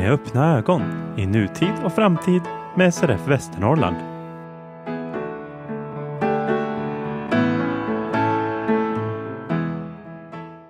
med 0.00 0.12
öppna 0.12 0.58
ögon 0.58 0.82
i 1.18 1.26
nutid 1.26 1.72
och 1.84 1.92
framtid 1.92 2.42
med 2.76 2.94
SRF 2.94 3.20
Västernorrland. 3.26 3.96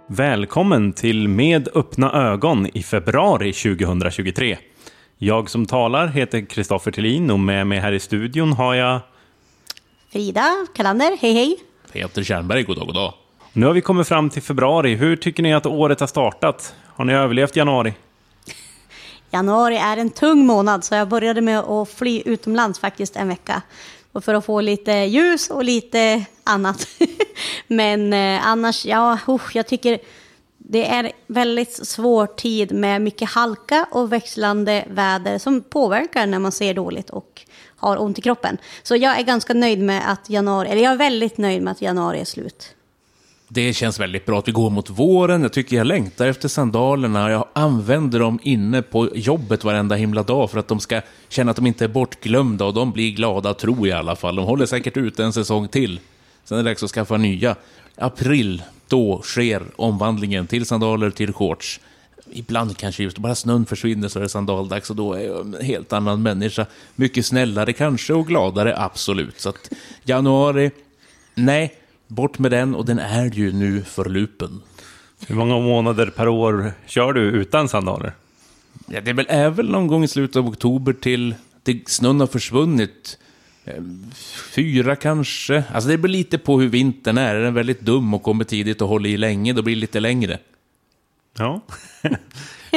Välkommen 0.06 0.92
till 0.92 1.28
Med 1.28 1.68
öppna 1.74 2.12
ögon 2.12 2.66
i 2.74 2.82
februari 2.82 3.52
2023. 3.52 4.58
Jag 5.18 5.50
som 5.50 5.66
talar 5.66 6.06
heter 6.06 6.46
Kristoffer 6.46 6.90
Tillin 6.90 7.30
och 7.30 7.40
med 7.40 7.66
mig 7.66 7.78
här 7.78 7.92
i 7.92 8.00
studion 8.00 8.52
har 8.52 8.74
jag 8.74 9.00
Frida 10.12 10.66
Kalander, 10.74 11.18
hej 11.20 11.32
hej. 11.32 11.56
Peter 11.92 12.22
Tjernberg, 12.22 12.62
god 12.62 12.76
dag, 12.76 12.86
god 12.86 12.94
dag. 12.94 13.14
Nu 13.52 13.66
har 13.66 13.72
vi 13.72 13.80
kommit 13.80 14.08
fram 14.08 14.30
till 14.30 14.42
februari. 14.42 14.94
Hur 14.94 15.16
tycker 15.16 15.42
ni 15.42 15.54
att 15.54 15.66
året 15.66 16.00
har 16.00 16.06
startat? 16.06 16.74
Har 16.86 17.04
ni 17.04 17.12
överlevt 17.12 17.56
januari? 17.56 17.94
Januari 19.30 19.76
är 19.76 19.96
en 19.96 20.10
tung 20.10 20.46
månad 20.46 20.84
så 20.84 20.94
jag 20.94 21.08
började 21.08 21.40
med 21.40 21.58
att 21.58 21.90
fly 21.90 22.22
utomlands 22.24 22.78
faktiskt 22.78 23.16
en 23.16 23.28
vecka. 23.28 23.62
Och 24.12 24.24
för 24.24 24.34
att 24.34 24.44
få 24.44 24.60
lite 24.60 24.92
ljus 24.92 25.50
och 25.50 25.64
lite 25.64 26.24
annat. 26.44 26.86
Men 27.66 28.12
eh, 28.12 28.46
annars, 28.46 28.86
ja, 28.86 29.18
usch, 29.28 29.56
jag 29.56 29.66
tycker 29.66 29.98
det 30.58 30.86
är 30.86 31.12
väldigt 31.26 31.86
svår 31.86 32.26
tid 32.26 32.72
med 32.72 33.02
mycket 33.02 33.30
halka 33.30 33.86
och 33.90 34.12
växlande 34.12 34.84
väder 34.90 35.38
som 35.38 35.60
påverkar 35.60 36.26
när 36.26 36.38
man 36.38 36.52
ser 36.52 36.74
dåligt 36.74 37.10
och 37.10 37.46
har 37.76 38.02
ont 38.02 38.18
i 38.18 38.22
kroppen. 38.22 38.58
Så 38.82 38.96
jag 38.96 39.18
är 39.18 39.22
ganska 39.22 39.54
nöjd 39.54 39.78
med 39.78 40.12
att 40.12 40.30
januari, 40.30 40.68
eller 40.68 40.82
jag 40.82 40.92
är 40.92 40.96
väldigt 40.96 41.38
nöjd 41.38 41.62
med 41.62 41.70
att 41.70 41.82
januari 41.82 42.20
är 42.20 42.24
slut. 42.24 42.74
Det 43.52 43.72
känns 43.74 44.00
väldigt 44.00 44.26
bra 44.26 44.38
att 44.38 44.48
vi 44.48 44.52
går 44.52 44.70
mot 44.70 44.90
våren. 44.90 45.42
Jag 45.42 45.52
tycker 45.52 45.76
jag 45.76 45.86
längtar 45.86 46.26
efter 46.26 46.48
sandalerna. 46.48 47.30
Jag 47.30 47.48
använder 47.52 48.18
dem 48.18 48.38
inne 48.42 48.82
på 48.82 49.08
jobbet 49.14 49.64
varenda 49.64 49.94
himla 49.94 50.22
dag 50.22 50.50
för 50.50 50.58
att 50.58 50.68
de 50.68 50.80
ska 50.80 51.00
känna 51.28 51.50
att 51.50 51.56
de 51.56 51.66
inte 51.66 51.84
är 51.84 51.88
bortglömda 51.88 52.64
och 52.64 52.74
de 52.74 52.92
blir 52.92 53.10
glada, 53.10 53.54
tror 53.54 53.88
jag 53.88 53.96
i 53.96 53.98
alla 53.98 54.16
fall. 54.16 54.36
De 54.36 54.44
håller 54.44 54.66
säkert 54.66 54.96
ut 54.96 55.18
en 55.18 55.32
säsong 55.32 55.68
till. 55.68 56.00
Sen 56.44 56.58
är 56.58 56.62
det 56.62 56.70
dags 56.70 56.82
att 56.82 56.90
skaffa 56.90 57.16
nya. 57.16 57.56
April, 57.96 58.62
då 58.88 59.22
sker 59.22 59.62
omvandlingen 59.76 60.46
till 60.46 60.66
sandaler, 60.66 61.10
till 61.10 61.32
shorts. 61.32 61.80
Ibland 62.32 62.76
kanske 62.76 63.02
just 63.02 63.18
bara 63.18 63.34
snön 63.34 63.66
försvinner 63.66 64.08
så 64.08 64.18
är 64.18 64.22
det 64.22 64.28
sandaldags 64.28 64.90
och 64.90 64.96
då 64.96 65.12
är 65.12 65.20
jag 65.20 65.40
en 65.40 65.56
helt 65.62 65.92
annan 65.92 66.22
människa. 66.22 66.66
Mycket 66.96 67.26
snällare 67.26 67.72
kanske 67.72 68.12
och 68.14 68.26
gladare, 68.26 68.74
absolut. 68.78 69.40
Så 69.40 69.48
att 69.48 69.70
januari, 70.04 70.70
nej, 71.34 71.79
bort 72.10 72.38
med 72.38 72.50
den 72.50 72.74
och 72.74 72.84
den 72.84 72.98
är 72.98 73.30
ju 73.30 73.52
nu 73.52 73.82
för 73.82 74.04
lupen. 74.04 74.62
Hur 75.26 75.34
många 75.34 75.58
månader 75.58 76.06
per 76.06 76.28
år 76.28 76.72
kör 76.86 77.12
du 77.12 77.20
utan 77.20 77.68
sandaler? 77.68 78.12
Ja, 78.86 79.00
det 79.00 79.10
är 79.10 79.14
väl, 79.14 79.26
är 79.28 79.50
väl 79.50 79.70
någon 79.70 79.86
gång 79.86 80.04
i 80.04 80.08
slutet 80.08 80.36
av 80.36 80.48
oktober 80.48 80.92
till, 80.92 81.34
till 81.62 81.82
snön 81.86 82.20
har 82.20 82.26
försvunnit. 82.26 83.18
Eh, 83.64 83.74
Fyra 84.54 84.96
kanske. 84.96 85.64
Alltså 85.72 85.90
det 85.90 85.98
beror 85.98 86.12
lite 86.12 86.38
på 86.38 86.60
hur 86.60 86.68
vintern 86.68 87.18
är. 87.18 87.34
Är 87.34 87.42
den 87.42 87.54
väldigt 87.54 87.80
dum 87.80 88.14
och 88.14 88.22
kommer 88.22 88.44
tidigt 88.44 88.82
och 88.82 88.88
håller 88.88 89.10
i 89.10 89.16
länge, 89.16 89.52
då 89.52 89.62
blir 89.62 89.74
det 89.74 89.80
lite 89.80 90.00
längre. 90.00 90.38
Ja. 91.38 91.60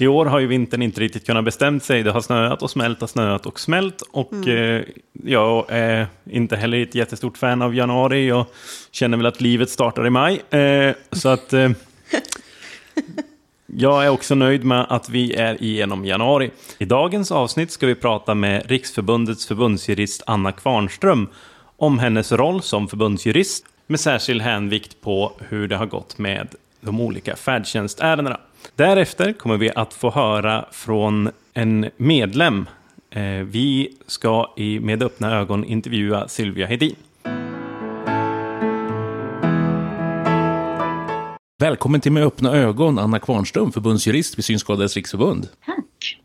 I 0.00 0.06
år 0.06 0.26
har 0.26 0.38
ju 0.38 0.46
vintern 0.46 0.82
inte 0.82 1.00
riktigt 1.00 1.26
kunnat 1.26 1.44
bestämt 1.44 1.84
sig. 1.84 2.02
Det 2.02 2.10
har 2.10 2.20
snöat 2.20 2.62
och 2.62 2.70
smält 2.70 3.02
och 3.02 3.10
snöat 3.10 3.46
och 3.46 3.60
smält. 3.60 4.02
Och 4.10 4.48
eh, 4.48 4.84
jag 5.12 5.64
är 5.68 6.06
inte 6.30 6.56
heller 6.56 6.82
ett 6.82 6.94
jättestort 6.94 7.38
fan 7.38 7.62
av 7.62 7.74
januari. 7.74 8.26
Jag 8.26 8.46
känner 8.90 9.16
väl 9.16 9.26
att 9.26 9.40
livet 9.40 9.70
startar 9.70 10.06
i 10.06 10.10
maj. 10.10 10.42
Eh, 10.50 10.94
så 11.12 11.28
att... 11.28 11.52
Eh, 11.52 11.70
jag 13.66 14.04
är 14.04 14.08
också 14.08 14.34
nöjd 14.34 14.64
med 14.64 14.86
att 14.88 15.08
vi 15.08 15.34
är 15.34 15.62
igenom 15.62 16.04
januari. 16.04 16.50
I 16.78 16.84
dagens 16.84 17.32
avsnitt 17.32 17.70
ska 17.70 17.86
vi 17.86 17.94
prata 17.94 18.34
med 18.34 18.70
Riksförbundets 18.70 19.46
förbundsjurist 19.46 20.22
Anna 20.26 20.52
Kvarnström 20.52 21.28
om 21.76 21.98
hennes 21.98 22.32
roll 22.32 22.62
som 22.62 22.88
förbundsjurist 22.88 23.64
med 23.86 24.00
särskild 24.00 24.42
hänvikt 24.42 25.00
på 25.00 25.32
hur 25.48 25.68
det 25.68 25.76
har 25.76 25.86
gått 25.86 26.18
med 26.18 26.48
de 26.80 27.00
olika 27.00 27.36
färdtjänstärendena. 27.36 28.40
Därefter 28.76 29.32
kommer 29.32 29.56
vi 29.56 29.70
att 29.74 29.94
få 29.94 30.10
höra 30.10 30.64
från 30.72 31.30
en 31.54 31.90
medlem. 31.96 32.66
Eh, 33.10 33.22
Vi 33.22 33.94
ska 34.06 34.54
i 34.56 34.80
Med 34.80 35.02
öppna 35.02 35.36
ögon 35.36 35.64
intervjua 35.64 36.28
Sylvia 36.28 36.66
Hedin. 36.66 36.94
Välkommen 41.58 42.00
till 42.00 42.12
Med 42.12 42.22
öppna 42.24 42.52
ögon, 42.56 42.98
Anna 42.98 43.18
Kvarnström, 43.18 43.72
förbundsjurist 43.72 44.38
vid 44.38 44.44
Synskadades 44.44 44.96
riksförbund. 44.96 45.48
Tack. 45.66 46.18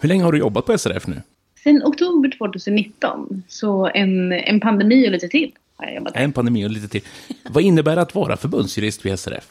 Hur 0.00 0.08
länge 0.08 0.24
har 0.24 0.32
du 0.32 0.38
jobbat 0.38 0.66
på 0.66 0.78
SRF 0.78 1.06
nu? 1.06 1.22
Sen 1.64 1.82
oktober 1.84 2.30
2019, 2.38 3.42
så 3.48 3.90
en, 3.94 4.32
en 4.32 4.60
pandemi 4.60 5.08
och 5.08 5.12
lite 5.12 5.28
till 5.28 5.52
har 5.76 5.86
jag 5.86 5.94
jobbat. 5.94 6.12
En 6.16 6.32
pandemi 6.32 6.66
och 6.66 6.70
lite 6.70 6.88
till. 6.88 7.02
Vad 7.50 7.62
innebär 7.62 7.96
det 7.96 8.02
att 8.02 8.14
vara 8.14 8.36
förbundsjurist 8.36 9.06
vid 9.06 9.18
SRF? 9.18 9.48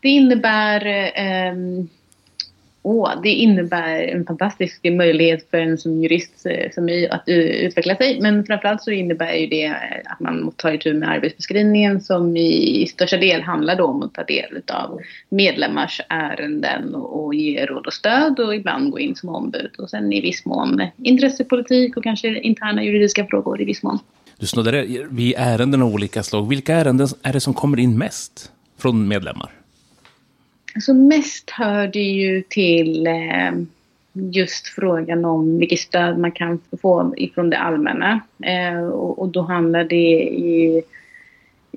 Det 0.00 0.08
innebär, 0.08 1.12
ehm, 1.14 1.88
åh, 2.82 3.10
det 3.22 3.28
innebär 3.28 4.02
en 4.02 4.26
fantastisk 4.26 4.84
möjlighet 4.84 5.50
för 5.50 5.58
en 5.58 5.78
som 5.78 6.02
jurist 6.02 6.46
eh, 6.46 6.70
som 6.74 6.84
mig 6.84 7.08
att 7.08 7.22
utveckla 7.26 7.96
sig. 7.96 8.20
Men 8.20 8.44
framförallt 8.44 8.82
så 8.82 8.90
innebär 8.90 9.34
ju 9.34 9.46
det 9.46 9.64
eh, 9.64 9.74
att 10.04 10.20
man 10.20 10.52
tar 10.56 10.72
itu 10.72 10.94
med 10.94 11.08
arbetsbeskrivningen 11.08 12.00
som 12.00 12.36
i 12.36 12.86
största 12.86 13.16
del 13.16 13.42
handlar 13.42 13.76
då 13.76 13.84
om 13.84 14.02
att 14.02 14.14
ta 14.14 14.24
del 14.24 14.62
av 14.72 15.00
medlemmars 15.28 16.00
ärenden 16.08 16.94
och, 16.94 17.24
och 17.24 17.34
ge 17.34 17.66
råd 17.66 17.86
och 17.86 17.92
stöd 17.92 18.40
och 18.40 18.54
ibland 18.54 18.90
gå 18.90 18.98
in 18.98 19.16
som 19.16 19.28
ombud. 19.28 19.70
Och 19.78 19.90
sen 19.90 20.12
i 20.12 20.20
viss 20.20 20.44
mån 20.44 20.82
intressepolitik 21.02 21.96
och 21.96 22.02
kanske 22.02 22.40
interna 22.40 22.84
juridiska 22.84 23.26
frågor 23.26 23.62
i 23.62 23.64
viss 23.64 23.82
mån. 23.82 23.98
Du 24.38 24.46
snuddade 24.46 24.86
vid 25.10 25.34
ärenden 25.36 25.82
av 25.82 25.94
olika 25.94 26.22
slag. 26.22 26.48
Vilka 26.48 26.74
ärenden 26.74 27.08
är 27.22 27.32
det 27.32 27.40
som 27.40 27.54
kommer 27.54 27.78
in 27.78 27.98
mest 27.98 28.52
från 28.78 29.08
medlemmar? 29.08 29.59
Så 30.78 30.94
mest 30.94 31.50
hör 31.50 31.86
det 31.86 32.02
ju 32.02 32.42
till 32.42 33.06
eh, 33.06 33.52
just 34.12 34.68
frågan 34.68 35.24
om 35.24 35.58
vilket 35.58 35.78
stöd 35.78 36.18
man 36.18 36.32
kan 36.32 36.60
få 36.82 37.14
ifrån 37.16 37.50
det 37.50 37.58
allmänna. 37.58 38.20
Eh, 38.42 38.88
och 38.88 39.28
då 39.28 39.42
handlar 39.42 39.84
det 39.84 40.22
i, 40.22 40.82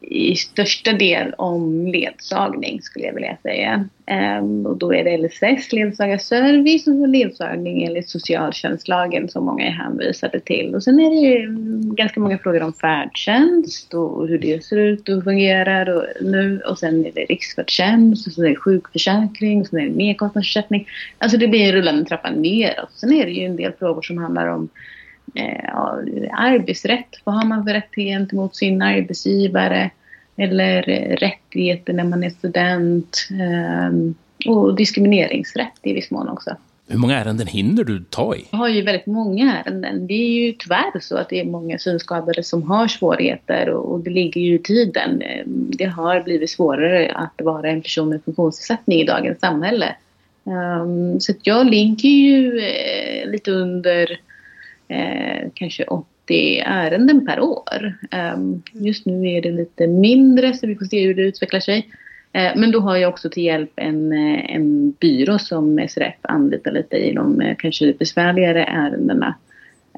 i 0.03 0.36
största 0.36 0.94
del 0.94 1.34
om 1.38 1.88
ledsagning 1.88 2.81
skulle 2.81 3.06
jag 3.06 3.14
vilja 3.14 3.38
säga. 3.44 3.90
Eh, 4.06 4.38
och 4.66 4.78
då 4.78 4.94
är 4.94 5.03
det 5.03 5.18
LSS, 5.18 5.72
ledsagarservice 5.74 6.88
och 6.88 7.08
ledsagning 7.08 7.84
enligt 7.84 8.09
socialtjänstlagen 8.09 9.30
som 9.30 9.46
många 9.46 9.66
är 9.66 9.72
hänvisade 9.72 10.40
till. 10.40 10.75
Och 10.75 10.84
sen 10.84 11.00
är 11.00 11.09
det 11.09 11.16
ju 11.16 11.46
mm, 11.46 11.96
ganska 11.96 12.19
många 12.19 12.38
frågor 12.38 12.64
om 12.64 12.74
färdtjänst 12.74 13.94
och 13.94 14.28
hur 14.28 14.40
det 14.40 14.64
ser 14.64 14.78
ut 14.78 15.09
och 15.09 15.24
fungerar 15.24 15.90
och 15.90 16.06
nu. 16.22 16.62
Och 16.70 16.80
sen 16.80 17.06
är 17.06 17.12
det 17.12 17.25
riksfärdtjänst 17.25 18.28
och 18.28 18.34
sen 18.34 18.46
är 18.46 18.50
det 18.50 18.56
sjukförsäkring 18.56 19.62
och 19.62 19.68
sen 19.68 19.80
är 19.80 19.84
det 19.84 19.96
merkostnadsersättning. 19.96 20.88
Alltså 21.18 21.38
det 21.38 21.47
blir 21.47 21.66
en 21.66 21.72
rullande 21.72 22.06
trappa 22.06 22.31
neråt. 22.31 22.91
Sen 22.94 23.14
är 23.14 23.25
det 23.25 23.31
ju 23.31 23.46
en 23.46 23.56
del 23.56 23.72
frågor 23.80 24.02
som 24.02 24.18
handlar 24.18 24.47
om 24.47 24.70
eh, 25.34 25.70
arbetsrätt. 26.32 27.22
Vad 27.24 27.36
har 27.36 27.46
man 27.46 27.64
för 27.64 27.74
rätt 27.74 27.96
gentemot 27.96 28.56
sin 28.56 28.82
arbetsgivare? 28.82 29.90
Eller 30.38 30.82
rättigheter 31.18 31.94
när 31.94 32.04
man 32.04 32.24
är 32.24 32.30
student. 32.30 33.28
Eh, 33.32 34.14
och 34.46 34.76
diskrimineringsrätt 34.76 35.80
i 35.82 35.94
viss 35.94 36.12
mån 36.12 36.30
också. 36.30 36.56
Hur 36.88 36.98
många 36.98 37.20
ärenden 37.20 37.48
hinner 37.48 37.84
du 37.84 38.04
ta 38.10 38.36
i? 38.36 38.46
Jag 38.52 38.58
har 38.58 38.68
ju 38.68 38.82
väldigt 38.82 39.06
många 39.06 39.58
ärenden. 39.58 40.08
Det 40.08 40.14
är 40.14 40.46
ju 40.46 40.52
tyvärr 40.52 41.00
så 41.00 41.18
att 41.18 41.30
det 41.30 41.40
är 41.40 41.46
många 41.46 41.78
synskadade 41.78 42.44
som 42.44 42.64
har 42.64 42.88
svårigheter 42.88 43.70
och, 43.70 44.00
det 44.00 44.10
ligger 44.10 44.42
ju 44.42 44.56
i 44.56 44.60
tiden. 44.60 45.22
Eh, 45.22 45.44
Det 45.48 45.86
har 45.86 46.22
blivit 46.22 46.50
svårare 46.50 47.12
att 47.16 47.41
vara 47.44 47.70
en 47.70 47.82
person 47.82 48.09
med 48.09 48.24
funktionsnedsättning 48.24 49.00
i 49.00 49.06
dagens 49.06 49.40
samhälle. 49.40 49.96
Um, 50.44 51.20
så 51.20 51.34
jag 51.44 51.66
ligger 51.66 52.09
ju 52.09 52.59
eh, 52.59 53.29
lite 53.29 53.52
under 53.52 54.20
eh, 54.93 55.49
kanske 55.53 55.84
80 55.84 56.59
ärenden 56.66 57.25
per 57.25 57.40
år. 57.40 57.93
Um, 58.35 58.63
just 58.72 59.05
nu 59.05 59.28
är 59.28 59.41
det 59.41 59.51
lite 59.51 59.87
mindre 59.87 60.53
så 60.53 60.67
vi 60.67 60.75
får 60.75 60.85
se 60.85 61.05
hur 61.05 61.13
det 61.13 61.22
utvecklar 61.22 61.59
sig. 61.59 61.87
Eh, 62.31 62.51
Men 62.55 62.72
då 62.72 62.79
har 62.79 62.97
jag 62.97 63.09
också 63.09 63.29
till 63.29 63.43
hjälp 63.43 63.72
en, 63.75 64.13
eh, 64.13 64.55
en 64.55 64.91
byrå 64.91 65.40
som 65.40 65.79
SRF 65.79 66.16
anlitar 66.22 66.72
lite 66.72 66.97
i 66.97 67.13
de 67.13 67.41
eh, 67.41 67.55
kanske 67.59 67.85
lite 67.85 67.97
besvärligare 67.97 68.66
ärendena. 68.66 69.35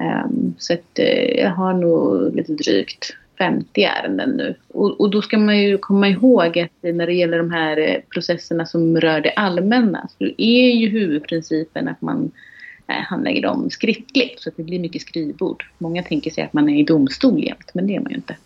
Ehm, 0.00 0.54
Så 0.58 0.72
att 0.72 0.98
eh, 0.98 1.40
jag 1.40 1.50
har 1.50 1.72
nog 1.72 2.34
lite 2.36 2.52
drygt 2.52 3.16
50 3.38 3.82
ärenden 3.84 4.30
nu. 4.30 4.54
Och, 4.68 5.00
och 5.00 5.10
då 5.10 5.22
ska 5.22 5.38
man 5.38 5.62
ju 5.62 5.78
komma 5.78 6.08
ihåg 6.08 6.58
att 6.58 6.94
när 6.94 7.06
det 7.06 7.12
gäller 7.14 7.38
de 7.38 7.50
här 7.50 7.76
eh, 7.76 7.96
processerna 8.14 8.66
som 8.66 9.00
rör 9.00 9.20
det 9.20 9.30
allmänna 9.30 10.08
så 10.18 10.24
är 10.38 10.70
ju 10.70 10.88
huvudprincipen 10.88 11.88
att 11.88 12.02
man 12.02 12.24
eh, 12.24 12.30
Eh, 12.88 12.94
handlägger 12.94 13.42
dem 13.42 13.70
skriftligt 13.70 14.40
så 14.40 14.48
att 14.48 14.56
det 14.56 14.62
blir 14.62 14.78
mycket 14.78 15.02
skrivbord. 15.02 15.64
Många 15.78 16.02
tänker 16.02 16.30
sig 16.30 16.44
att 16.44 16.52
man 16.52 16.68
är 16.68 16.80
i 16.80 16.82
domstol 16.82 17.44
jämt 17.44 17.70
men 17.74 17.86
det 17.86 17.94
är 17.94 18.00
man 18.00 18.10
ju 18.10 18.16
inte. 18.16 18.36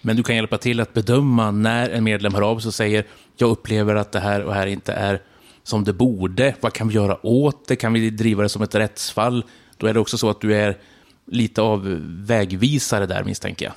Men 0.00 0.16
du 0.16 0.22
kan 0.22 0.36
hjälpa 0.36 0.58
till 0.58 0.80
att 0.80 0.94
bedöma 0.94 1.50
när 1.50 1.90
en 1.90 2.04
medlem 2.04 2.34
hör 2.34 2.42
av 2.42 2.58
sig 2.58 2.68
och 2.68 2.74
säger 2.74 3.04
jag 3.36 3.50
upplever 3.50 3.94
att 3.94 4.12
det 4.12 4.20
här 4.20 4.42
och 4.42 4.54
här 4.54 4.66
inte 4.66 4.92
är 4.92 5.22
som 5.62 5.84
det 5.84 5.92
borde? 5.92 6.54
Vad 6.60 6.72
kan 6.72 6.88
vi 6.88 6.94
göra 6.94 7.26
åt 7.26 7.68
det? 7.68 7.76
Kan 7.76 7.92
vi 7.92 8.10
driva 8.10 8.42
det 8.42 8.48
som 8.48 8.62
ett 8.62 8.74
rättsfall? 8.74 9.44
Då 9.76 9.86
är 9.86 9.94
det 9.94 10.00
också 10.00 10.18
så 10.18 10.30
att 10.30 10.40
du 10.40 10.54
är 10.54 10.78
lite 11.26 11.62
av 11.62 12.00
vägvisare 12.06 13.06
där 13.06 13.24
misstänker 13.24 13.66
jag. 13.66 13.74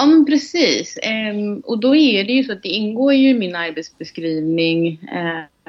Ja, 0.00 0.06
men 0.06 0.26
precis. 0.26 0.98
Um, 1.32 1.60
och 1.60 1.78
då 1.78 1.96
är 1.96 2.24
det 2.24 2.32
ju 2.32 2.44
så 2.44 2.52
att 2.52 2.62
det 2.62 2.68
ingår 2.68 3.14
ju 3.14 3.28
i 3.28 3.34
min 3.34 3.56
arbetsbeskrivning 3.56 5.00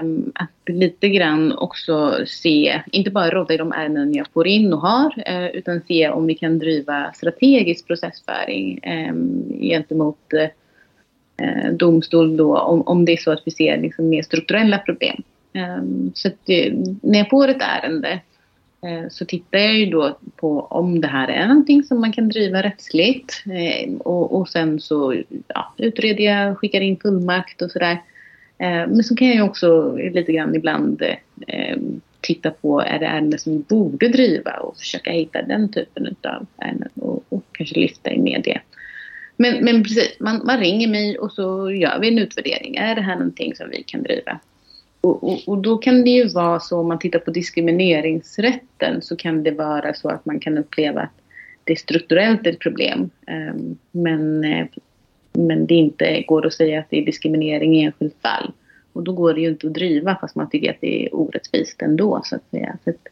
um, 0.01 0.31
att 0.35 0.49
lite 0.75 1.09
grann 1.09 1.57
också 1.57 2.25
se, 2.27 2.81
inte 2.91 3.11
bara 3.11 3.29
råda 3.29 3.53
i 3.53 3.57
de 3.57 3.71
ärenden 3.71 4.13
jag 4.13 4.27
får 4.33 4.47
in 4.47 4.73
och 4.73 4.81
har, 4.81 5.23
uh, 5.29 5.47
utan 5.47 5.81
se 5.87 6.09
om 6.09 6.27
vi 6.27 6.35
kan 6.35 6.59
driva 6.59 7.13
strategisk 7.13 7.87
processföring 7.87 8.79
um, 8.85 8.91
ehm, 8.91 9.61
gentemot 9.61 10.33
uh, 10.33 11.71
domstol 11.71 12.37
då, 12.37 12.57
om, 12.57 12.81
om 12.81 13.05
det 13.05 13.11
är 13.11 13.17
så 13.17 13.31
att 13.31 13.43
vi 13.45 13.51
ser 13.51 13.77
liksom 13.77 14.09
mer 14.09 14.21
strukturella 14.21 14.77
problem. 14.77 15.23
Så 16.13 16.27
att 16.27 16.33
det, 16.45 16.73
när 17.01 17.19
jag 17.19 17.29
får 17.29 17.47
ett 17.47 17.61
ärende 17.61 18.19
Eh, 18.81 19.09
så 19.09 19.25
tittar 19.25 19.59
jag 19.59 19.77
ju 19.77 19.85
då 19.85 20.17
på 20.35 20.61
om 20.61 21.01
det 21.01 21.07
här 21.07 21.27
är 21.27 21.47
någonting 21.47 21.83
som 21.83 22.01
man 22.01 22.13
kan 22.13 22.29
driva 22.29 22.63
rättsligt 22.63 23.43
eh, 23.45 23.93
och, 23.93 24.39
och 24.39 24.49
sen 24.49 24.79
så 24.79 25.23
ja, 25.47 25.73
utreder 25.77 26.23
jag, 26.23 26.57
skickar 26.57 26.81
in 26.81 26.97
fullmakt 26.97 27.61
och 27.61 27.71
sådär. 27.71 28.01
Eh, 28.57 28.87
men 28.87 29.03
så 29.03 29.15
kan 29.15 29.27
jag 29.27 29.35
ju 29.35 29.41
också 29.41 29.95
lite 29.95 30.31
grann 30.31 30.55
ibland 30.55 31.03
titta 32.21 32.51
på 32.51 32.81
är 32.81 32.99
det 32.99 33.05
ärenden 33.05 33.39
som 33.39 33.53
vi 33.53 33.59
borde 33.59 34.07
driva 34.07 34.51
och 34.51 34.77
försöka 34.77 35.11
hitta 35.11 35.41
den 35.41 35.71
typen 35.71 36.15
av 36.23 36.45
ärenden 36.57 36.89
och, 36.95 37.23
och 37.29 37.43
kanske 37.51 37.79
lyfta 37.79 38.11
i 38.11 38.19
media. 38.19 38.61
Men, 39.37 39.65
men 39.65 39.83
precis, 39.83 40.19
man, 40.19 40.41
man 40.45 40.59
ringer 40.59 40.87
mig 40.87 41.17
och 41.17 41.31
så 41.31 41.71
gör 41.71 41.99
vi 41.99 42.07
en 42.07 42.19
utvärdering. 42.19 42.75
Är 42.75 42.95
det 42.95 43.01
här 43.01 43.15
någonting 43.15 43.55
som 43.55 43.69
vi 43.69 43.83
kan 43.83 44.03
driva? 44.03 44.39
Och, 45.01 45.23
och, 45.23 45.39
och, 45.47 45.57
då 45.57 45.77
kan 45.77 46.03
det 46.03 46.09
ju 46.09 46.27
vara 46.27 46.59
så, 46.59 46.79
om 46.79 46.87
man 46.87 46.99
tittar 46.99 47.19
på 47.19 47.31
diskrimineringsrätten, 47.31 49.01
så 49.01 49.15
kan 49.15 49.43
det 49.43 49.51
vara 49.51 49.93
så 49.93 50.09
att 50.09 50.25
man 50.25 50.39
kan 50.39 50.57
uppleva 50.57 51.01
att 51.01 51.21
det 51.63 51.73
är 51.73 51.77
strukturellt 51.77 52.47
ett 52.47 52.59
problem. 52.59 53.09
Um, 53.27 53.77
men, 53.91 54.43
eh, 54.43 54.67
men 55.33 55.65
det 55.65 55.73
inte 55.73 56.21
går 56.21 56.45
att 56.45 56.53
säga 56.53 56.79
att 56.79 56.89
det 56.89 56.97
är 56.97 57.05
diskriminering 57.05 57.75
i 57.75 57.83
enskilt 57.83 58.15
fall. 58.21 58.51
Och 58.93 59.03
då 59.03 59.13
går 59.13 59.33
det 59.33 59.41
ju 59.41 59.49
inte 59.49 59.67
att 59.67 59.73
driva 59.73 60.15
fast 60.15 60.35
man 60.35 60.49
tycker 60.49 60.69
att 60.69 60.81
det 60.81 61.05
är 61.05 61.15
orättvist 61.15 61.81
ändå, 61.81 62.21
så 62.23 62.35
att 62.35 62.49
säga. 62.51 62.77
Så 62.83 62.89
att 62.89 63.07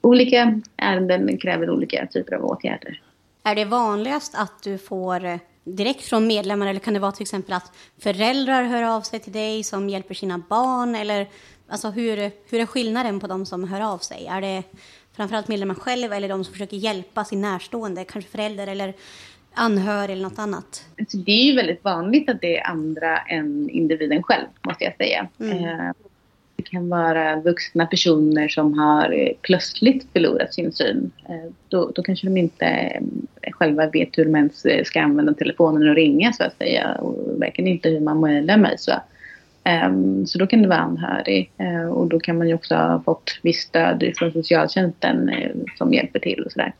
olika 0.00 0.60
ärenden 0.76 1.38
kräver 1.38 1.70
olika 1.70 2.06
typer 2.06 2.34
av 2.36 2.44
åtgärder. 2.44 3.00
Är 3.42 3.54
det 3.54 3.64
vanligast 3.64 4.34
att 4.38 4.62
du 4.62 4.78
får 4.78 5.24
eh, 5.24 5.38
direkt 5.64 6.04
från 6.04 6.26
medlemmar 6.26 6.66
eller 6.66 6.80
kan 6.80 6.94
det 6.94 7.00
vara 7.00 7.12
till 7.12 7.22
exempel 7.22 7.52
att 7.52 7.72
föräldrar 7.98 8.62
hör 8.64 8.82
av 8.82 9.00
sig 9.00 9.20
till 9.20 9.32
dig 9.32 9.62
som 9.62 9.88
hjälper 9.88 10.14
sina 10.14 10.38
barn 10.38 10.94
eller 10.94 11.28
alltså 11.68 11.90
hur, 11.90 12.16
hur 12.50 12.60
är 12.60 12.66
skillnaden 12.66 13.20
på 13.20 13.26
de 13.26 13.46
som 13.46 13.68
hör 13.68 13.80
av 13.80 13.98
sig? 13.98 14.26
Är 14.26 14.40
det 14.40 14.62
framförallt 15.12 15.48
medlemmar 15.48 15.74
själv 15.74 16.12
eller 16.12 16.28
de 16.28 16.44
som 16.44 16.52
försöker 16.52 16.76
hjälpa 16.76 17.24
sin 17.24 17.40
närstående, 17.40 18.04
kanske 18.04 18.30
förälder 18.30 18.66
eller 18.66 18.94
anhörig 19.54 20.12
eller 20.12 20.22
något 20.22 20.38
annat? 20.38 20.84
Alltså 20.98 21.16
det 21.16 21.32
är 21.32 21.44
ju 21.44 21.56
väldigt 21.56 21.84
vanligt 21.84 22.30
att 22.30 22.40
det 22.40 22.58
är 22.58 22.66
andra 22.66 23.18
än 23.18 23.70
individen 23.70 24.22
själv 24.22 24.46
måste 24.62 24.84
jag 24.84 24.96
säga. 24.96 25.28
Mm. 25.40 25.94
Det 26.64 26.70
kan 26.70 26.88
vara 26.88 27.40
vuxna 27.40 27.86
personer 27.86 28.48
som 28.48 28.78
har 28.78 29.12
eh, 29.12 29.32
plötsligt 29.42 30.06
förlorat 30.12 30.54
sin 30.54 30.72
syn. 30.72 31.10
Eh, 31.28 31.50
då, 31.68 31.90
då 31.94 32.02
kanske 32.02 32.26
de 32.26 32.36
inte 32.36 32.66
eh, 32.66 33.52
själva 33.52 33.86
vet 33.86 34.18
hur 34.18 34.24
de 34.24 34.36
ens 34.36 34.66
ska 34.84 35.00
använda 35.00 35.34
telefonen 35.34 35.88
och 35.88 35.94
ringa 35.94 36.32
så 36.32 36.44
att 36.44 36.56
säga. 36.58 36.94
Och 36.94 37.42
verkligen 37.42 37.70
inte 37.70 37.88
hur 37.88 38.00
man 38.00 38.20
mejlar 38.20 38.56
mig. 38.56 38.78
Så. 38.78 38.92
Ehm, 39.64 40.26
så 40.26 40.38
då 40.38 40.46
kan 40.46 40.62
det 40.62 40.68
vara 40.68 40.78
anhörig. 40.78 41.50
Och 41.90 42.08
då 42.08 42.20
kan 42.20 42.38
man 42.38 42.48
ju 42.48 42.54
också 42.54 42.74
ha 42.74 43.02
fått 43.04 43.38
visst 43.42 43.68
stöd 43.68 44.12
från 44.16 44.32
socialtjänsten 44.32 45.30
som 45.78 45.94
hjälper 45.94 46.18
till 46.18 46.42
och 46.42 46.52
sådär. 46.52 46.72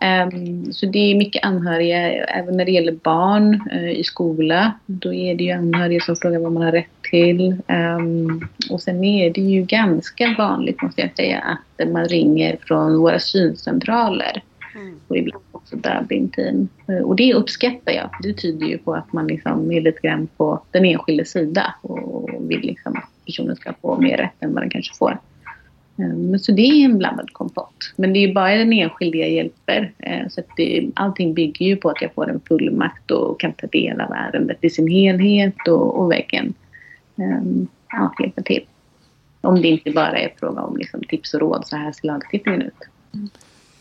Um, 0.00 0.72
så 0.72 0.86
det 0.86 0.98
är 0.98 1.14
mycket 1.14 1.44
anhöriga, 1.44 2.24
även 2.24 2.56
när 2.56 2.64
det 2.64 2.70
gäller 2.70 2.92
barn 2.92 3.70
uh, 3.72 3.90
i 3.90 4.04
skola. 4.04 4.72
Då 4.86 5.14
är 5.14 5.34
det 5.34 5.44
ju 5.44 5.50
anhöriga 5.50 6.00
som 6.00 6.16
frågar 6.16 6.38
vad 6.38 6.52
man 6.52 6.62
har 6.62 6.72
rätt 6.72 7.02
till. 7.10 7.56
Um, 7.68 8.48
och 8.70 8.82
sen 8.82 9.04
är 9.04 9.30
det 9.30 9.40
ju 9.40 9.62
ganska 9.62 10.34
vanligt, 10.38 10.82
måste 10.82 11.00
jag 11.00 11.16
säga, 11.16 11.38
att 11.78 11.88
man 11.88 12.04
ringer 12.04 12.56
från 12.60 12.98
våra 12.98 13.18
syncentraler. 13.18 14.42
Mm. 14.74 15.00
Och 15.08 15.16
ibland 15.16 15.44
också 15.52 15.76
dubbingteam. 15.76 16.68
Uh, 16.88 17.00
och 17.00 17.16
det 17.16 17.34
uppskattar 17.34 17.92
jag. 17.92 18.10
Det 18.22 18.32
tyder 18.32 18.66
ju 18.66 18.78
på 18.78 18.94
att 18.94 19.12
man 19.12 19.26
liksom 19.26 19.72
är 19.72 19.80
lite 19.80 20.00
grann 20.00 20.28
på 20.36 20.62
den 20.70 20.84
enskilde 20.84 21.24
sida 21.24 21.74
och 21.82 22.30
vill 22.50 22.60
liksom 22.60 22.96
att 22.96 23.26
personen 23.26 23.56
ska 23.56 23.72
få 23.82 24.00
mer 24.00 24.16
rätt 24.16 24.42
än 24.42 24.54
vad 24.54 24.62
den 24.62 24.70
kanske 24.70 24.94
får. 24.94 25.18
Ehm, 25.96 26.38
så 26.38 26.52
det 26.52 26.62
är 26.62 26.84
en 26.84 26.98
blandad 26.98 27.32
kompott. 27.32 27.92
Men 27.96 28.12
det 28.12 28.18
är 28.18 28.34
bara 28.34 28.56
den 28.56 28.72
enskilde 28.72 29.18
jag 29.18 29.30
hjälper. 29.30 29.92
Ehm, 29.98 30.30
så 30.30 30.40
att 30.40 30.46
det, 30.56 30.90
allting 30.94 31.34
bygger 31.34 31.66
ju 31.66 31.76
på 31.76 31.90
att 31.90 32.02
jag 32.02 32.14
får 32.14 32.30
en 32.30 32.40
fullmakt 32.48 33.10
och 33.10 33.40
kan 33.40 33.52
ta 33.52 33.66
del 33.66 34.00
av 34.00 34.12
ärendet 34.12 34.58
i 34.60 34.70
sin 34.70 34.88
helhet 34.88 35.68
och, 35.68 36.00
och 36.00 36.10
verkligen 36.10 36.54
ehm, 37.16 37.66
ja, 37.90 38.14
hjälpa 38.20 38.42
till. 38.42 38.64
Om 39.40 39.62
det 39.62 39.68
inte 39.68 39.90
bara 39.90 40.18
är 40.18 40.32
fråga 40.40 40.62
om 40.62 40.76
liksom, 40.76 41.00
tips 41.08 41.34
och 41.34 41.40
råd, 41.40 41.66
så 41.66 41.76
här 41.76 41.92
ser 41.92 42.06
lagstiftningen 42.06 42.62
ut. 42.62 42.74
Mm. 43.14 43.28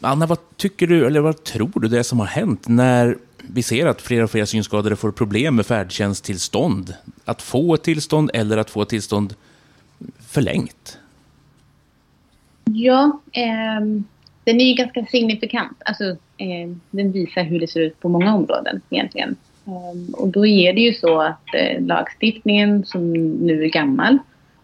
Anna, 0.01 0.25
vad 0.25 0.57
tycker 0.57 0.87
du, 0.87 1.05
eller 1.05 1.19
vad 1.19 1.43
tror 1.43 1.79
du 1.79 1.87
det 1.87 2.03
som 2.03 2.19
har 2.19 2.25
hänt 2.25 2.67
när 2.67 3.17
vi 3.37 3.63
ser 3.63 3.85
att 3.85 4.01
fler 4.01 4.23
och 4.23 4.31
fler 4.31 4.45
synskadade 4.45 4.95
får 4.95 5.11
problem 5.11 5.55
med 5.55 5.65
färdtjänsttillstånd? 5.65 6.93
Att 7.25 7.41
få 7.41 7.73
ett 7.73 7.83
tillstånd 7.83 8.31
eller 8.33 8.57
att 8.57 8.69
få 8.69 8.81
ett 8.81 8.89
tillstånd 8.89 9.35
förlängt? 10.27 10.99
Ja, 12.65 13.21
eh, 13.31 13.85
den 14.43 14.61
är 14.61 14.65
ju 14.65 14.73
ganska 14.73 15.05
signifikant. 15.05 15.81
Alltså, 15.85 16.03
eh, 16.37 16.69
den 16.91 17.11
visar 17.11 17.43
hur 17.43 17.59
det 17.59 17.67
ser 17.67 17.81
ut 17.81 17.99
på 17.99 18.09
många 18.09 18.35
områden 18.35 18.81
egentligen. 18.89 19.35
Eh, 19.65 20.13
och 20.13 20.27
då 20.27 20.45
är 20.45 20.73
det 20.73 20.81
ju 20.81 20.93
så 20.93 21.21
att 21.21 21.55
eh, 21.55 21.81
lagstiftningen 21.81 22.85
som 22.85 23.13
nu 23.13 23.63
är 23.63 23.69
gammal 23.69 24.17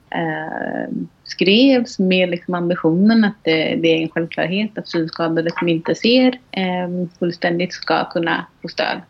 ehm, 0.10 1.08
skrevs 1.24 2.00
med 2.00 2.30
liksom 2.30 2.54
ambitionen 2.54 3.24
att 3.24 3.38
det, 3.44 3.76
det, 3.76 3.88
är 3.88 4.02
en 4.02 4.10
självklarhet 4.10 4.78
att 4.78 4.88
synskadade 4.88 5.52
som 5.60 5.68
inte 5.68 5.96
ser 5.96 6.40
ehm, 6.52 7.10
fullständigt 7.20 7.74
ska 7.74 8.10
kunna 8.10 8.46
få 8.62 8.68
stöd 8.68 9.02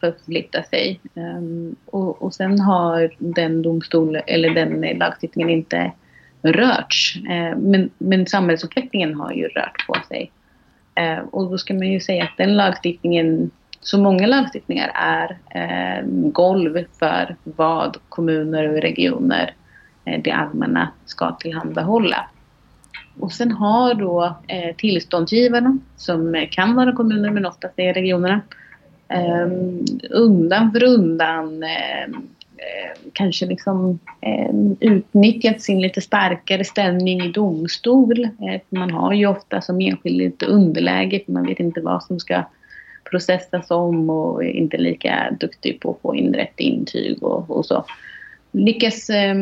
för 0.00 0.08
att 0.08 0.18
förflytta 0.18 0.62
sig. 0.62 1.00
Ehm, 1.14 1.76
och, 1.86 2.22
och 2.22 2.34
sen 2.34 2.60
har 2.60 3.10
den 3.18 3.62
domstol 3.62 4.16
eller 4.26 4.50
den 4.50 4.98
lagstiftningen 4.98 5.50
inte 5.50 5.92
rörts. 6.52 7.16
Eh, 7.16 7.56
men, 7.56 7.90
men 7.98 8.26
samhällsutvecklingen 8.26 9.14
har 9.14 9.32
ju 9.32 9.48
rört 9.48 9.86
på 9.86 9.96
sig. 10.08 10.30
Eh, 10.94 11.18
och 11.18 11.50
då 11.50 11.58
ska 11.58 11.74
man 11.74 11.88
ju 11.88 12.00
säga 12.00 12.24
att 12.24 12.36
den 12.36 12.56
lagstiftningen, 12.56 13.50
så 13.80 13.98
många 13.98 14.26
lagstiftningar 14.26 14.90
är 14.94 15.38
eh, 15.50 16.04
golv 16.06 16.84
för 16.98 17.36
vad 17.44 17.96
kommuner 18.08 18.68
och 18.68 18.80
regioner, 18.80 19.54
det 20.22 20.30
allmänna, 20.30 20.88
ska 21.04 21.30
tillhandahålla. 21.30 22.26
Och 23.20 23.32
sen 23.32 23.52
har 23.52 23.94
då 23.94 24.36
tillståndsgivarna, 24.76 25.78
som 25.96 26.46
kan 26.50 26.74
vara 26.74 26.92
kommuner 26.92 27.30
men 27.30 27.46
oftast 27.46 27.78
är 27.78 27.94
regionerna, 27.94 28.40
undan 30.10 30.72
för 30.72 30.84
undan 30.84 31.62
Eh, 31.62 32.08
Eh, 32.56 33.10
kanske 33.12 33.46
liksom 33.46 33.98
eh, 34.20 34.54
utnyttjat 34.80 35.62
sin 35.62 35.80
lite 35.80 36.00
starkare 36.00 36.64
ställning 36.64 37.20
i 37.20 37.32
domstol. 37.32 38.24
Eh, 38.24 38.60
man 38.68 38.90
har 38.90 39.12
ju 39.12 39.26
ofta 39.26 39.60
som 39.60 39.80
enskild 39.80 40.16
lite 40.16 40.46
underläge 40.46 41.22
för 41.24 41.32
man 41.32 41.46
vet 41.46 41.60
inte 41.60 41.80
vad 41.80 42.02
som 42.02 42.20
ska 42.20 42.44
processas 43.10 43.70
om 43.70 44.10
och 44.10 44.44
är 44.44 44.48
inte 44.48 44.76
lika 44.76 45.36
duktig 45.40 45.80
på 45.80 45.90
att 45.90 46.00
få 46.00 46.16
in 46.16 46.34
rätt 46.34 46.60
intyg 46.60 47.22
och, 47.22 47.50
och 47.50 47.66
så. 47.66 47.84
Lyckas 48.52 49.10
eh, 49.10 49.34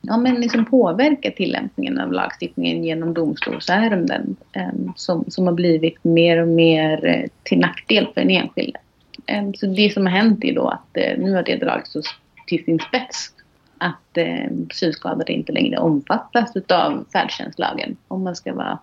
ja, 0.00 0.16
men 0.16 0.34
liksom 0.34 0.64
påverka 0.64 1.30
tillämpningen 1.30 2.00
av 2.00 2.12
lagstiftningen 2.12 2.84
genom 2.84 3.14
domstolsärenden 3.14 4.36
eh, 4.52 4.92
som, 4.96 5.24
som 5.28 5.46
har 5.46 5.54
blivit 5.54 6.04
mer 6.04 6.42
och 6.42 6.48
mer 6.48 7.06
eh, 7.06 7.30
till 7.42 7.58
nackdel 7.58 8.06
för 8.14 8.20
den 8.20 8.30
enskilde. 8.30 8.78
Ehm, 9.26 9.54
så 9.54 9.66
det 9.66 9.92
som 9.94 10.06
har 10.06 10.12
hänt 10.12 10.44
är 10.44 10.54
då 10.54 10.68
att 10.68 10.96
eh, 10.96 11.18
nu 11.18 11.32
har 11.32 11.42
det 11.42 11.56
dragits 11.56 11.92
till 12.46 12.64
sin 12.64 12.78
spets 12.78 13.32
att 13.78 14.16
ehm, 14.16 14.68
synskadade 14.72 15.32
inte 15.32 15.52
längre 15.52 15.78
omfattas 15.78 16.56
av 16.68 17.04
färdtjänstlagen 17.12 17.96
om 18.08 18.22
man 18.22 18.36
ska 18.36 18.54
vara 18.54 18.78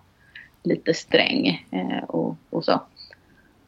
lite 0.62 0.94
sträng 0.94 1.66
eh, 1.70 2.04
och, 2.04 2.36
och, 2.50 2.64
så. 2.64 2.80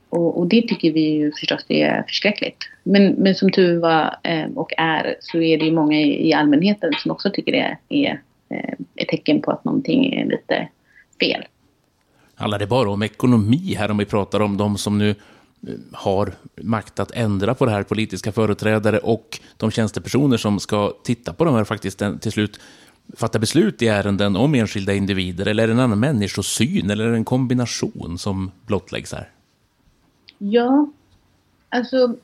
Och, 0.09 0.39
och, 0.39 0.47
det 0.47 0.63
tycker 0.63 0.93
vi 0.93 1.01
ju 1.01 1.33
förstås 1.33 1.65
är 1.69 2.03
förskräckligt. 2.03 2.59
Men, 2.83 3.13
men 3.13 3.35
som 3.35 3.53
tur 3.53 3.81
var 3.81 4.17
eh, 4.23 4.47
och 4.55 4.73
är 4.77 5.17
så 5.21 5.39
är 5.39 5.59
det 5.59 5.65
ju 5.65 5.73
många 5.73 6.01
i, 6.01 6.29
i 6.29 6.33
allmänheten 6.33 6.93
som 6.99 7.11
också 7.11 7.31
tycker 7.31 7.53
det 7.53 7.79
är 7.89 8.23
eh, 8.49 8.75
ett 8.97 9.09
tecken 9.09 9.43
på 9.43 9.51
att 9.51 9.65
någonting 9.65 10.13
är 10.13 10.25
lite 10.25 10.69
fel. 11.21 11.45
Handlar 12.35 12.59
det 12.59 12.67
bara 12.67 12.91
om 12.91 13.03
ekonomi 13.03 13.75
här 13.79 13.91
om 13.91 13.99
vi 13.99 14.05
pratar 14.05 14.41
om 14.41 14.57
de 14.57 14.79
som 14.79 14.99
nu 14.99 15.15
har 15.93 16.33
makt 16.63 17.01
att 17.01 17.11
ändra 17.11 17.55
på 17.55 17.65
det 17.65 17.71
här, 17.71 17.83
politiska 17.83 18.33
företrädare 18.33 18.99
och 18.99 19.41
de 19.57 19.71
tjänstepersoner 19.71 20.37
som 20.37 20.61
ska 20.61 20.93
titta 21.05 21.33
på 21.33 21.45
de 21.45 21.55
här 21.55 21.65
faktiskt 21.65 22.03
eh, 22.03 22.17
till 22.17 22.33
slut 22.33 22.61
fatta 23.17 23.39
beslut 23.39 23.83
i 23.83 23.89
ärenden 23.89 24.37
om 24.37 24.55
enskilda 24.55 24.95
individer? 24.95 25.47
Eller 25.47 25.63
är 25.63 25.67
det 25.67 25.73
en 25.73 25.81
annan 25.81 26.01
människosyn 26.01 26.91
eller 26.91 27.05
är 27.05 27.11
det 27.11 27.17
en 27.17 27.25
kombination 27.25 28.19
som 28.19 28.51
blottläggs 28.67 29.13
här? 29.13 29.29
Ja, 30.39 30.91
alltså 31.69 32.17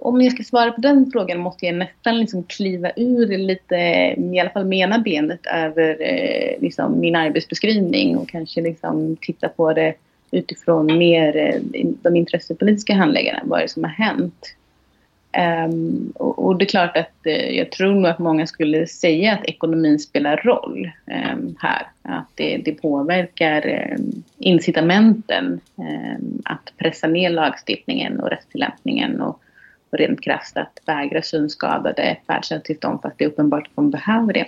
om 0.00 0.20
jag 0.20 0.32
ska 0.32 0.42
svara 0.42 0.72
på 0.72 0.80
den 0.80 1.10
frågan 1.12 1.38
måste 1.40 1.66
jag 1.66 1.74
nästan 1.74 2.18
liksom 2.18 2.42
kliva 2.42 2.90
ur 2.96 3.38
lite, 3.38 3.74
i 4.34 4.40
alla 4.40 4.50
fall 4.50 4.64
mena 4.64 4.98
benet 4.98 5.46
över 5.46 5.96
eh, 6.00 6.60
liksom 6.60 7.00
min 7.00 7.16
arbetsbeskrivning 7.16 8.16
och 8.16 8.28
kanske 8.28 8.60
liksom 8.60 9.16
titta 9.20 9.48
på 9.48 9.72
det 9.72 9.94
utifrån 10.30 10.98
mer 10.98 11.36
eh, 11.36 11.84
de 12.02 12.16
intressepolitiska 12.16 12.94
handläggarna, 12.94 13.40
vad 13.44 13.58
är 13.58 13.62
det 13.62 13.68
som 13.68 13.84
har 13.84 13.90
hänt? 13.90 14.54
Um, 15.66 16.12
och, 16.14 16.46
och, 16.46 16.58
det 16.58 16.64
är 16.64 16.68
klart 16.68 16.96
att 16.96 17.26
uh, 17.26 17.32
jag 17.32 17.70
tror 17.70 17.94
nog 17.94 18.06
att 18.06 18.18
många 18.18 18.46
skulle 18.46 18.86
säga 18.86 19.32
att 19.32 19.44
ekonomin 19.44 19.98
spelar 19.98 20.36
roll 20.36 20.90
um, 21.06 21.56
här. 21.58 21.86
Att 22.02 22.28
det, 22.34 22.56
det 22.56 22.72
påverkar 22.72 23.92
um, 23.98 24.22
incitamenten 24.38 25.60
att 26.44 26.72
pressa 26.76 27.06
ner 27.06 27.30
lagstiftningen 27.30 28.20
och 28.20 28.30
rättstillämpningen 28.30 29.20
och, 29.20 29.40
och 29.90 29.98
rent 29.98 30.20
krasst 30.20 30.56
att 30.56 30.80
vägra 30.86 31.22
synskadade 31.22 32.16
färdtjänsttillstånd 32.26 33.02
fast 33.02 33.18
det 33.18 33.24
är 33.24 33.28
uppenbart 33.28 33.66
att 33.66 33.76
de 33.76 33.90
behöver 33.90 34.32
det. 34.32 34.46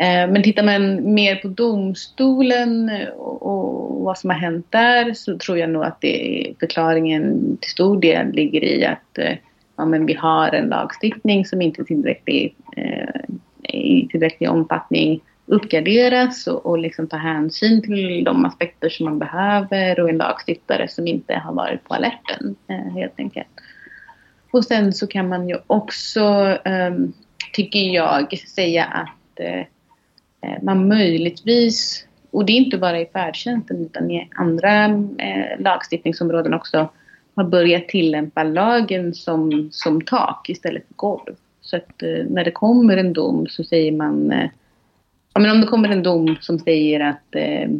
Eh, 0.00 0.30
men 0.30 0.42
tittar 0.42 0.62
man 0.62 1.14
mer 1.14 1.36
på 1.36 1.48
domstolen 1.48 2.90
och, 3.16 3.42
och 3.42 4.04
vad 4.04 4.18
som 4.18 4.30
har 4.30 4.36
hänt 4.36 4.66
där 4.70 5.14
så 5.14 5.38
tror 5.38 5.58
jag 5.58 5.70
nog 5.70 5.84
att 5.84 6.00
det, 6.00 6.54
förklaringen 6.60 7.56
till 7.60 7.70
stor 7.70 8.00
del 8.00 8.32
ligger 8.32 8.64
i 8.64 8.84
att 8.84 9.18
eh, 9.18 9.36
ja, 9.76 9.84
men 9.84 10.06
vi 10.06 10.14
har 10.14 10.48
en 10.48 10.68
lagstiftning 10.68 11.46
som 11.46 11.62
inte 11.62 11.84
tillräcklig, 11.84 12.54
eh, 12.76 13.20
i 13.62 14.08
tillräcklig 14.10 14.50
omfattning 14.50 15.20
uppgraderas 15.46 16.46
och, 16.46 16.66
och 16.66 16.78
liksom 16.78 17.06
tar 17.06 17.18
hänsyn 17.18 17.82
till 17.82 18.24
de 18.24 18.44
aspekter 18.44 18.88
som 18.88 19.04
man 19.04 19.18
behöver 19.18 20.00
och 20.00 20.08
en 20.08 20.18
lagstiftare 20.18 20.88
som 20.88 21.06
inte 21.06 21.34
har 21.34 21.52
varit 21.52 21.84
på 21.84 21.94
alerten 21.94 22.56
eh, 22.68 22.94
helt 22.94 23.18
enkelt. 23.18 23.48
Och 24.50 24.64
sen 24.64 24.92
så 24.92 25.06
kan 25.06 25.28
man 25.28 25.48
ju 25.48 25.56
också, 25.66 26.20
eh, 26.64 26.94
tycker 27.52 27.80
jag, 27.80 28.38
säga 28.38 28.84
att 28.84 29.40
eh, 29.40 29.66
Eh, 30.40 30.62
man 30.62 30.88
möjligtvis, 30.88 32.06
och 32.30 32.44
det 32.44 32.52
är 32.52 32.56
inte 32.56 32.78
bara 32.78 33.00
i 33.00 33.06
färdtjänsten 33.06 33.80
utan 33.86 34.10
i 34.10 34.28
andra 34.36 34.84
eh, 35.18 35.58
lagstiftningsområden 35.60 36.54
också, 36.54 36.88
har 37.34 37.44
börjat 37.44 37.88
tillämpa 37.88 38.42
lagen 38.42 39.14
som, 39.14 39.68
som 39.72 40.00
tak 40.00 40.48
istället 40.48 40.86
för 40.88 40.94
golv. 40.94 41.34
Så 41.60 41.76
att 41.76 42.02
eh, 42.02 42.24
när 42.28 42.44
det 42.44 42.50
kommer 42.50 42.96
en 42.96 43.12
dom 43.12 43.46
så 43.46 43.64
säger 43.64 43.92
man... 43.92 44.32
Eh, 44.32 44.48
ja, 45.34 45.40
men 45.40 45.50
om 45.50 45.60
det 45.60 45.66
kommer 45.66 45.88
en 45.88 46.02
dom 46.02 46.36
som 46.40 46.58
säger 46.58 47.00
att 47.00 47.34
eh, 47.34 47.70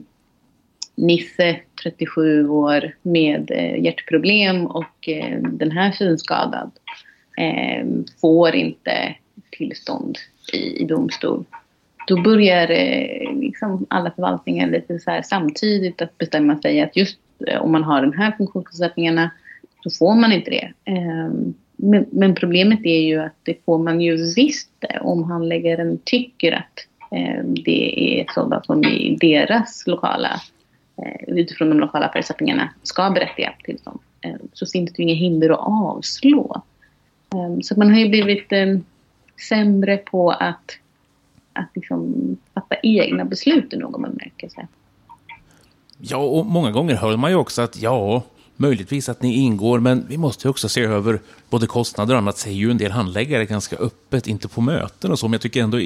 Nisse, 0.94 1.60
37 1.82 2.48
år, 2.48 2.94
med 3.02 3.50
eh, 3.50 3.84
hjärtproblem 3.84 4.66
och 4.66 5.08
eh, 5.08 5.38
den 5.42 5.70
här 5.70 5.92
synskadad 5.92 6.70
eh, 7.38 7.86
får 8.20 8.54
inte 8.54 9.14
tillstånd 9.50 10.18
i, 10.52 10.82
i 10.82 10.84
domstol. 10.84 11.44
Då 12.10 12.22
börjar 12.22 12.70
eh, 12.70 13.34
liksom 13.34 13.86
alla 13.90 14.10
förvaltningar 14.10 14.70
lite 14.70 14.98
så 14.98 15.20
samtidigt 15.24 16.02
att 16.02 16.18
bestämma 16.18 16.58
sig 16.58 16.80
att 16.80 16.96
just 16.96 17.18
eh, 17.46 17.62
om 17.62 17.72
man 17.72 17.84
har 17.84 18.02
de 18.02 18.12
här 18.12 18.32
funktionsnedsättningarna 18.36 19.30
så 19.82 19.90
får 19.90 20.14
man 20.14 20.32
inte 20.32 20.50
det. 20.50 20.72
Ehm, 20.84 21.54
men, 21.76 22.06
men, 22.10 22.34
problemet 22.34 22.80
är 22.84 23.00
ju 23.00 23.20
att 23.20 23.34
det 23.42 23.64
får 23.64 23.78
man 23.78 24.00
ju 24.00 24.34
visst 24.34 24.84
om 25.00 25.24
handläggaren 25.24 25.98
tycker 26.04 26.52
att 26.52 26.86
ehm, 27.10 27.54
det 27.54 28.20
är 28.20 28.26
sådant 28.34 28.66
som 28.66 28.84
i 28.84 29.16
deras 29.20 29.86
lokala, 29.86 30.40
eh, 30.96 31.34
utifrån 31.34 31.68
de 31.68 31.80
lokala 31.80 32.10
förutsättningarna, 32.12 32.68
ska 32.82 33.10
berättiga 33.10 33.52
till 33.64 33.78
dem. 33.84 33.98
Ehm, 34.20 34.48
så 34.52 34.66
finns 34.66 34.92
det 34.92 35.02
ju 35.02 35.08
inga 35.08 35.18
hinder 35.18 35.50
att 35.50 35.60
avslå. 35.60 36.62
Så 37.62 37.78
man 37.78 37.90
har 37.90 38.00
ju 38.00 38.08
blivit 38.08 38.52
sämre 39.48 39.96
på 39.96 40.30
att, 40.30 40.78
att 41.52 41.70
liksom 41.74 42.36
fatta 42.54 42.76
egna 42.82 43.24
beslut 43.24 43.72
i 43.72 43.76
någon 43.76 44.02
bemärkelse. 44.02 44.68
Ja, 45.98 46.16
och 46.16 46.46
många 46.46 46.70
gånger 46.70 46.94
hör 46.94 47.16
man 47.16 47.30
ju 47.30 47.36
också 47.36 47.62
att 47.62 47.82
ja, 47.82 48.22
möjligtvis 48.56 49.08
att 49.08 49.22
ni 49.22 49.36
ingår, 49.36 49.80
men 49.80 50.06
vi 50.08 50.16
måste 50.16 50.48
också 50.48 50.68
se 50.68 50.82
över 50.82 51.20
både 51.50 51.66
kostnader 51.66 52.14
och 52.14 52.18
annat, 52.18 52.38
säger 52.38 52.56
ju 52.56 52.70
en 52.70 52.78
del 52.78 52.90
handläggare 52.90 53.44
ganska 53.46 53.76
öppet, 53.76 54.26
inte 54.26 54.48
på 54.48 54.60
möten 54.60 55.10
och 55.12 55.18
så, 55.18 55.28
men 55.28 55.32
jag 55.32 55.40
tycker 55.40 55.62
ändå 55.62 55.80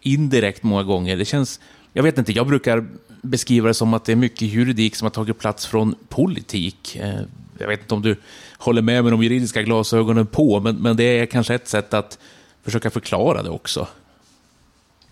indirekt 0.00 0.62
många 0.62 0.82
gånger. 0.82 1.16
Det 1.16 1.24
känns, 1.24 1.60
jag 1.92 2.02
vet 2.02 2.18
inte, 2.18 2.32
jag 2.32 2.46
brukar 2.46 2.86
beskriva 3.22 3.68
det 3.68 3.74
som 3.74 3.94
att 3.94 4.04
det 4.04 4.12
är 4.12 4.16
mycket 4.16 4.42
juridik 4.42 4.96
som 4.96 5.06
har 5.06 5.10
tagit 5.10 5.38
plats 5.38 5.66
från 5.66 5.94
politik. 6.08 6.96
Eh, 6.96 7.20
jag 7.58 7.68
vet 7.68 7.80
inte 7.80 7.94
om 7.94 8.02
du 8.02 8.16
håller 8.58 8.82
med 8.82 9.04
med 9.04 9.12
de 9.12 9.22
juridiska 9.22 9.62
glasögonen 9.62 10.26
på, 10.26 10.60
men, 10.60 10.76
men 10.76 10.96
det 10.96 11.04
är 11.04 11.26
kanske 11.26 11.54
ett 11.54 11.68
sätt 11.68 11.94
att 11.94 12.18
försöka 12.62 12.90
förklara 12.90 13.42
det 13.42 13.50
också. 13.50 13.88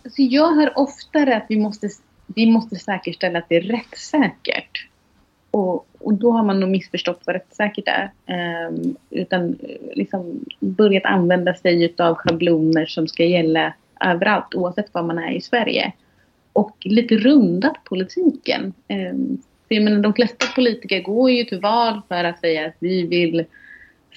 Alltså 0.08 0.22
jag 0.22 0.54
hör 0.54 0.78
oftare 0.78 1.36
att 1.36 1.46
vi 1.48 1.58
måste, 1.58 1.88
vi 2.26 2.50
måste 2.50 2.76
säkerställa 2.76 3.38
att 3.38 3.48
det 3.48 3.56
är 3.56 3.60
rättssäkert. 3.60 4.88
Och, 5.50 5.86
och 5.98 6.14
då 6.14 6.32
har 6.32 6.44
man 6.44 6.60
nog 6.60 6.70
missförstått 6.70 7.20
vad 7.24 7.36
rättssäkert 7.36 7.84
är. 7.86 8.10
Um, 8.68 8.96
utan 9.10 9.58
eh, 9.62 9.96
liksom 9.96 10.44
börjat 10.60 11.04
använda 11.04 11.54
sig 11.54 11.94
av 11.98 12.14
schabloner 12.14 12.86
som 12.86 13.08
ska 13.08 13.24
gälla 13.24 13.74
överallt 14.00 14.54
oavsett 14.54 14.94
var 14.94 15.02
man 15.02 15.18
är 15.18 15.32
i 15.32 15.40
Sverige. 15.40 15.92
Och 16.52 16.76
lite 16.80 17.16
rundat 17.16 17.84
politiken. 17.84 18.72
Um, 18.88 19.42
för 19.68 19.74
jag 19.74 19.84
menar, 19.84 20.02
de 20.02 20.14
flesta 20.14 20.46
politiker 20.54 21.02
går 21.02 21.30
ju 21.30 21.44
till 21.44 21.60
val 21.60 22.00
för 22.08 22.24
att 22.24 22.40
säga 22.40 22.66
att 22.66 22.76
vi 22.78 23.06
vill 23.06 23.44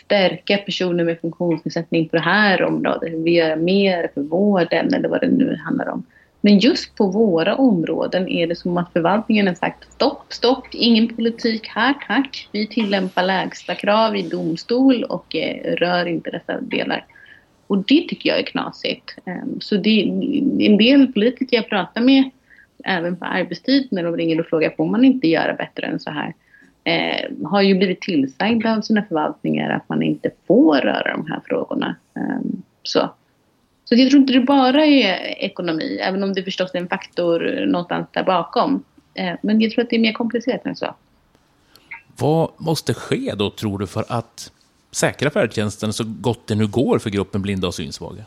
stärka 0.05 0.58
personer 0.58 1.03
med 1.03 1.20
funktionsnedsättning 1.20 2.10
på 2.10 2.15
det 2.15 2.22
här 2.22 2.63
området. 2.63 3.13
Vi 3.13 3.31
göra 3.31 3.55
mer 3.55 4.12
för 4.13 4.22
vården 4.22 4.93
eller 4.93 5.10
vad 5.10 5.22
det 5.22 5.27
nu 5.27 5.55
handlar 5.55 5.89
om. 5.89 6.03
Men 6.41 6.60
just 6.60 6.96
på 6.96 7.08
våra 7.08 7.55
områden 7.55 8.27
är 8.27 8.48
det 8.48 8.55
som 8.55 8.77
att 8.77 8.93
förvaltningen 8.93 9.48
har 9.48 9.53
sagt 9.53 9.93
stopp, 9.93 10.34
stopp, 10.34 10.67
ingen 10.72 11.15
politik 11.15 11.67
här 11.67 11.93
tack. 12.08 12.50
Vi 12.51 12.67
tillämpar 12.67 13.24
lägsta 13.24 13.75
krav 13.75 14.15
i 14.15 14.22
domstol 14.22 15.03
och 15.03 15.36
eh, 15.36 15.75
rör 15.75 16.05
inte 16.05 16.31
dessa 16.31 16.62
delar. 16.62 17.05
Och 17.67 17.77
det 17.77 18.08
tycker 18.10 18.29
jag 18.29 18.39
är 18.39 18.43
knasigt. 18.43 19.15
Um, 19.25 19.62
så 19.62 19.77
det, 19.77 20.01
en 20.60 20.77
del 20.77 21.13
politiker 21.13 21.58
jag 21.58 21.70
pratar 21.70 22.01
med, 22.01 22.29
även 22.84 23.15
på 23.15 23.25
arbetstid, 23.25 23.88
när 23.91 24.03
de 24.03 24.17
ringer 24.17 24.39
och 24.39 24.46
frågar 24.46 24.70
får 24.70 24.86
man 24.86 25.05
inte 25.05 25.27
göra 25.27 25.53
bättre 25.53 25.88
än 25.88 26.00
så 26.00 26.12
här, 26.12 26.34
eh, 26.84 27.48
har 27.48 27.62
ju 27.62 27.76
blivit 27.76 28.02
tillsagda 28.02 28.78
av 28.78 28.82
sina 28.82 29.04
förvaltningar 29.04 29.70
att 29.70 29.90
man 29.90 30.04
inte 30.04 30.32
får 30.48 30.78
röra 30.78 31.12
de 31.12 31.28
här 31.32 31.42
frågorna. 31.46 31.96
Um, 32.14 32.64
så 32.84 33.10
så 33.92 33.96
jag 33.96 34.10
tror 34.10 34.22
inte 34.22 34.34
det 34.34 34.40
bara 34.40 34.86
är 34.86 35.44
ekonomi, 35.44 35.98
även 36.02 36.24
om 36.24 36.34
det 36.34 36.44
förstås 36.44 36.72
är 36.74 36.80
en 36.80 36.88
faktor 36.88 37.66
någonstans 37.66 38.08
där 38.12 38.24
bakom. 38.24 38.84
Eh, 39.14 39.34
men 39.42 39.62
jag 39.62 39.72
tror 39.72 39.84
att 39.84 39.90
det 39.90 39.96
är 39.96 40.00
mer 40.00 40.14
komplicerat 40.14 40.66
än 40.66 40.76
så. 40.76 40.96
Vad 42.18 42.50
måste 42.58 42.94
ske 42.94 43.34
då, 43.38 43.50
tror 43.50 43.80
du, 43.80 43.88
för 43.88 44.06
att 44.08 44.52
säkra 44.92 45.30
färdtjänsten 45.30 45.94
så 45.94 46.04
gott 46.08 46.48
det 46.48 46.56
nu 46.56 46.68
går 46.68 47.00
för 47.00 47.10
gruppen 47.10 47.42
blinda 47.42 47.68
och 47.68 47.76
synsvaga? 47.76 48.26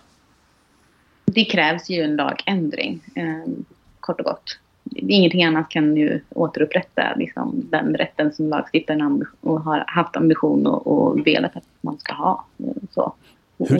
Det 1.24 1.44
krävs 1.44 1.90
ju 1.90 2.02
en 2.02 2.16
lagändring, 2.16 3.00
eh, 3.14 3.52
kort 4.00 4.20
och 4.20 4.26
gott. 4.26 4.58
Ingenting 4.90 5.44
annat 5.44 5.68
kan 5.68 5.96
ju 5.96 6.20
återupprätta 6.30 7.14
liksom, 7.16 7.66
den 7.70 7.94
rätten 7.94 8.32
som 8.32 8.48
lagstiftaren 8.48 9.24
har 9.42 9.84
haft 9.86 10.16
ambition 10.16 10.66
och, 10.66 10.86
och 10.86 11.26
velat 11.26 11.56
att 11.56 11.64
man 11.80 11.98
ska 11.98 12.14
ha. 12.14 12.44
Så. 12.90 13.14
Hur, 13.58 13.78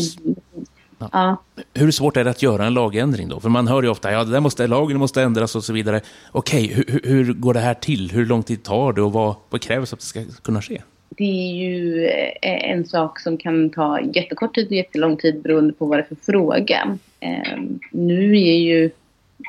Ja. 1.13 1.37
Hur 1.75 1.91
svårt 1.91 2.17
är 2.17 2.25
det 2.25 2.31
att 2.31 2.43
göra 2.43 2.67
en 2.67 2.75
lagändring 2.75 3.29
då? 3.29 3.41
För 3.41 3.49
man 3.49 3.69
hör 3.69 3.83
ju 3.83 3.89
ofta, 3.89 4.13
ja, 4.13 4.25
det 4.25 4.33
där 4.33 4.41
måste, 4.41 4.67
lagen 4.67 4.99
måste 4.99 5.23
ändras 5.23 5.57
och 5.57 5.65
så 5.65 5.73
vidare. 5.73 6.01
Okej, 6.33 6.67
hur, 6.67 7.01
hur 7.05 7.33
går 7.33 7.55
det 7.55 7.61
här 7.61 7.75
till? 7.75 8.11
Hur 8.11 8.27
lång 8.27 8.43
tid 8.43 8.63
tar 8.63 8.93
det 8.93 9.03
och 9.03 9.13
vad, 9.13 9.35
vad 9.51 9.61
krävs 9.61 9.93
att 9.93 9.99
det 9.99 10.05
ska 10.05 10.21
kunna 10.43 10.63
ske? 10.63 10.83
Det 11.09 11.25
är 11.25 11.55
ju 11.55 12.07
eh, 12.07 12.71
en 12.71 12.87
sak 12.87 13.21
som 13.21 13.37
kan 13.37 13.71
ta 13.71 14.01
jättekort 14.01 14.55
tid 14.55 14.67
och 14.67 14.73
jättelång 14.73 15.17
tid 15.17 15.43
beroende 15.43 15.73
på 15.73 15.87
vad 15.87 15.99
det 15.99 16.03
är 16.03 16.07
för 16.17 16.33
fråga. 16.33 16.99
Ehm, 17.21 17.79
nu 17.91 18.39
är 18.39 18.59
ju 18.59 18.91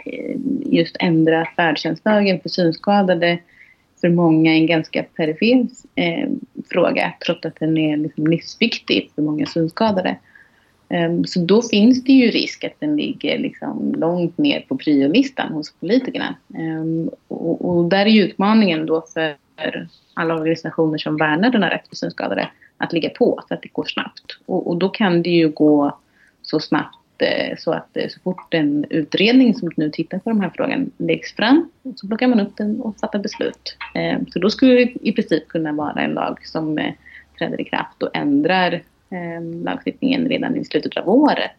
Eh, 0.06 0.36
just 0.66 0.96
ändra 1.00 1.48
färdtjänstlagen 1.56 2.40
för 2.40 2.50
synskadade 2.50 3.40
för 4.02 4.10
många 4.10 4.54
en 4.54 4.68
ganska 4.68 5.04
perifer 5.04 5.68
eh, 5.96 6.30
fråga 6.70 7.14
trots 7.26 7.46
att 7.46 7.60
den 7.60 7.78
är 7.78 7.98
liksom 7.98 8.28
livsviktig 8.28 9.12
för 9.16 9.22
många 9.22 9.46
synskadade. 9.46 10.18
Um, 10.90 11.26
så 11.26 11.40
då 11.40 11.62
finns 11.62 12.04
det 12.04 12.12
ju 12.12 12.32
risk 12.32 12.64
att 12.64 12.80
den 12.80 12.96
ligger 12.96 13.40
liksom 13.40 13.96
långt 13.98 14.38
ner 14.38 14.62
på 14.62 14.78
priolistan 14.78 15.54
hos 15.54 15.74
politikerna. 15.74 16.36
Um, 16.48 17.10
och, 17.28 17.70
och 17.70 17.90
där 17.90 18.06
är 18.06 18.10
ju 18.10 18.24
utmaningen 18.24 18.86
då 18.86 19.06
för 19.14 19.36
alla 20.14 20.36
organisationer 20.36 20.98
som 20.98 21.18
värnar 21.18 21.50
den 21.50 21.64
här 21.64 21.70
rätt 21.70 21.88
för 21.88 21.96
synskadade 21.96 22.50
att 22.78 22.94
ligga 22.94 23.10
på 23.10 23.44
så 23.48 23.54
att 23.54 23.62
det 23.62 23.74
går 23.74 23.86
snabbt. 23.86 24.40
Och, 24.46 24.68
och 24.68 24.78
då 24.78 24.90
kan 24.90 25.22
det 25.22 25.30
ju 25.30 25.50
gå 25.50 25.98
så 26.42 26.60
snabbt 26.60 27.05
Eh, 27.22 27.58
så 27.58 27.72
att 27.72 27.98
eh, 27.98 28.08
så 28.08 28.20
fort 28.20 28.54
en 28.54 28.86
utredning 28.90 29.56
som 29.56 29.72
nu 29.78 29.90
tittar 29.90 30.20
på 30.20 30.30
de 30.30 30.42
här 30.42 30.50
frågorna 30.50 30.86
läggs 30.98 31.36
fram 31.36 31.70
så 31.96 32.08
plockar 32.08 32.28
man 32.28 32.40
upp 32.40 32.58
den 32.58 32.82
och 32.82 33.00
fattar 33.00 33.20
beslut. 33.20 33.78
Eh, 33.96 34.20
så 34.30 34.40
då 34.40 34.50
skulle 34.50 34.74
det 34.74 34.94
i 35.02 35.12
princip 35.12 35.48
kunna 35.48 35.72
vara 35.72 36.02
en 36.02 36.12
lag 36.12 36.48
som 36.48 36.92
träder 37.38 37.62
i 37.62 37.64
kraft 37.64 38.04
och 38.04 38.16
ändrar 38.16 38.84
lagstiftningen 39.64 40.28
redan 40.28 40.56
i 40.56 40.66
slutet 40.66 40.98
av 40.98 41.10
året. 41.10 41.52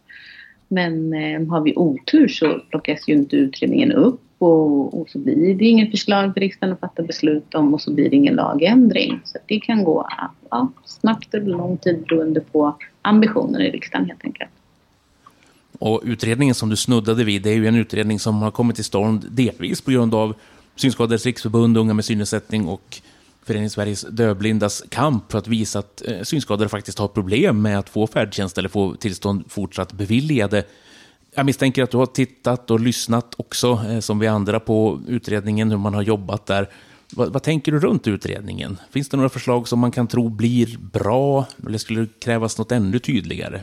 Men 0.68 1.12
har 1.48 1.60
vi 1.60 1.72
otur 1.76 2.28
så 2.28 2.60
plockas 2.70 3.08
ju 3.08 3.12
inte 3.12 3.36
utredningen 3.36 3.92
upp 3.92 4.20
och, 4.38 5.00
och, 5.00 5.08
så 5.08 5.18
blir 5.18 5.54
det 5.54 5.64
inget 5.64 5.90
förslag 5.90 6.34
för 6.34 6.40
riksdagen 6.40 6.72
att 6.72 6.80
fatta 6.80 7.02
beslut 7.02 7.54
om 7.54 7.74
och 7.74 7.80
så 7.80 7.92
blir 7.92 8.10
det 8.10 8.16
ingen 8.16 8.34
lagändring. 8.34 9.20
Så 9.24 9.38
det 9.46 9.60
kan 9.60 9.84
gå 9.84 10.08
ja, 10.50 10.72
snabbt 10.84 11.34
eller 11.34 11.46
lång 11.46 11.76
tid 11.76 12.04
beroende 12.08 12.40
på 12.40 12.76
ambitionen 13.02 13.60
i 13.60 13.70
riksdagen 13.70 14.06
helt 14.06 14.24
enkelt. 14.24 14.50
Och 15.78 16.00
utredningen 16.04 16.54
som 16.54 16.68
du 16.68 16.76
snuddade 16.76 17.24
vid, 17.24 17.42
det 17.42 17.50
är 17.50 17.54
ju 17.54 17.66
en 17.66 17.76
utredning 17.76 18.20
som 18.20 18.42
har 18.42 18.50
kommit 18.50 18.76
till 18.76 18.84
stånd 18.84 19.26
delvis 19.30 19.80
på 19.80 19.90
grund 19.90 20.14
av 20.14 20.34
Synskadades 20.76 21.26
riksförbund, 21.26 21.76
Unga 21.76 21.94
med 21.94 22.04
synnedsättning 22.04 22.68
och 22.68 23.00
Föreningen 23.46 23.70
Sveriges 23.70 24.02
dövblindas 24.10 24.82
kamp 24.88 25.32
för 25.32 25.38
att 25.38 25.48
visa 25.48 25.78
att 25.78 26.02
eh, 26.06 26.22
synskadade 26.22 26.68
faktiskt 26.68 26.98
har 26.98 27.08
problem 27.08 27.62
med 27.62 27.78
att 27.78 27.88
få 27.88 28.06
färdtjänst 28.06 28.58
eller 28.58 28.68
få 28.68 28.94
tillstånd 28.94 29.44
fortsatt 29.48 29.92
beviljade. 29.92 30.64
Jag 31.34 31.46
misstänker 31.46 31.82
att 31.82 31.90
du 31.90 31.96
har 31.96 32.06
tittat 32.06 32.70
och 32.70 32.80
lyssnat 32.80 33.34
också, 33.36 33.80
eh, 33.88 34.00
som 34.00 34.18
vi 34.18 34.26
andra, 34.26 34.60
på 34.60 35.00
utredningen, 35.08 35.70
hur 35.70 35.78
man 35.78 35.94
har 35.94 36.02
jobbat 36.02 36.46
där. 36.46 36.68
Vad, 37.12 37.32
vad, 37.32 37.42
tänker 37.42 37.72
du 37.72 37.80
runt 37.80 38.06
utredningen? 38.06 38.78
Finns 38.90 39.08
det 39.08 39.16
några 39.16 39.28
förslag 39.28 39.68
som 39.68 39.78
man 39.78 39.92
kan 39.92 40.06
tro 40.06 40.28
blir 40.28 40.78
bra? 40.78 41.46
Eller 41.66 41.78
skulle 41.78 42.00
det 42.00 42.20
krävas 42.20 42.58
något 42.58 42.72
ännu 42.72 42.98
tydligare? 42.98 43.62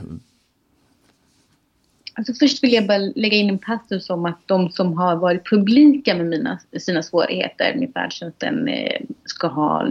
Alltså 2.16 2.34
först 2.34 2.64
vill 2.64 2.74
jag 2.74 2.88
bara 2.88 2.98
lägga 2.98 3.38
in 3.38 3.50
en 3.50 3.58
passus 3.58 4.10
om 4.10 4.26
att 4.26 4.40
de 4.46 4.70
som 4.70 4.98
har 4.98 5.16
varit 5.16 5.50
publika 5.50 6.16
med 6.16 6.26
mina, 6.26 6.60
sina 6.80 7.04
svårigheter 7.04 7.76
med 7.76 7.92
färdtjänsten 7.94 8.68
eh, 8.68 9.02
ska 9.26 9.48
ha 9.48 9.88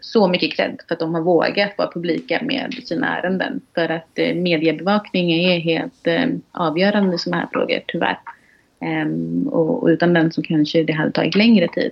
så 0.00 0.28
mycket 0.28 0.56
cred 0.56 0.80
för 0.88 0.94
att 0.94 1.00
de 1.00 1.14
har 1.14 1.20
vågat 1.20 1.78
vara 1.78 1.90
publika 1.92 2.40
med 2.42 2.74
sina 2.84 3.18
ärenden. 3.18 3.60
För 3.74 3.88
att 3.88 4.18
eh, 4.18 4.34
mediebevakning 4.34 5.32
är 5.32 5.58
helt 5.58 6.06
eh, 6.06 6.26
avgörande 6.52 7.14
i 7.14 7.18
sådana 7.18 7.42
här 7.42 7.48
frågor, 7.52 7.80
tyvärr. 7.86 8.18
Um, 8.80 9.48
och, 9.48 9.82
och, 9.82 9.88
utan 9.88 10.14
den 10.14 10.32
så 10.32 10.42
kanske 10.42 10.82
det 10.82 10.92
hade 10.92 11.12
tagit 11.12 11.34
längre 11.34 11.68
tid. 11.68 11.90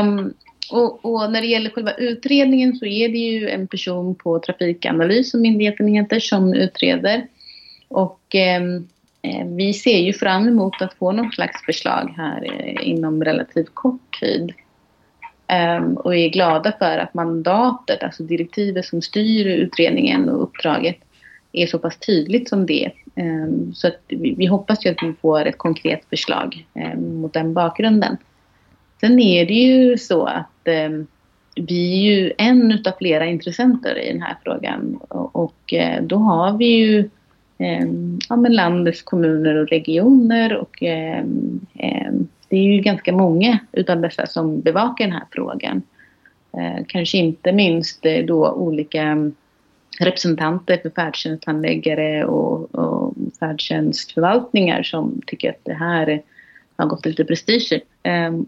Um, 0.00 0.34
och, 0.70 1.04
och, 1.04 1.32
när 1.32 1.40
det 1.40 1.46
gäller 1.46 1.70
själva 1.70 1.92
utredningen 1.92 2.76
så 2.76 2.86
är 2.86 3.08
det 3.08 3.18
ju 3.18 3.48
en 3.48 3.66
person 3.66 4.14
på 4.14 4.38
Trafikanalys 4.38 5.30
som 5.30 5.40
myndigheten 5.40 5.88
heter 5.88 6.20
som 6.20 6.54
utreder. 6.54 7.26
Och 7.88 8.15
och 8.26 8.34
ehm, 8.34 8.88
eh, 9.22 9.46
vi 9.46 9.72
ser 9.72 9.98
ju 9.98 10.12
fram 10.12 10.48
emot 10.48 10.82
att 10.82 10.94
få 10.94 11.12
någon 11.12 11.32
slags 11.32 11.64
förslag 11.64 12.14
här 12.16 12.44
eh, 12.44 12.88
inom 12.88 13.24
relativt 13.24 13.74
kort 13.74 14.20
tid. 14.20 14.52
Ehm, 15.46 15.94
och 15.94 16.16
är 16.16 16.28
glada 16.28 16.72
för 16.78 16.98
att 16.98 17.14
mandatet, 17.14 18.02
alltså 18.02 18.22
direktivet 18.22 18.84
som 18.84 19.02
styr 19.02 19.46
utredningen 19.46 20.28
och 20.28 20.42
uppdraget 20.42 20.96
är 21.52 21.66
så 21.66 21.78
pass 21.78 21.98
tydligt 21.98 22.48
som 22.48 22.66
det 22.66 22.90
um, 23.14 23.74
Så 23.74 23.86
att 23.86 24.00
vi, 24.08 24.34
vi, 24.38 24.46
hoppas 24.46 24.86
ju 24.86 24.90
att 24.90 25.02
vi 25.02 25.12
får 25.20 25.46
ett 25.46 25.58
konkret 25.58 26.04
förslag 26.10 26.66
mot 26.96 27.32
den 27.32 27.54
bakgrunden. 27.54 28.16
Sen 29.00 29.20
är 29.20 29.46
det 29.46 29.54
ju 29.54 29.98
så 29.98 30.24
att 30.24 30.68
vi 31.56 31.92
är 31.92 32.14
ju 32.14 32.32
en 32.38 32.72
utav 32.72 32.92
flera 32.98 33.26
intressenter 33.26 33.98
i 33.98 34.12
den 34.12 34.22
här 34.22 34.36
frågan 34.44 34.96
och, 35.08 35.36
och 35.36 35.74
eh, 35.74 36.02
då 36.02 36.16
har 36.16 36.58
vi 36.58 36.66
ju 36.66 37.10
Ehm, 37.58 38.18
ja, 38.28 38.36
men 38.36 38.54
landets 38.54 39.02
kommuner 39.02 39.54
och 39.54 39.68
regioner 39.68 40.56
och 40.56 40.82
ehm, 40.82 41.60
ehm, 41.74 42.28
det 42.48 42.56
är 42.56 42.62
ju 42.62 42.80
ganska 42.80 43.12
många 43.12 43.58
utav 43.72 44.00
dessa 44.00 44.26
som 44.26 44.60
bevakar 44.60 45.04
den 45.04 45.12
här 45.12 45.26
frågan. 45.30 45.82
Eh, 46.52 46.84
kanske 46.88 47.18
inte 47.18 47.52
minst 47.52 48.06
eh, 48.06 48.24
då 48.24 48.52
olika 48.52 49.32
representanter 50.00 50.78
för 50.82 50.90
färdtjänsthandläggare 50.90 52.24
och, 52.24 52.74
och 52.74 53.14
färdtjänstförvaltningar 53.40 54.82
som 54.82 55.20
tycker 55.26 55.50
att 55.50 55.60
det 55.62 55.74
här 55.74 56.22
har 56.76 56.86
gått 56.86 57.06
lite 57.06 57.24
prestige. 57.24 57.80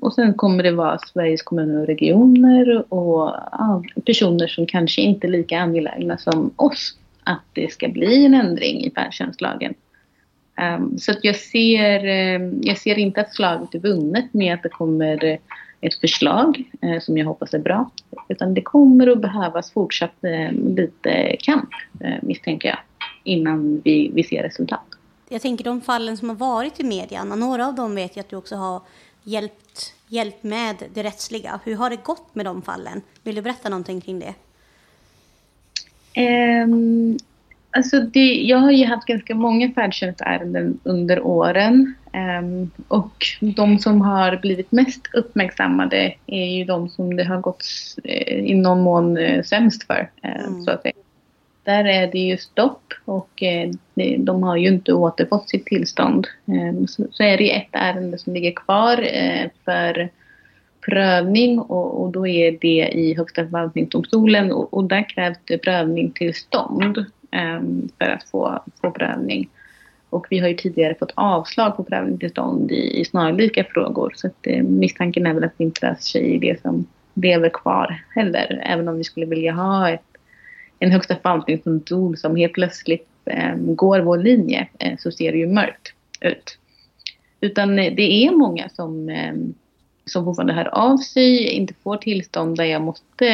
Och 0.01 0.13
sen 0.13 0.35
kommer 0.35 0.63
det 0.63 0.73
vara 0.73 0.99
Sveriges 0.99 1.43
kommuner 1.43 1.81
och 1.81 1.87
regioner 1.87 2.93
och 2.93 3.33
personer 4.07 4.47
som 4.47 4.67
kanske 4.67 5.01
inte 5.01 5.27
är 5.27 5.31
lika 5.31 5.59
angelägna 5.59 6.19
som 6.19 6.51
oss 6.57 6.99
att 7.29 7.45
det 7.53 7.73
ska 7.73 7.89
bli 7.89 8.25
en 8.25 8.35
ändring 8.35 8.85
i 8.85 8.91
färdtjänstlagen. 8.91 9.75
Ehm, 10.57 10.99
så 10.99 11.11
att 11.13 11.25
jag, 11.25 11.37
ser, 11.37 12.07
ehm, 12.07 12.61
jag 12.63 12.79
ser 12.79 12.99
inte 12.99 13.21
att 13.21 13.35
slaget 13.35 13.75
är 13.75 13.79
vunnet 13.79 14.35
med 14.35 14.55
att 14.55 14.63
det 14.63 14.69
kommer 14.69 15.25
eh, 15.25 15.39
ett 15.81 15.95
förslag 15.95 16.65
eh, 16.83 17.01
som 17.01 17.19
jag 17.19 17.27
hoppas 17.27 17.55
är 17.55 17.59
bra. 17.59 17.91
Utan 18.29 18.55
det 18.55 18.63
kommer 18.63 19.07
att 19.07 19.21
behövas 19.21 19.73
fortsatt 19.73 20.25
ehm, 20.25 20.77
lite 20.77 21.37
kamp 21.41 21.69
eh, 22.01 22.17
misstänker 22.23 22.69
jag 22.69 22.79
innan 23.25 23.81
vi, 23.85 24.11
vi 24.15 24.25
ser 24.25 24.43
resultat. 24.43 24.85
Jag 25.29 25.43
tänker 25.43 25.65
de 25.65 25.81
fallen 25.81 26.17
som 26.17 26.29
har 26.29 26.37
varit 26.37 26.81
i 26.81 26.85
media, 26.85 27.21
Anna, 27.21 27.37
några 27.37 27.67
av 27.67 27.75
dem 27.75 27.95
vet 27.95 28.17
jag 28.17 28.23
att 28.23 28.31
du 28.31 28.37
också 28.37 28.57
har 28.57 28.83
hjälpt, 29.23 29.95
hjälpt 30.07 30.43
med 30.43 30.77
det 30.95 31.03
rättsliga. 31.03 31.61
Hur 31.65 31.77
har 31.77 31.91
det 31.91 32.05
gått 32.05 32.35
med 32.35 32.47
de 32.47 32.63
fallen? 32.63 33.03
Vill 33.23 33.35
du 33.35 33.43
berätta 33.43 33.69
någonting 33.69 34.01
kring 34.01 34.19
det? 34.19 34.35
Um, 36.19 37.19
Alltså 37.71 38.01
det, 38.01 38.35
jag 38.35 38.59
har 38.59 38.71
ju 38.71 38.85
haft 38.85 39.07
ganska 39.07 39.35
många 39.35 39.71
färdtjänstärenden 39.71 40.81
under 40.83 41.27
åren. 41.27 41.95
Um, 42.41 42.71
och 42.89 43.27
de 43.41 43.79
som 43.79 44.01
har 44.01 44.37
blivit 44.37 44.73
mest 44.73 45.15
uppmärksammade 45.15 46.15
är 46.27 46.45
ju 46.45 46.65
de 46.65 46.89
som 46.89 47.17
det 47.17 47.25
har 47.25 47.41
gått 47.41 47.65
eh, 48.05 48.39
i 48.39 48.55
någon 48.55 48.81
mån 48.81 49.17
eh, 49.17 49.43
sämst 49.43 49.87
för. 49.87 50.11
Eh, 50.23 50.45
mm. 50.45 50.63
så 50.63 50.71
att 50.71 50.83
säga. 50.83 50.95
Där 51.65 51.85
är 51.85 52.07
det 52.07 52.19
ju 52.19 52.37
stopp 52.37 52.95
och 53.05 53.43
de 54.19 54.43
har 54.43 54.57
ju 54.57 54.69
inte 54.69 54.93
återfått 54.93 55.49
sitt 55.49 55.67
tillstånd. 55.67 56.27
Ehm, 56.47 56.87
så, 56.87 57.23
är 57.23 57.39
det 57.39 57.57
ett 57.57 57.69
ärende 57.73 58.19
som 58.19 58.35
ligger 58.35 58.53
kvar 58.53 59.09
för 59.65 60.11
prövning 60.89 61.59
och, 61.59 62.03
och, 62.03 62.13
då 62.13 62.27
är 62.27 62.59
det 62.61 62.89
i 62.93 63.15
Högsta 63.15 63.45
förvaltningsdomstolen 63.45 64.53
och, 64.53 64.75
och 64.75 64.85
där 64.85 65.09
krävs 65.09 65.39
det 65.45 65.59
prövningstillstånd 65.59 66.99
um, 66.99 67.89
för 67.99 68.05
att 68.05 68.25
få, 68.31 68.63
få 68.81 68.91
prövning. 68.91 69.49
Och 70.11 70.27
vi 70.31 70.39
har 70.39 70.49
ju 70.49 70.55
tidigare 70.55 70.95
fått 70.95 71.13
avslag 71.15 71.77
på 71.77 71.85
prövningstillstånd 71.85 72.73
i, 72.73 73.01
i 73.01 73.05
snarlika 73.05 73.65
frågor 73.65 74.13
så 74.17 74.27
att, 74.27 74.47
eh, 74.47 74.63
misstanken 74.63 75.27
är 75.27 75.35
väl 75.35 75.45
att 75.45 75.59
det 75.59 75.65
inte 75.65 75.87
löser 75.87 76.03
sig 76.03 76.35
i 76.35 76.39
det 76.39 76.61
som 76.63 76.87
lever 77.15 77.49
kvar 77.49 78.05
heller. 78.15 78.63
Även 78.65 78.89
om 78.89 78.97
vi 78.97 79.05
skulle 79.05 79.27
vilja 79.27 79.53
ha 79.53 79.91
ett, 79.91 80.03
en 80.79 80.91
högsta 80.91 81.17
förvaltningsdomstol 81.17 82.17
som 82.17 82.37
helt 82.37 82.53
plötsligt 82.53 83.09
eh, 83.25 83.55
går 83.57 84.01
vår 84.01 84.19
linje 84.19 84.69
eh, 84.79 84.97
så 84.99 85.11
ser 85.11 85.33
det 85.33 85.39
ju 85.39 85.47
mörkt 85.47 85.93
ut. 86.21 86.59
Utan 87.41 87.79
eh, 87.79 87.95
det 87.95 88.27
är 88.27 88.31
många 88.31 88.69
som 88.69 89.09
ehm, 89.09 89.55
som 90.09 90.25
fortfarande 90.25 90.53
hör 90.53 90.75
av 90.75 90.97
sig, 90.97 91.49
inte 91.49 91.75
får 91.75 91.97
tillstånd 91.97 92.57
där 92.57 92.65
jag 92.65 92.83
måste 92.83 93.25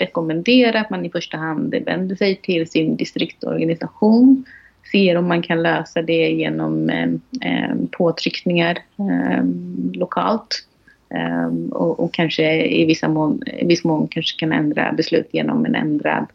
rekommendera 0.00 0.80
att 0.80 0.90
man 0.90 1.04
i 1.04 1.10
första 1.10 1.36
hand 1.36 1.74
vänder 1.86 2.16
sig 2.16 2.36
till 2.36 2.70
sin 2.70 2.96
distriktsorganisation, 2.96 4.44
ser 4.92 5.16
om 5.16 5.28
man 5.28 5.42
kan 5.42 5.62
lösa 5.62 6.02
det 6.02 6.30
genom 6.30 6.90
eh, 6.90 7.08
eh 7.42 7.74
påtryckningar 7.90 8.78
eh, 8.98 9.44
lokalt 9.92 10.66
eh, 11.14 11.46
och, 11.70 12.00
och, 12.00 12.14
kanske 12.14 12.66
i 12.66 12.84
vissa 12.84 13.08
mån, 13.08 13.42
i 13.46 13.66
viss 13.66 13.84
mån 13.84 14.08
kanske 14.08 14.40
kan 14.40 14.52
ändra 14.52 14.92
beslut 14.92 15.28
genom 15.32 15.66
en 15.66 15.74
ändrad 15.74 16.26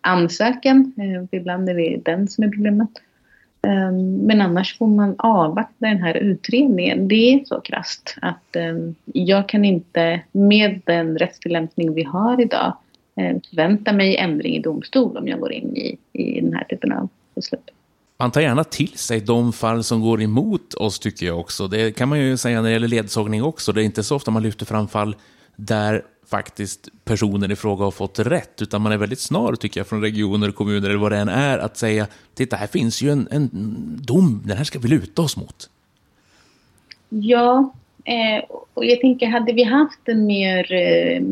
ansökan. 0.00 0.92
Eh, 0.98 1.38
ibland 1.38 1.68
är 1.68 1.74
det 1.74 2.00
den 2.04 2.28
som 2.28 2.44
är 2.44 2.48
problemet. 2.48 2.90
Ehm, 3.66 4.16
men 4.16 4.40
annars 4.40 4.78
får 4.78 4.86
man 4.86 5.14
avvakta 5.18 5.74
den 5.78 6.02
här 6.02 6.14
utredningen. 6.14 7.08
Det 7.08 7.34
är 7.34 7.44
så 7.44 7.60
krasst 7.60 8.16
att 8.22 8.56
ehm, 8.56 8.94
jag 9.04 9.48
kan 9.48 9.64
inte 9.64 10.20
med 10.32 10.80
den 10.84 11.18
rättstillämpning 11.18 11.94
vi 11.94 12.02
har 12.02 12.40
idag 12.40 12.76
ehm, 13.16 13.40
förvänta 13.50 13.92
mig 13.92 14.16
ändring 14.16 14.56
i 14.56 14.62
domstol 14.62 15.16
om 15.16 15.28
jag 15.28 15.40
går 15.40 15.52
in 15.52 15.76
i, 15.76 15.98
i 16.12 16.40
den 16.40 16.52
här 16.52 16.64
typen 16.64 16.92
av 16.92 17.08
beslut. 17.34 17.70
Man 18.18 18.30
tar 18.30 18.40
gärna 18.40 18.64
till 18.64 18.98
sig 18.98 19.20
de 19.20 19.52
fall 19.52 19.84
som 19.84 20.00
går 20.00 20.22
emot 20.22 20.74
oss 20.74 20.98
tycker 20.98 21.26
jag 21.26 21.40
också. 21.40 21.68
Det 21.68 21.96
kan 21.96 22.08
man 22.08 22.20
ju 22.20 22.36
säga 22.36 22.62
när 22.62 22.68
det 22.68 22.72
gäller 22.72 22.88
ledsagning 22.88 23.42
också. 23.42 23.72
Det 23.72 23.82
är 23.82 23.84
inte 23.84 24.02
så 24.02 24.16
ofta 24.16 24.30
man 24.30 24.42
lyfter 24.42 24.66
fram 24.66 24.88
fall 24.88 25.16
där 25.56 26.02
faktiskt 26.26 26.88
personen 27.04 27.50
i 27.50 27.56
fråga 27.56 27.84
har 27.84 27.90
fått 27.90 28.18
rätt, 28.18 28.62
utan 28.62 28.82
man 28.82 28.92
är 28.92 28.96
väldigt 28.96 29.20
snar, 29.20 29.54
tycker 29.54 29.80
jag, 29.80 29.86
från 29.86 30.02
regioner, 30.02 30.50
kommuner 30.50 30.88
eller 30.88 30.98
vad 30.98 31.12
det 31.12 31.18
än 31.18 31.28
är, 31.28 31.58
att 31.58 31.76
säga 31.76 32.06
titta, 32.34 32.56
här 32.56 32.66
finns 32.66 33.02
ju 33.02 33.10
en, 33.10 33.28
en 33.30 33.50
dom, 34.02 34.42
den 34.44 34.56
här 34.56 34.64
ska 34.64 34.78
vi 34.78 34.88
luta 34.88 35.22
oss 35.22 35.36
mot. 35.36 35.70
Ja, 37.08 37.72
eh, 38.04 38.44
och 38.74 38.84
jag 38.84 39.00
tänker, 39.00 39.26
hade 39.26 39.52
vi 39.52 39.62
haft 39.62 40.00
en 40.04 40.26
mer 40.26 40.72
eh, 40.72 41.22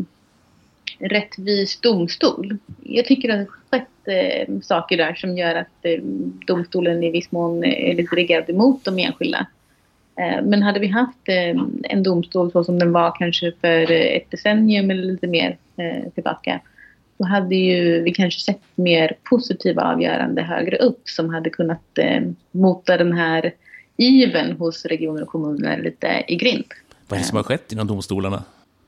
rättvis 0.99 1.79
domstol. 1.79 2.57
Jag 2.83 3.05
tycker 3.05 3.29
att 3.29 3.35
det 3.35 3.51
har 3.71 3.79
skett 3.79 4.47
eh, 4.47 4.59
saker 4.61 4.97
där 4.97 5.13
som 5.13 5.37
gör 5.37 5.55
att 5.55 5.85
eh, 5.85 6.01
domstolen 6.47 7.03
i 7.03 7.11
viss 7.11 7.31
mån 7.31 7.63
är 7.63 7.95
lite 7.95 8.15
riggad 8.15 8.49
emot 8.49 8.85
de 8.85 8.99
enskilda. 8.99 9.47
Eh, 10.19 10.43
men 10.43 10.63
hade 10.63 10.79
vi 10.79 10.87
haft 10.87 11.29
eh, 11.29 11.63
en 11.83 12.03
domstol 12.03 12.51
så 12.51 12.63
som 12.63 12.79
den 12.79 12.91
var 12.91 13.15
kanske 13.19 13.51
för 13.61 13.91
ett 13.91 14.31
decennium 14.31 14.91
eller 14.91 15.03
lite 15.03 15.27
mer 15.27 15.57
eh, 15.77 16.11
tillbaka 16.13 16.59
så 17.17 17.25
hade 17.25 17.55
ju 17.55 18.01
vi 18.01 18.13
kanske 18.13 18.39
sett 18.39 18.61
mer 18.75 19.15
positiva 19.23 19.83
avgörande 19.83 20.41
högre 20.41 20.77
upp 20.77 21.01
som 21.09 21.29
hade 21.29 21.49
kunnat 21.49 21.99
mota 22.51 22.97
den 22.97 23.13
här 23.13 23.53
iven 23.97 24.51
hos 24.51 24.85
regioner 24.85 25.21
och 25.21 25.27
kommuner 25.27 25.81
lite 25.81 26.23
i 26.27 26.35
grind. 26.35 26.65
Vad 27.07 27.17
är 27.17 27.21
det 27.21 27.27
som 27.27 27.35
har 27.35 27.43
skett 27.43 27.71
inom 27.71 27.87
domstolarna? 27.87 28.43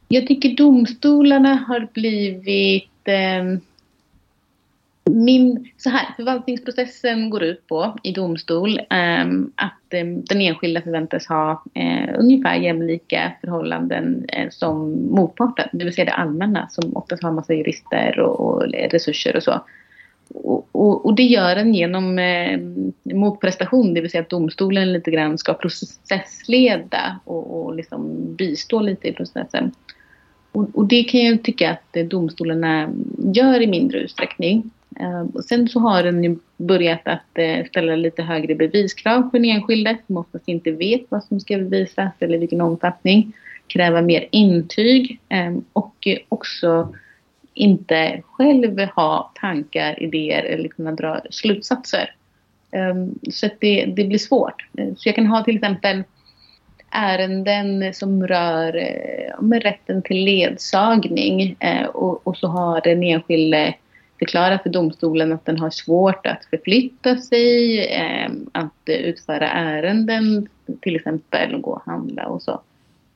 Jag 0.08 0.28
tycker 0.28 0.56
domstolarna 0.56 1.56
har 1.68 1.88
blivit 1.94 3.08
eh, 3.08 3.60
min, 5.10 5.70
så 5.78 5.90
här, 5.90 6.08
förvaltningsprocessen 6.16 7.30
går 7.30 7.44
ut 7.44 7.68
på 7.68 7.96
i 8.04 8.12
domstol 8.12 8.80
eh, 8.80 9.26
att 9.56 9.94
eh, 9.94 10.06
den 10.06 10.42
enskilda 10.42 10.82
förväntas 10.82 11.28
ha 11.28 11.64
eh, 11.74 12.20
ungefär 12.20 12.56
jämlika 12.56 13.32
förhållanden 13.42 14.26
eh, 14.30 14.50
som 14.50 14.92
motparten, 15.12 15.70
det 15.72 15.86
vill 15.86 15.94
säga 15.94 16.06
det 16.06 16.14
allmänna 16.14 16.68
som 16.70 16.98
oftast 16.98 17.24
har 17.24 17.32
massa 17.32 17.54
jurister 17.54 18.20
och, 18.20 18.40
och 18.40 18.64
resurser 18.92 19.36
och 19.36 19.44
så. 19.44 19.62
Och, 20.30 20.68
och, 20.72 21.06
och, 21.06 21.16
det 21.16 21.24
gör 21.24 21.56
den 21.56 21.74
genom 21.74 22.20
eh, 22.20 22.60
motprestation, 23.16 23.94
det 23.94 24.02
vill 24.02 24.12
säga 24.12 24.22
att 24.22 24.30
domstolen 24.30 24.94
lite 24.94 25.12
grann 25.12 25.38
ska 25.38 25.54
processleda 25.54 27.20
och, 27.24 27.66
och 27.66 27.76
liksom 27.76 28.26
bistå 28.36 28.80
lite 28.80 29.08
i 29.08 29.14
processen. 29.14 29.72
Och, 30.52 30.70
och, 30.74 30.86
det 30.86 31.04
kan 31.04 31.26
jag 31.26 31.44
tycka 31.44 31.72
att 31.72 32.10
domstolarna 32.10 32.90
gör 33.34 33.62
i 33.62 33.68
mindre 33.68 34.00
utsträckning. 34.00 34.72
Eh, 35.00 35.26
och 35.34 35.44
sen 35.44 35.68
så 35.68 35.80
har 35.80 36.04
den 36.04 36.24
ju 36.24 36.38
börjat 36.58 37.02
att 37.08 37.38
eh, 37.38 37.66
ställa 37.66 37.96
lite 37.96 38.24
högre 38.24 38.56
beviskrav 38.56 39.22
på 39.22 39.38
den 39.38 39.46
enskilde 39.46 39.98
som 40.08 40.18
oftast 40.18 40.48
inte 40.48 40.72
vet 40.72 41.02
vad 41.10 41.24
som 41.24 41.40
ska 41.40 41.58
bevisas 41.58 42.14
eller 42.20 42.38
vilken 42.38 42.62
omfattning. 42.62 43.34
Kräva 43.68 44.02
mer 44.02 44.28
intyg 44.32 45.20
eh, 45.30 45.56
och 45.74 46.08
också 46.30 46.94
inte 47.54 48.22
själv 48.26 48.80
ha 48.80 49.32
tankar, 49.42 50.04
idéer 50.04 50.44
eller 50.44 50.70
kunna 50.70 50.92
dra 50.92 51.22
slutsatser. 51.30 52.16
Eh, 52.72 52.96
så 53.32 53.46
att 53.46 53.60
det, 53.60 53.86
det 53.86 54.04
blir 54.04 54.18
svårt. 54.18 54.66
Eh, 54.78 54.88
så 54.96 55.10
jag 55.10 55.16
kan 55.16 55.28
ha 55.28 55.44
till 55.44 55.56
exempel 55.56 56.04
ärenden 56.90 57.94
som 57.94 58.28
rör 58.28 58.78
eh, 58.78 59.42
med 59.42 59.64
rätten 59.64 60.02
till 60.02 60.26
ledsagning 60.26 61.58
och, 61.94 62.28
och 62.28 62.38
så 62.38 62.48
har 62.48 62.82
den 62.82 63.04
enskilde 63.04 63.74
förklara 64.20 64.60
för 64.60 64.70
domstolen 64.70 65.34
att 65.34 65.46
den 65.46 65.60
har 65.60 65.70
svårt 65.70 66.26
att 66.26 66.46
förflytta 66.50 67.18
sig, 67.18 67.80
eh, 67.88 68.32
att 68.52 68.74
utföra 68.86 69.50
ärenden, 69.50 70.48
till 70.82 70.96
exempel 70.96 71.62
gå 71.62 71.72
och 71.72 71.86
handla 71.86 72.26
och 72.26 72.42
så. 72.42 72.62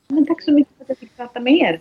Men 0.08 0.25
tack 0.25 0.43
så 0.43 0.51
mycket 0.51 0.77
för 0.77 0.84
att 0.84 0.89
jag 0.89 0.97
fick 0.97 1.17
prata 1.17 1.39
med 1.39 1.53
er. 1.53 1.80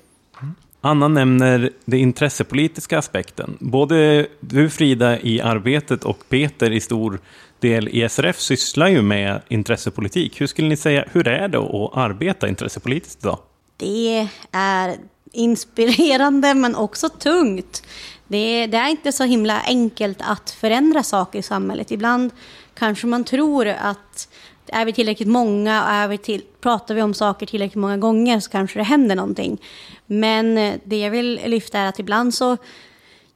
Anna 0.80 1.08
nämner 1.08 1.70
den 1.84 2.00
intressepolitiska 2.00 2.98
aspekten. 2.98 3.56
Både 3.60 4.26
du 4.40 4.70
Frida 4.70 5.20
i 5.20 5.40
arbetet 5.40 6.04
och 6.04 6.28
Peter 6.28 6.70
i 6.70 6.80
stor 6.80 7.20
del 7.60 7.88
i 7.88 8.08
SRF 8.08 8.40
sysslar 8.40 8.88
ju 8.88 9.02
med 9.02 9.40
intressepolitik. 9.48 10.40
Hur 10.40 10.46
skulle 10.46 10.68
ni 10.68 10.76
säga, 10.76 11.04
hur 11.12 11.28
är 11.28 11.48
det 11.48 11.58
att 11.58 11.96
arbeta 11.96 12.48
intressepolitiskt 12.48 13.24
idag? 13.24 13.38
Det 13.76 14.28
är 14.52 14.96
inspirerande 15.32 16.54
men 16.54 16.76
också 16.76 17.08
tungt. 17.08 17.82
Det, 18.28 18.66
det, 18.66 18.76
är 18.76 18.88
inte 18.88 19.12
så 19.12 19.24
himla 19.24 19.60
enkelt 19.60 20.18
att 20.20 20.50
förändra 20.50 21.02
saker 21.02 21.38
i 21.38 21.42
samhället. 21.42 21.90
Ibland 21.90 22.30
kanske 22.74 23.06
man 23.06 23.24
tror 23.24 23.66
att 23.66 24.28
är 24.66 24.84
vi 24.84 24.92
tillräckligt 24.92 25.28
många 25.28 25.84
och 25.84 25.90
är 25.90 26.08
vi 26.08 26.18
till, 26.18 26.42
pratar 26.60 26.94
vi 26.94 27.02
om 27.02 27.14
saker 27.14 27.46
tillräckligt 27.46 27.80
många 27.80 27.96
gånger 27.96 28.40
så 28.40 28.50
kanske 28.50 28.78
det 28.78 28.82
händer 28.82 29.16
någonting. 29.16 29.62
Men 30.06 30.58
eh, 30.58 30.74
det 30.84 30.98
jag 30.98 31.10
vill 31.10 31.40
lyfta 31.44 31.78
är 31.78 31.86
att 31.86 31.98
ibland 31.98 32.34
så 32.34 32.56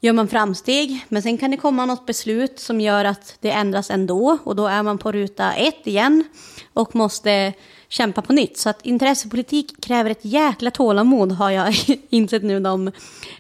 gör 0.01 0.13
man 0.13 0.29
framsteg, 0.29 1.07
men 1.09 1.23
sen 1.23 1.39
kan 1.39 1.51
det 1.51 1.57
komma 1.57 1.87
något 1.87 2.07
beslut 2.07 2.59
som 2.59 2.81
gör 2.81 3.05
att 3.05 3.37
det 3.41 3.51
ändras 3.51 3.91
ändå 3.91 4.39
och 4.45 4.57
då 4.57 4.67
är 4.67 4.83
man 4.83 4.99
på 4.99 5.13
ruta 5.13 5.53
ett 5.53 5.87
igen 5.87 6.25
och 6.73 6.95
måste 6.95 7.53
kämpa 7.91 8.23
på 8.23 8.33
nytt. 8.33 8.59
Så 8.59 8.71
att 8.71 8.87
intressepolitik 8.87 9.81
kräver 9.81 10.11
ett 10.11 10.25
jäkla 10.25 10.71
tålamod 10.71 11.33
har 11.33 11.51
jag 11.51 11.75
insett 12.11 12.43
nu 12.43 12.61
de 12.61 12.93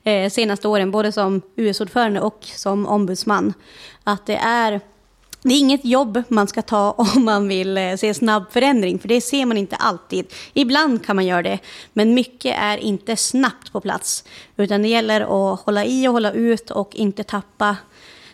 eh, 0.04 0.30
senaste 0.30 0.68
åren, 0.68 0.90
både 0.90 1.12
som 1.12 1.42
US-ordförande 1.56 2.20
och 2.20 2.38
som 2.42 2.86
ombudsman. 2.86 3.54
Att 4.04 4.26
det 4.26 4.36
är 4.36 4.80
det 5.42 5.54
är 5.54 5.58
inget 5.58 5.84
jobb 5.84 6.22
man 6.28 6.48
ska 6.48 6.62
ta 6.62 6.90
om 7.14 7.24
man 7.24 7.48
vill 7.48 7.78
eh, 7.78 7.96
se 7.96 8.14
snabb 8.14 8.44
förändring, 8.50 8.98
för 8.98 9.08
det 9.08 9.20
ser 9.20 9.46
man 9.46 9.56
inte 9.56 9.76
alltid. 9.76 10.26
Ibland 10.52 11.06
kan 11.06 11.16
man 11.16 11.26
göra 11.26 11.42
det, 11.42 11.58
men 11.92 12.14
mycket 12.14 12.56
är 12.58 12.78
inte 12.78 13.16
snabbt 13.16 13.72
på 13.72 13.80
plats. 13.80 14.24
Utan 14.56 14.82
det 14.82 14.88
gäller 14.88 15.20
att 15.20 15.60
hålla 15.60 15.84
i 15.84 16.08
och 16.08 16.12
hålla 16.12 16.32
ut 16.32 16.70
och 16.70 16.94
inte 16.94 17.24
tappa, 17.24 17.76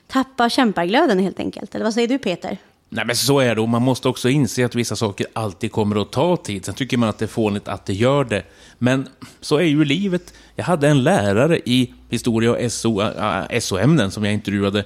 tappa 0.07 0.49
kämparglöden 0.51 1.19
helt 1.19 1.41
enkelt. 1.41 1.75
Eller 1.75 1.85
vad 1.85 1.95
säger 1.95 2.09
du 2.09 2.19
Peter? 2.19 2.59
Nej 2.97 3.07
men 3.07 3.17
så 3.17 3.41
är 3.41 3.55
det 3.55 3.61
och 3.61 3.69
man 3.69 3.83
måste 3.83 4.09
också 4.09 4.29
inse 4.29 4.65
att 4.65 4.75
vissa 4.75 4.97
saker 4.97 5.27
alltid 5.33 5.73
kommer 5.73 6.03
att 6.03 6.13
ta 6.13 6.37
tid. 6.37 6.65
Sen 6.65 6.75
tycker 6.75 6.97
man 6.97 7.09
att 7.09 7.19
det 7.19 7.25
är 7.25 7.29
fånigt 7.29 7.69
att 7.69 7.87
det 7.87 7.95
gör 7.95 8.25
det. 8.25 8.43
Men 8.79 9.09
så 9.41 9.57
är 9.57 9.63
ju 9.63 9.85
livet. 9.85 10.35
Jag 10.55 10.65
hade 10.65 10.89
en 10.89 11.03
lärare 11.03 11.59
i 11.65 11.93
historia 12.09 12.51
och 12.51 12.73
SO-ämnen 12.73 13.47
äh, 13.51 13.61
SO-ämnen 13.61 14.11
som 14.11 14.25
jag 14.25 14.35
intervjuade 14.35 14.85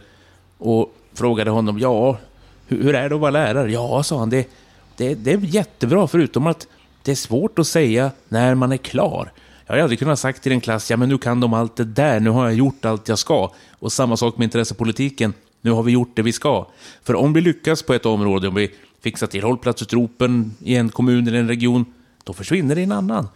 och 0.59 0.95
frågade 1.15 1.51
honom, 1.51 1.79
ja, 1.79 2.19
hur, 2.67 2.83
hur 2.83 2.95
är 2.95 3.09
det 3.09 3.15
att 3.15 3.21
vara 3.21 3.31
lärare? 3.31 3.73
Ja, 3.73 4.03
sa 4.03 4.19
han, 4.19 4.31
det, 4.31 4.49
det, 4.97 5.15
det 5.15 5.33
är 5.33 5.39
jättebra 5.39 6.07
förutom 6.07 6.47
att 6.47 6.67
det 7.03 7.11
är 7.11 7.17
svårt 7.17 7.59
att 7.59 7.67
säga 7.67 8.11
när 8.29 8.55
man 8.55 8.73
är 8.73 8.77
klar. 8.77 9.33
Jag 9.67 9.73
hade 9.73 9.83
aldrig 9.83 9.99
kunnat 9.99 10.19
sagt 10.19 10.43
till 10.43 10.53
en 10.53 10.61
klass, 10.61 10.91
ja 10.91 10.97
men 10.97 11.09
nu 11.09 11.19
kan 11.19 11.41
de 11.41 11.55
allt 11.55 11.77
det 11.77 11.85
där, 11.85 12.21
nu 12.21 12.31
har 12.31 12.45
jag 12.45 12.55
gjort 12.55 12.85
allt 12.85 13.09
jag 13.09 13.19
ska. 13.19 13.53
Och 13.79 13.93
samma 13.93 14.17
sak 14.17 14.37
med 14.37 14.45
intressepolitiken. 14.45 15.35
Nu 15.61 15.71
har 15.71 15.83
vi 15.83 15.93
gjort 15.93 16.17
det 16.17 16.23
vi 16.23 16.33
ska. 16.33 16.67
För 17.03 17.15
om 17.15 17.33
vi 17.33 17.41
lyckas 17.41 17.83
på 17.83 17.95
ett 17.95 18.07
område, 18.07 18.49
om 18.49 18.55
vi 18.55 18.71
fixar 19.01 19.27
till 19.27 19.43
hållplatsutropen 19.43 20.53
i 20.61 20.77
en 20.77 20.89
kommun 20.89 21.29
eller 21.29 21.39
en 21.39 21.49
region, 21.49 21.85
då 22.25 22.33
försvinner 22.33 22.75
det 22.75 22.81
i 22.81 22.85
en 22.85 22.93
annan. 22.93 23.29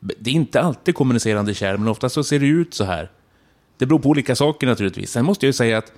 Det 0.00 0.30
är 0.30 0.34
inte 0.34 0.60
alltid 0.60 0.94
kommunicerande 0.94 1.54
kärl, 1.54 1.78
men 1.78 1.88
ofta 1.88 2.08
så 2.08 2.24
ser 2.24 2.38
det 2.38 2.46
ut 2.46 2.74
så 2.74 2.84
här. 2.84 3.10
Det 3.78 3.86
beror 3.86 3.98
på 3.98 4.08
olika 4.08 4.36
saker 4.36 4.66
naturligtvis. 4.66 5.10
Sen 5.10 5.24
måste 5.24 5.46
jag 5.46 5.48
ju 5.48 5.52
säga 5.52 5.78
att 5.78 5.92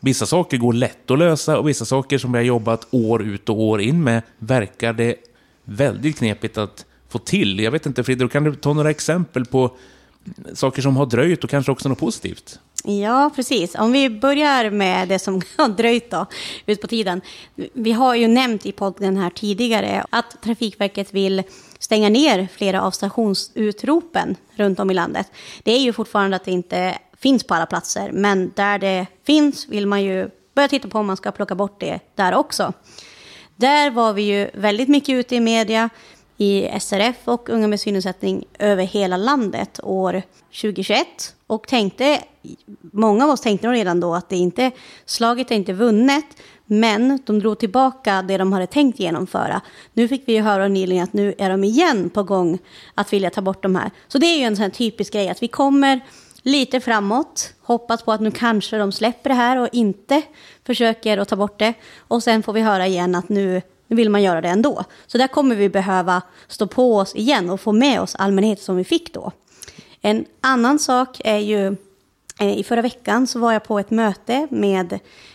vissa 0.00 0.26
saker 0.26 0.56
går 0.56 0.72
lätt 0.72 1.10
att 1.10 1.18
lösa 1.18 1.58
och 1.58 1.68
vissa 1.68 1.84
saker 1.84 2.18
som 2.18 2.32
vi 2.32 2.38
har 2.38 2.44
jobbat 2.44 2.86
år 2.90 3.22
ut 3.22 3.48
och 3.48 3.60
år 3.60 3.80
in 3.80 4.04
med 4.04 4.22
verkar 4.38 4.92
det 4.92 5.16
väldigt 5.64 6.18
knepigt 6.18 6.58
att 6.58 6.86
få 7.08 7.18
till. 7.18 7.60
Jag 7.60 7.70
vet 7.70 7.86
inte, 7.86 8.04
Frida, 8.04 8.28
kan 8.28 8.44
du 8.44 8.54
ta 8.54 8.72
några 8.72 8.90
exempel 8.90 9.44
på 9.44 9.76
saker 10.54 10.82
som 10.82 10.96
har 10.96 11.06
dröjt 11.06 11.44
och 11.44 11.50
kanske 11.50 11.72
också 11.72 11.88
något 11.88 11.98
positivt? 11.98 12.58
Ja, 12.84 13.30
precis. 13.36 13.74
Om 13.74 13.92
vi 13.92 14.10
börjar 14.10 14.70
med 14.70 15.08
det 15.08 15.18
som 15.18 15.42
har 15.56 15.68
dröjt 15.68 16.10
då, 16.10 16.26
ut 16.66 16.80
på 16.80 16.86
tiden. 16.86 17.20
Vi 17.72 17.92
har 17.92 18.14
ju 18.14 18.28
nämnt 18.28 18.66
i 18.66 18.72
podden 18.72 19.16
här 19.16 19.30
tidigare 19.30 20.04
att 20.10 20.42
Trafikverket 20.42 21.14
vill 21.14 21.42
stänga 21.78 22.08
ner 22.08 22.48
flera 22.52 22.82
av 22.82 22.90
stationsutropen 22.90 24.36
runt 24.56 24.80
om 24.80 24.90
i 24.90 24.94
landet. 24.94 25.26
Det 25.62 25.72
är 25.72 25.80
ju 25.80 25.92
fortfarande 25.92 26.36
att 26.36 26.44
det 26.44 26.50
inte 26.50 26.98
finns 27.18 27.44
på 27.44 27.54
alla 27.54 27.66
platser, 27.66 28.10
men 28.12 28.52
där 28.54 28.78
det 28.78 29.06
finns 29.26 29.68
vill 29.68 29.86
man 29.86 30.02
ju 30.02 30.30
börja 30.54 30.68
titta 30.68 30.88
på 30.88 30.98
om 30.98 31.06
man 31.06 31.16
ska 31.16 31.32
plocka 31.32 31.54
bort 31.54 31.80
det 31.80 32.00
där 32.14 32.34
också. 32.34 32.72
Där 33.56 33.90
var 33.90 34.12
vi 34.12 34.22
ju 34.22 34.50
väldigt 34.54 34.88
mycket 34.88 35.12
ute 35.12 35.36
i 35.36 35.40
media 35.40 35.90
i 36.36 36.68
SRF 36.80 37.16
och 37.24 37.48
Unga 37.48 37.68
med 37.68 37.80
synnedsättning 37.80 38.44
över 38.58 38.84
hela 38.84 39.16
landet 39.16 39.80
år 39.82 40.22
2021 40.60 41.06
och 41.46 41.68
tänkte, 41.68 42.22
många 42.80 43.24
av 43.24 43.30
oss 43.30 43.40
tänkte 43.40 43.66
nog 43.66 43.76
redan 43.76 44.00
då 44.00 44.14
att 44.14 44.28
det 44.28 44.36
inte, 44.36 44.70
slaget 45.04 45.50
är 45.50 45.54
inte 45.54 45.72
vunnet, 45.72 46.24
men 46.66 47.18
de 47.26 47.38
drog 47.38 47.58
tillbaka 47.58 48.22
det 48.22 48.38
de 48.38 48.52
hade 48.52 48.66
tänkt 48.66 49.00
genomföra. 49.00 49.60
Nu 49.92 50.08
fick 50.08 50.28
vi 50.28 50.32
ju 50.32 50.40
höra 50.40 50.68
nyligen 50.68 51.04
att 51.04 51.12
nu 51.12 51.34
är 51.38 51.50
de 51.50 51.64
igen 51.64 52.10
på 52.10 52.22
gång 52.22 52.58
att 52.94 53.12
vilja 53.12 53.30
ta 53.30 53.40
bort 53.40 53.62
de 53.62 53.76
här. 53.76 53.90
Så 54.08 54.18
det 54.18 54.26
är 54.26 54.38
ju 54.38 54.44
en 54.44 54.56
sån 54.56 54.62
här 54.62 54.70
typisk 54.70 55.12
grej 55.12 55.28
att 55.28 55.42
vi 55.42 55.48
kommer 55.48 56.00
lite 56.42 56.80
framåt, 56.80 57.54
hoppas 57.62 58.02
på 58.02 58.12
att 58.12 58.20
nu 58.20 58.30
kanske 58.30 58.78
de 58.78 58.92
släpper 58.92 59.30
det 59.30 59.36
här 59.36 59.56
och 59.56 59.68
inte 59.72 60.22
försöker 60.66 61.18
att 61.18 61.28
ta 61.28 61.36
bort 61.36 61.58
det. 61.58 61.74
Och 61.98 62.22
sen 62.22 62.42
får 62.42 62.52
vi 62.52 62.60
höra 62.60 62.86
igen 62.86 63.14
att 63.14 63.28
nu, 63.28 63.62
nu 63.94 63.96
vill 63.96 64.10
man 64.10 64.22
göra 64.22 64.40
det 64.40 64.48
ändå. 64.48 64.84
Så 65.06 65.18
där 65.18 65.26
kommer 65.26 65.56
vi 65.56 65.68
behöva 65.68 66.22
stå 66.48 66.66
på 66.66 66.96
oss 66.96 67.14
igen 67.14 67.50
och 67.50 67.60
få 67.60 67.72
med 67.72 68.00
oss 68.00 68.14
allmänheten 68.14 68.64
som 68.64 68.76
vi 68.76 68.84
fick 68.84 69.14
då. 69.14 69.32
En 70.00 70.24
annan 70.40 70.78
sak 70.78 71.20
är 71.24 71.38
ju, 71.38 71.76
eh, 72.40 72.58
i 72.58 72.64
förra 72.64 72.82
veckan 72.82 73.26
så 73.26 73.38
var 73.38 73.52
jag 73.52 73.64
på 73.64 73.78
ett 73.78 73.90
möte 73.90 74.48
med 74.50 74.92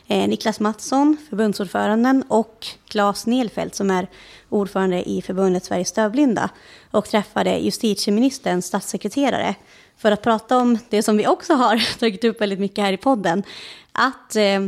eh, 0.08 0.28
Niklas 0.28 0.60
Mattsson, 0.60 1.17
förbundsordföranden, 1.30 2.24
och 2.28 2.67
Claes 2.88 3.26
Nelfelt 3.26 3.76
som 3.76 3.91
är 3.91 4.08
ordförande 4.50 5.10
i 5.10 5.22
förbundet 5.22 5.65
Sveriges 5.65 5.91
dövblinda 5.91 6.50
och 6.91 7.06
träffade 7.06 7.58
justitieministerns 7.60 8.65
statssekreterare 8.65 9.56
för 9.98 10.12
att 10.12 10.22
prata 10.22 10.58
om 10.58 10.78
det 10.89 11.04
som 11.04 11.17
vi 11.17 11.28
också 11.28 11.54
har 11.54 11.82
tagit 12.00 12.24
upp 12.24 12.41
väldigt 12.41 12.60
mycket 12.60 12.84
här 12.84 12.93
i 12.93 12.98
podden. 12.98 13.43
Att 13.91 14.36
eh, 14.36 14.60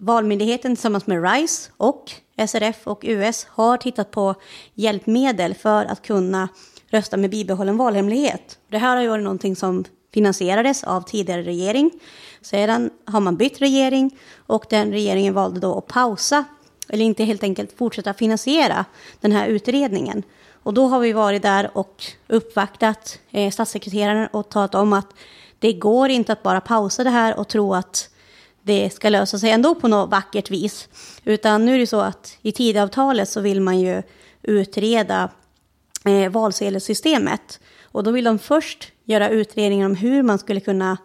Valmyndigheten 0.00 0.76
tillsammans 0.76 1.06
med 1.06 1.32
RISE 1.32 1.70
och 1.76 2.12
SRF 2.36 2.86
och 2.86 3.00
US 3.02 3.46
har 3.50 3.76
tittat 3.76 4.10
på 4.10 4.34
hjälpmedel 4.74 5.54
för 5.54 5.84
att 5.84 6.02
kunna 6.02 6.48
rösta 6.90 7.16
med 7.16 7.30
bibehållen 7.30 7.76
valhemlighet. 7.76 8.58
Det 8.68 8.78
här 8.78 8.96
har 8.96 9.02
ju 9.02 9.08
varit 9.08 9.24
någonting 9.24 9.56
som 9.56 9.84
finansierades 10.14 10.84
av 10.84 11.02
tidigare 11.02 11.42
regering. 11.42 11.90
Sedan 12.40 12.90
har 13.04 13.20
man 13.20 13.36
bytt 13.36 13.60
regering 13.60 14.18
och 14.46 14.64
den 14.70 14.92
regeringen 14.92 15.34
valde 15.34 15.60
då 15.60 15.78
att 15.78 15.86
pausa 15.86 16.44
eller 16.88 17.04
inte 17.04 17.24
helt 17.24 17.42
enkelt 17.42 17.78
fortsätta 17.78 18.14
finansiera 18.14 18.84
den 19.20 19.32
här 19.32 19.46
utredningen. 19.46 20.22
Och 20.62 20.74
då 20.74 20.86
har 20.86 21.00
vi 21.00 21.12
varit 21.12 21.42
där 21.42 21.70
och 21.74 22.04
uppvaktat 22.28 23.18
eh, 23.30 23.50
statssekreteraren 23.50 24.28
och 24.32 24.48
talat 24.48 24.74
om 24.74 24.92
att 24.92 25.06
det 25.58 25.72
går 25.72 26.08
inte 26.10 26.32
att 26.32 26.42
bara 26.42 26.60
pausa 26.60 27.04
det 27.04 27.10
här 27.10 27.38
och 27.38 27.48
tro 27.48 27.74
att 27.74 28.08
det 28.62 28.90
ska 28.90 29.08
lösa 29.08 29.38
sig 29.38 29.50
ändå 29.50 29.74
på 29.74 29.88
något 29.88 30.10
vackert 30.10 30.50
vis. 30.50 30.88
Utan 31.24 31.64
nu 31.64 31.74
är 31.74 31.78
det 31.78 31.86
så 31.86 32.00
att 32.00 32.38
i 32.42 32.52
tidavtalet 32.52 33.28
så 33.28 33.40
vill 33.40 33.60
man 33.60 33.80
ju 33.80 34.02
utreda 34.42 35.30
eh, 36.04 36.30
valsedelssystemet. 36.30 37.60
Och 37.82 38.04
då 38.04 38.10
vill 38.10 38.24
de 38.24 38.38
först 38.38 38.92
göra 39.04 39.28
utredningar 39.28 39.86
om 39.86 39.94
hur 39.94 40.22
man 40.22 40.38
skulle 40.38 40.60
kunna 40.60 40.96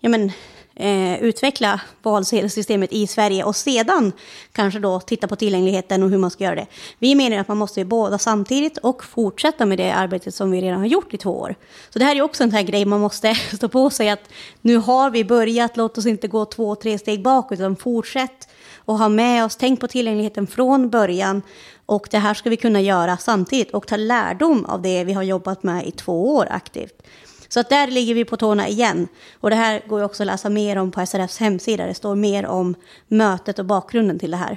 ja 0.00 0.08
men, 0.08 0.32
eh, 0.78 1.22
utveckla 1.22 1.80
valsedelssystemet 2.02 2.92
i 2.92 3.06
Sverige 3.06 3.44
och 3.44 3.56
sedan 3.56 4.12
kanske 4.52 4.80
då 4.80 5.00
titta 5.00 5.28
på 5.28 5.36
tillgängligheten 5.36 6.02
och 6.02 6.10
hur 6.10 6.18
man 6.18 6.30
ska 6.30 6.44
göra 6.44 6.54
det. 6.54 6.66
Vi 6.98 7.14
menar 7.14 7.36
att 7.36 7.48
man 7.48 7.56
måste 7.56 7.84
båda 7.84 8.18
samtidigt 8.18 8.78
och 8.78 9.04
fortsätta 9.04 9.66
med 9.66 9.78
det 9.78 9.90
arbetet 9.90 10.34
som 10.34 10.50
vi 10.50 10.60
redan 10.60 10.78
har 10.78 10.86
gjort 10.86 11.14
i 11.14 11.16
två 11.16 11.40
år. 11.40 11.54
Så 11.90 11.98
det 11.98 12.04
här 12.04 12.16
är 12.16 12.22
också 12.22 12.42
en 12.44 12.50
sån 12.50 12.56
här 12.56 12.62
grej 12.62 12.84
man 12.84 13.00
måste 13.00 13.34
stå 13.56 13.68
på 13.68 13.90
sig 13.90 14.10
att 14.10 14.30
nu 14.60 14.76
har 14.76 15.10
vi 15.10 15.24
börjat, 15.24 15.76
låt 15.76 15.98
oss 15.98 16.06
inte 16.06 16.28
gå 16.28 16.44
två, 16.44 16.74
tre 16.74 16.98
steg 16.98 17.22
bakåt 17.22 17.58
utan 17.58 17.76
fortsätt 17.76 18.48
och 18.76 18.98
ha 18.98 19.08
med 19.08 19.44
oss, 19.44 19.56
tänk 19.56 19.80
på 19.80 19.88
tillgängligheten 19.88 20.46
från 20.46 20.90
början 20.90 21.42
och 21.86 22.08
det 22.10 22.18
här 22.18 22.34
ska 22.34 22.50
vi 22.50 22.56
kunna 22.56 22.80
göra 22.80 23.16
samtidigt 23.16 23.70
och 23.74 23.86
ta 23.86 23.96
lärdom 23.96 24.64
av 24.64 24.82
det 24.82 25.04
vi 25.04 25.12
har 25.12 25.22
jobbat 25.22 25.62
med 25.62 25.86
i 25.86 25.90
två 25.90 26.34
år 26.34 26.46
aktivt. 26.50 27.02
Så 27.48 27.60
att 27.60 27.68
där 27.68 27.86
ligger 27.86 28.14
vi 28.14 28.24
på 28.24 28.36
tårna 28.36 28.68
igen. 28.68 29.08
Och 29.40 29.50
det 29.50 29.56
här 29.56 29.82
går 29.86 29.98
ju 29.98 30.04
också 30.04 30.22
att 30.22 30.26
läsa 30.26 30.50
mer 30.50 30.76
om 30.78 30.90
på 30.90 31.06
SRFs 31.06 31.38
hemsida. 31.38 31.86
Det 31.86 31.94
står 31.94 32.16
mer 32.16 32.46
om 32.46 32.74
mötet 33.08 33.58
och 33.58 33.64
bakgrunden 33.64 34.18
till 34.18 34.30
det 34.30 34.36
här. 34.36 34.56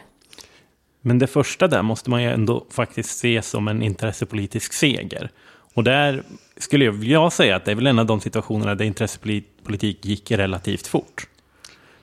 Men 1.02 1.20
det 1.20 1.28
första 1.28 1.68
där 1.68 1.82
måste 1.82 2.10
man 2.10 2.24
ju 2.24 2.30
ändå 2.30 2.66
faktiskt 2.70 3.18
se 3.18 3.42
som 3.42 3.68
en 3.68 3.82
intressepolitisk 3.82 4.74
seger. 4.74 5.30
Och 5.74 5.84
där 5.84 6.24
skulle 6.58 6.86
jag 6.86 7.34
säga 7.34 7.56
att 7.56 7.66
det 7.66 7.72
är 7.72 7.76
väl 7.76 7.88
en 7.88 8.00
av 8.00 8.06
de 8.06 8.20
situationerna 8.20 8.76
där 8.76 8.86
intressepolitik 8.86 10.06
gick 10.06 10.32
relativt 10.32 10.88
fort. 10.88 11.28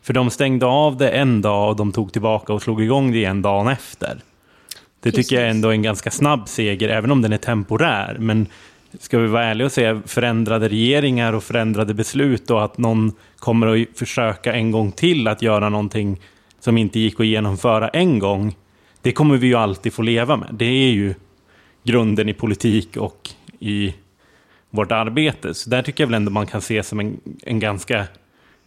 För 0.03 0.13
de 0.13 0.31
stängde 0.31 0.67
av 0.67 0.97
det 0.97 1.11
en 1.11 1.43
dag 1.43 1.71
och 1.71 1.77
de 1.77 1.93
tog 1.93 2.13
tillbaka 2.13 2.53
och 2.53 2.63
slog 2.63 2.83
igång 2.83 3.13
det 3.13 3.19
igen 3.19 3.43
dagen 3.43 3.69
efter. 3.69 4.21
Det 5.01 5.13
tycker 5.13 5.41
jag 5.41 5.51
ändå 5.51 5.69
är 5.69 5.73
en 5.73 5.83
ganska 5.83 6.11
snabb 6.11 6.49
seger, 6.49 6.89
även 6.89 7.11
om 7.11 7.23
den 7.23 7.33
är 7.33 7.39
temporär. 7.39 8.17
Men 8.21 8.47
ska 8.99 9.19
vi 9.19 9.27
vara 9.27 9.45
ärliga 9.45 9.67
och 9.67 9.73
säga, 9.73 10.03
förändrade 10.07 10.69
regeringar 10.69 11.33
och 11.33 11.45
förändrade 11.45 11.95
beslut 11.95 12.51
och 12.51 12.65
att 12.65 12.79
någon 12.79 13.13
kommer 13.39 13.83
att 13.83 13.99
försöka 13.99 14.53
en 14.53 14.71
gång 14.71 14.93
till 14.93 15.29
att 15.29 15.43
göra 15.43 15.69
någonting 15.69 16.21
som 16.61 16.79
inte 16.79 17.01
gick 17.01 17.21
att 17.21 17.27
genomföra 17.27 17.89
en 17.89 18.19
gång, 18.19 18.57
det 19.03 19.13
kommer 19.13 19.37
vi 19.37 19.47
ju 19.47 19.55
alltid 19.55 19.93
få 19.93 20.03
leva 20.03 20.37
med. 20.37 20.49
Det 20.53 20.65
är 20.65 20.91
ju 20.91 21.15
grunden 21.85 22.29
i 22.29 22.35
politik 22.35 22.97
och 22.97 23.31
i 23.59 23.95
vårt 24.71 24.93
arbete. 24.93 25.55
Så 25.55 25.71
där 25.71 25.83
tycker 25.83 26.05
jag 26.05 26.09
väl 26.09 26.15
ändå 26.15 26.31
man 26.31 26.47
kan 26.47 26.61
se 26.61 26.83
som 26.83 27.01
en, 27.01 27.21
en 27.43 27.59
ganska 27.59 28.07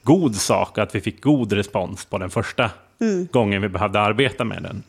god 0.04 0.36
sak 0.36 0.78
att 0.78 0.96
vi 0.96 1.02
fick 1.02 1.22
god 1.22 1.54
respons 1.54 2.06
på 2.06 2.18
den 2.18 2.30
första 2.30 2.72
mm. 3.02 3.28
gången 3.32 3.62
vi 3.62 3.70
behövde 3.70 4.00
arbeta 4.00 4.44
med 4.44 4.64
den. 4.64 4.84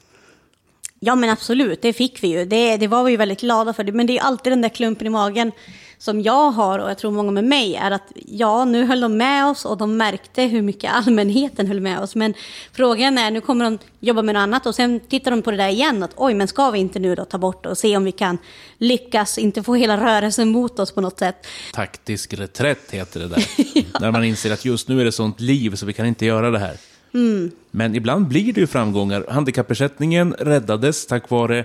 Ja 1.05 1.15
men 1.15 1.31
absolut, 1.31 1.83
det 1.83 1.93
fick 1.93 2.23
vi 2.23 2.29
ju. 2.29 2.45
Det, 2.45 2.77
det 2.77 2.87
var 2.87 3.05
vi 3.05 3.11
ju 3.11 3.17
väldigt 3.17 3.41
glada 3.41 3.73
för. 3.73 3.85
Men 3.85 4.07
det 4.07 4.19
är 4.19 4.23
alltid 4.23 4.53
den 4.53 4.63
där 4.63 4.69
klumpen 4.69 5.07
i 5.07 5.11
magen 5.11 5.53
som 5.99 6.23
jag 6.23 6.51
har 6.51 6.79
och 6.79 6.91
jag 6.91 6.99
tror 6.99 7.11
många 7.11 7.31
med 7.31 7.45
mig 7.45 7.75
är 7.75 7.91
att 7.91 8.13
ja, 8.15 8.65
nu 8.65 8.85
höll 8.85 9.01
de 9.01 9.17
med 9.17 9.47
oss 9.47 9.65
och 9.65 9.79
de 9.79 9.97
märkte 9.97 10.43
hur 10.43 10.63
mycket 10.63 10.93
allmänheten 10.93 11.67
höll 11.67 11.81
med 11.81 12.01
oss. 12.01 12.15
Men 12.15 12.35
frågan 12.73 13.19
är, 13.19 13.31
nu 13.31 13.41
kommer 13.41 13.65
de 13.65 13.79
jobba 14.01 14.23
med 14.23 14.35
något 14.35 14.41
annat 14.41 14.67
och 14.67 14.75
sen 14.75 15.01
tittar 15.01 15.31
de 15.31 15.43
på 15.43 15.51
det 15.51 15.57
där 15.57 15.69
igen 15.69 16.03
att 16.03 16.11
oj, 16.17 16.35
men 16.35 16.49
ska 16.49 16.71
vi 16.71 16.79
inte 16.79 16.99
nu 16.99 17.15
då 17.15 17.25
ta 17.25 17.39
bort 17.39 17.67
och 17.67 17.79
se 17.79 17.97
om 17.97 18.05
vi 18.05 18.13
kan 18.13 18.39
lyckas, 18.79 19.39
inte 19.39 19.63
få 19.63 19.75
hela 19.75 20.05
rörelsen 20.05 20.49
mot 20.49 20.79
oss 20.79 20.93
på 20.93 21.01
något 21.01 21.19
sätt. 21.19 21.47
Taktisk 21.75 22.35
reträtt 22.35 22.91
heter 22.91 23.21
det 23.21 23.29
där. 23.29 23.47
ja. 23.75 23.99
När 24.01 24.11
man 24.11 24.25
inser 24.25 24.53
att 24.53 24.65
just 24.65 24.89
nu 24.89 25.01
är 25.01 25.05
det 25.05 25.13
sånt 25.13 25.41
liv 25.41 25.75
så 25.75 25.87
vi 25.87 25.93
kan 25.93 26.07
inte 26.07 26.27
göra 26.27 26.51
det 26.51 26.59
här. 26.59 26.77
Mm. 27.15 27.51
Men 27.71 27.95
ibland 27.95 28.29
blir 28.29 28.53
det 28.53 28.61
ju 28.61 28.67
framgångar. 28.67 29.27
Handikappersättningen 29.29 30.35
räddades 30.39 31.07
tack 31.07 31.31
vare 31.31 31.65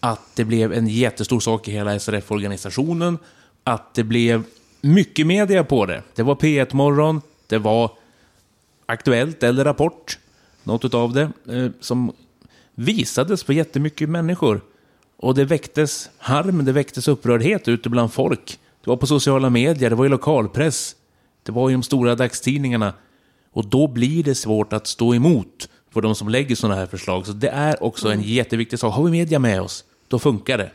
att 0.00 0.36
det 0.36 0.44
blev 0.44 0.72
en 0.72 0.86
jättestor 0.86 1.40
sak 1.40 1.68
i 1.68 1.70
hela 1.70 1.98
SRF-organisationen. 1.98 3.18
Att 3.64 3.94
det 3.94 4.04
blev 4.04 4.42
mycket 4.80 5.26
media 5.26 5.64
på 5.64 5.86
det. 5.86 6.02
Det 6.14 6.22
var 6.22 6.34
P1-morgon, 6.34 7.22
det 7.46 7.58
var 7.58 7.90
Aktuellt 8.86 9.42
eller 9.42 9.64
Rapport, 9.64 10.18
något 10.62 10.94
av 10.94 11.12
det, 11.12 11.30
eh, 11.48 11.70
som 11.80 12.12
visades 12.74 13.44
för 13.44 13.52
jättemycket 13.52 14.08
människor. 14.08 14.60
Och 15.16 15.34
det 15.34 15.44
väcktes 15.44 16.10
harm, 16.18 16.64
det 16.64 16.72
väcktes 16.72 17.08
upprördhet 17.08 17.68
ute 17.68 17.88
bland 17.88 18.12
folk. 18.12 18.58
Det 18.84 18.90
var 18.90 18.96
på 18.96 19.06
sociala 19.06 19.50
medier, 19.50 19.90
det 19.90 19.96
var 19.96 20.06
i 20.06 20.08
lokalpress, 20.08 20.96
det 21.42 21.52
var 21.52 21.70
i 21.70 21.72
de 21.72 21.82
stora 21.82 22.14
dagstidningarna. 22.14 22.92
Och 23.56 23.66
då 23.66 23.86
blir 23.86 24.24
det 24.24 24.34
svårt 24.34 24.72
att 24.72 24.86
stå 24.86 25.14
emot 25.14 25.68
för 25.92 26.00
de 26.00 26.14
som 26.14 26.28
lägger 26.28 26.56
sådana 26.56 26.80
här 26.80 26.86
förslag. 26.86 27.26
Så 27.26 27.32
det 27.32 27.48
är 27.48 27.82
också 27.82 28.08
en 28.12 28.22
jätteviktig 28.22 28.78
sak. 28.78 28.94
Har 28.94 29.04
vi 29.04 29.10
media 29.10 29.38
med 29.38 29.62
oss, 29.62 29.84
då 30.08 30.18
funkar 30.18 30.58
det. 30.58 30.70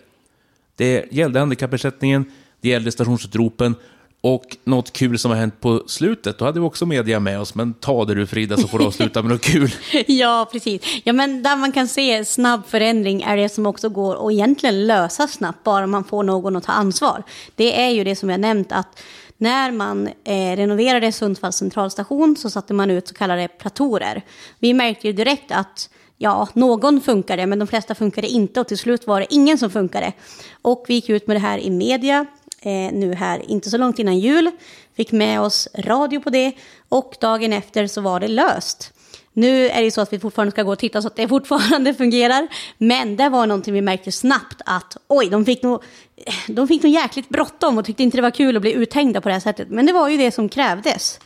Det 0.75 1.05
gällde 1.11 1.39
handikappersättningen, 1.39 2.25
det 2.61 2.69
gällde 2.69 2.91
stationsutropen 2.91 3.75
och 4.21 4.57
något 4.63 4.93
kul 4.93 5.19
som 5.19 5.31
har 5.31 5.37
hänt 5.37 5.61
på 5.61 5.83
slutet, 5.87 6.37
då 6.37 6.45
hade 6.45 6.59
vi 6.59 6.65
också 6.65 6.85
media 6.85 7.19
med 7.19 7.39
oss. 7.39 7.55
Men 7.55 7.73
ta 7.73 8.05
det 8.05 8.15
du 8.15 8.27
Frida 8.27 8.57
så 8.57 8.67
får 8.67 8.79
du 8.79 8.85
avsluta 8.85 9.21
med 9.21 9.31
något 9.31 9.41
kul. 9.41 9.71
ja, 10.07 10.49
precis. 10.51 10.81
Ja, 11.03 11.13
men 11.13 11.43
där 11.43 11.55
man 11.55 11.71
kan 11.71 11.87
se 11.87 12.25
snabb 12.25 12.61
förändring 12.67 13.21
är 13.21 13.37
det 13.37 13.49
som 13.49 13.65
också 13.65 13.89
går 13.89 14.27
att 14.27 14.33
egentligen 14.33 14.87
lösa 14.87 15.27
snabbt, 15.27 15.63
bara 15.63 15.87
man 15.87 16.03
får 16.03 16.23
någon 16.23 16.55
att 16.55 16.63
ta 16.63 16.71
ansvar. 16.71 17.23
Det 17.55 17.81
är 17.81 17.89
ju 17.89 18.03
det 18.03 18.15
som 18.15 18.29
jag 18.29 18.39
nämnt, 18.39 18.71
att 18.71 19.01
när 19.41 19.71
man 19.71 20.07
eh, 20.07 20.55
renoverade 20.55 21.11
Sundsvalls 21.11 21.55
centralstation 21.55 22.35
så 22.37 22.49
satte 22.49 22.73
man 22.73 22.91
ut 22.91 23.07
så 23.07 23.13
kallade 23.13 23.47
platorer. 23.47 24.21
Vi 24.59 24.73
märkte 24.73 25.07
ju 25.07 25.13
direkt 25.13 25.51
att 25.51 25.89
ja, 26.17 26.47
någon 26.53 27.01
funkade, 27.01 27.45
men 27.45 27.59
de 27.59 27.67
flesta 27.67 27.95
funkade 27.95 28.27
inte 28.27 28.59
och 28.61 28.67
till 28.67 28.77
slut 28.77 29.07
var 29.07 29.19
det 29.19 29.33
ingen 29.33 29.57
som 29.57 29.69
funkade. 29.69 30.13
Och 30.61 30.85
vi 30.87 30.93
gick 30.93 31.09
ut 31.09 31.27
med 31.27 31.35
det 31.35 31.39
här 31.39 31.57
i 31.57 31.69
media. 31.69 32.25
eh, 32.61 32.93
nu 32.93 33.13
här, 33.13 33.51
inte 33.51 33.69
så 33.69 33.77
långt 33.77 33.99
innan 33.99 34.19
jul. 34.19 34.51
Fick 34.95 35.11
med 35.11 35.41
oss 35.41 35.67
radio 35.75 36.19
på 36.19 36.29
det 36.29 36.51
och 36.89 37.15
dagen 37.21 37.53
efter 37.53 37.87
så 37.87 38.01
var 38.01 38.19
det 38.19 38.27
löst. 38.27 38.93
Nu 39.33 39.69
är 39.69 39.77
det 39.77 39.83
ju 39.83 39.91
så 39.91 40.01
att 40.01 40.13
vi 40.13 40.19
fortfarande 40.19 40.51
ska 40.51 40.63
gå 40.63 40.71
och 40.71 40.79
titta 40.79 41.01
så 41.01 41.07
att 41.07 41.15
det 41.15 41.27
fortfarande 41.27 41.93
fungerar. 41.93 42.47
Men 42.77 43.15
det 43.15 43.29
var 43.29 43.47
någonting 43.47 43.73
vi 43.73 43.81
märkte 43.81 44.11
snabbt 44.11 44.61
att 44.65 44.97
oj, 45.07 45.29
de 45.29 45.45
fick 45.45 45.63
nog, 45.63 45.83
eh, 46.25 46.33
de 46.47 46.67
fick 46.67 46.83
nog 46.83 46.91
jäkligt 46.91 47.29
bråttom 47.29 47.77
och 47.77 47.85
tyckte 47.85 48.03
inte 48.03 48.17
det 48.17 48.21
var 48.21 48.31
kul 48.31 48.55
att 48.55 48.61
bli 48.61 48.73
uthängda 48.73 49.21
på 49.21 49.29
det 49.29 49.33
här 49.33 49.39
sättet. 49.39 49.69
Men 49.69 49.85
det 49.85 49.93
var 49.93 50.09
ju 50.09 50.17
det 50.17 50.31
som 50.31 50.49
krävdes. 50.49 51.19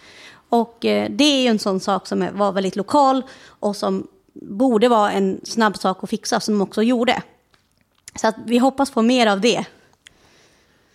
Och 0.49 0.85
eh, 0.85 1.09
det 1.09 1.23
är 1.23 1.41
ju 1.41 1.47
en 1.47 1.59
sån 1.59 1.79
sak 1.79 2.07
som 2.07 2.27
var 2.33 2.51
väldigt 2.51 2.75
lokal 2.75 3.23
och 3.45 3.75
som 3.75 4.07
borde 4.33 4.87
vara 4.87 5.11
en 5.11 5.39
snabb 5.43 5.77
sak 5.77 6.03
att 6.03 6.09
fixa 6.09 6.39
som 6.39 6.53
de 6.53 6.61
också 6.61 6.83
gjorde. 6.83 7.21
Så 8.15 8.27
att 8.27 8.35
vi 8.45 8.57
hoppas 8.57 8.91
på 8.91 9.01
mer 9.01 9.27
av 9.27 9.41
det. 9.41 9.65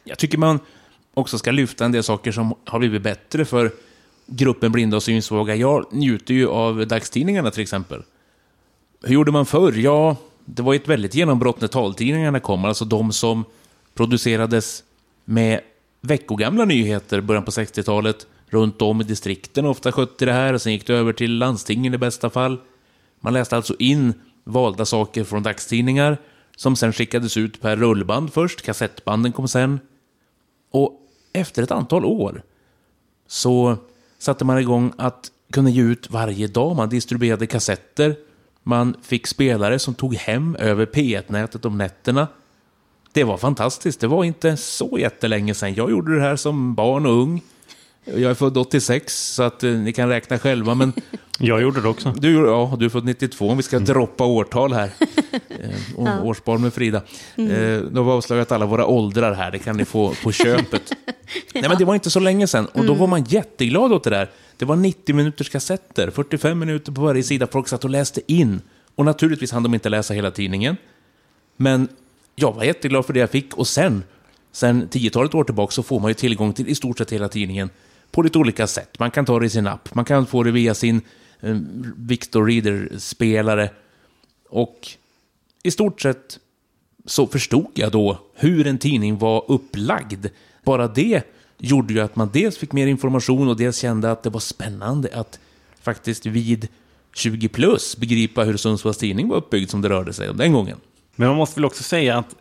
Jag 0.05 0.19
tycker 0.19 0.39
man 0.39 0.61
också 1.15 1.39
ska 1.39 1.51
lyfta 1.51 1.85
en 1.85 1.93
del 1.93 2.03
saker 2.03 2.33
som 2.33 2.55
har 2.65 2.79
blivit 2.79 3.03
bättre 3.03 3.45
för 3.45 3.73
gruppen 4.31 4.73
blinda 4.73 4.97
och 4.97 5.03
synsvaga. 5.03 5.55
Jag 5.55 5.87
njuter 5.93 6.35
ju 6.35 6.49
av 6.49 6.87
dagstidningarna 6.87 7.51
till 7.51 7.63
exempel. 7.63 8.03
Hur 9.03 9.15
gjorde 9.15 9.33
man 9.33 9.47
förr? 9.47 9.73
Ja, 9.73 10.17
det 10.45 10.63
var 10.63 10.75
ett 10.75 10.89
väldigt 10.89 11.15
genombrott 11.15 11.61
när 11.61 11.69
taltidningarna 11.69 12.41
kom, 12.41 12.65
alltså 12.65 12.85
de 12.85 13.13
som 13.13 13.45
producerades 13.95 14.85
med 15.25 15.61
veckogamla 16.01 16.65
nyheter 16.65 17.21
början 17.21 17.45
på 17.45 17.51
60-talet 17.51 18.27
runt 18.49 18.83
om 18.83 19.01
i 19.01 19.05
distrikten 19.05 19.67
ofta 19.67 19.93
skötte 19.93 20.25
det 20.25 20.33
här 20.33 20.55
och 20.55 20.63
sen 20.63 20.73
gick 20.73 20.87
det 20.87 20.95
över 20.95 21.13
till 21.13 21.39
landstingen 21.39 21.95
i 21.95 21.99
bästa 21.99 22.31
fall. 22.31 22.59
Man 23.21 23.33
läste 23.33 23.57
alltså 23.57 23.75
in 23.79 24.15
valda 24.45 24.85
saker 24.85 25.25
från 25.25 25.43
dagstidningar 25.43 26.19
som 26.57 26.77
sen 26.77 26.93
skickades 26.93 27.37
ut 27.37 27.61
per 27.61 27.77
rullband 27.77 28.33
först, 28.33 28.63
kassettbanden 28.63 29.33
kom 29.33 29.49
sen. 29.49 29.81
Och 30.71 31.01
efter 31.33 31.63
ett 31.63 31.71
antal 31.71 32.05
år 32.05 32.43
så 33.27 33.77
satte 34.21 34.45
man 34.45 34.59
igång 34.59 34.93
att 34.99 35.31
kunna 35.53 35.71
ge 35.71 35.83
ut 35.83 36.11
varje 36.11 36.47
dag. 36.47 36.77
Man 36.77 36.89
distribuerade 36.89 37.47
kassetter. 37.47 38.17
Man 38.63 38.97
fick 39.03 39.27
spelare 39.27 39.79
som 39.79 39.95
tog 39.95 40.15
hem 40.15 40.57
över 40.57 40.87
P1-nätet 40.87 41.65
om 41.65 41.79
nätterna. 41.79 42.29
Det 43.13 43.25
var 43.25 43.37
fantastiskt. 43.37 44.01
Det 44.01 44.07
var 44.07 44.25
inte 44.25 44.57
så 44.57 44.99
jättelänge 44.99 45.55
sedan. 45.55 45.75
Jag 45.75 45.91
gjorde 45.91 46.15
det 46.15 46.21
här 46.21 46.37
som 46.37 46.75
barn 46.75 47.07
och 47.07 47.13
ung. 47.13 47.43
Jag 48.05 48.31
är 48.31 48.35
född 48.35 48.57
86, 48.57 49.35
så 49.35 49.43
att 49.43 49.65
eh, 49.65 49.71
ni 49.71 49.93
kan 49.93 50.09
räkna 50.09 50.39
själva. 50.39 50.75
Men 50.75 50.93
Jag 51.39 51.63
gjorde 51.63 51.81
det 51.81 51.89
också. 51.89 52.15
du, 52.19 52.35
ja, 52.35 52.77
du 52.79 52.85
är 52.85 52.89
född 52.89 53.05
92, 53.05 53.49
om 53.49 53.57
vi 53.57 53.63
ska 53.63 53.79
droppa 53.79 54.25
årtal 54.25 54.73
här. 54.73 54.91
Eh, 55.63 55.97
och 55.97 56.27
Årsbarn 56.27 56.63
med 56.63 56.75
Frida. 56.75 56.99
Eh, 57.37 57.45
då 57.91 58.01
har 58.01 58.05
vi 58.05 58.11
avslöjat 58.11 58.53
alla 58.53 58.67
våra 58.67 58.87
åldrar 58.87 59.33
här, 59.33 59.51
det 59.51 59.59
kan 59.59 59.77
ni 59.77 59.85
få 59.85 60.15
på 60.23 60.33
köpet. 60.33 60.83
Nej, 61.55 61.65
men 61.69 61.79
det 61.79 61.85
var 61.85 61.95
inte 61.95 62.11
så 62.11 62.21
länge 62.21 62.47
sedan, 62.47 62.67
och 62.67 62.85
då 62.85 62.95
var 62.95 63.07
man 63.07 63.25
jätteglad 63.25 63.93
åt 63.93 64.05
det 64.05 64.11
där. 64.11 64.31
Det 64.57 64.65
var 64.65 64.77
90 64.77 65.15
minuters 65.15 65.49
kassetter, 65.49 66.11
45 66.11 66.59
minuter 66.59 66.93
på 66.93 67.01
varje 67.01 67.23
sida. 67.23 67.47
Folk 67.47 67.69
satt 67.69 67.85
och 67.85 67.91
läste 67.91 68.21
in. 68.33 68.61
Och 68.95 69.05
naturligtvis 69.05 69.53
hann 69.53 69.63
de 69.63 69.75
inte 69.75 69.89
läsa 69.89 70.15
hela 70.15 70.31
tidningen. 70.31 70.77
Men 71.57 71.89
jag 72.35 72.53
var 72.53 72.65
jätteglad 72.65 73.07
för 73.07 73.13
det 73.13 73.21
jag 73.21 73.31
fick. 73.31 73.55
Och 73.55 73.67
sen, 73.67 74.03
sen 74.53 74.89
tiotalet 74.89 75.35
år 75.35 75.45
tillbaka, 75.45 75.71
så 75.71 75.83
får 75.83 76.01
man 76.01 76.11
ju 76.11 76.15
tillgång 76.15 76.53
till 76.53 76.69
i 76.69 76.75
stort 76.75 76.99
sett 76.99 77.13
hela 77.13 77.29
tidningen 77.29 77.71
på 78.11 78.23
lite 78.23 78.39
olika 78.39 78.67
sätt. 78.67 78.99
Man 78.99 79.11
kan 79.11 79.25
ta 79.25 79.41
det 79.41 79.47
i 79.47 79.51
sin 79.51 79.67
app, 79.67 79.95
man 79.95 80.05
kan 80.05 80.27
få 80.27 80.43
det 80.43 80.51
via 80.51 80.75
sin 80.75 81.01
eh, 81.41 81.57
Victor 81.97 82.47
Reader-spelare. 82.47 83.71
Och 84.49 84.89
i 85.63 85.71
stort 85.71 86.01
sett 86.01 86.39
så 87.07 87.27
förstod 87.27 87.71
jag 87.75 87.93
då 87.93 88.19
hur 88.35 88.67
en 88.67 88.79
tidning 88.79 89.19
var 89.19 89.45
upplagd. 89.49 90.27
Bara 90.65 90.89
det 90.89 91.23
gjorde 91.59 91.95
ju 91.95 92.01
att 92.01 92.17
man 92.17 92.31
dels 92.33 92.59
fick 92.59 92.73
mer 92.73 92.87
information 92.87 93.49
och 93.49 93.57
dels 93.57 93.79
kände 93.79 94.11
att 94.11 94.23
det 94.23 94.31
var 94.31 94.41
spännande 94.41 95.09
att 95.13 95.41
faktiskt 95.83 96.27
vid 96.27 96.69
20 97.15 97.49
plus 97.49 97.97
begripa 97.97 98.45
hur 98.45 98.57
Sundsvalls 98.57 98.99
tidning 98.99 99.29
var 99.29 99.37
uppbyggd 99.37 99.71
som 99.71 99.83
det 99.83 99.89
rörde 99.89 100.13
sig 100.13 100.31
om 100.31 100.37
den 100.37 100.53
gången. 100.53 100.81
Men 101.17 101.29
man 101.29 101.37
måste 101.37 101.61
väl 101.61 101.65
också 101.65 101.83
säga 101.83 102.19
att 102.19 102.35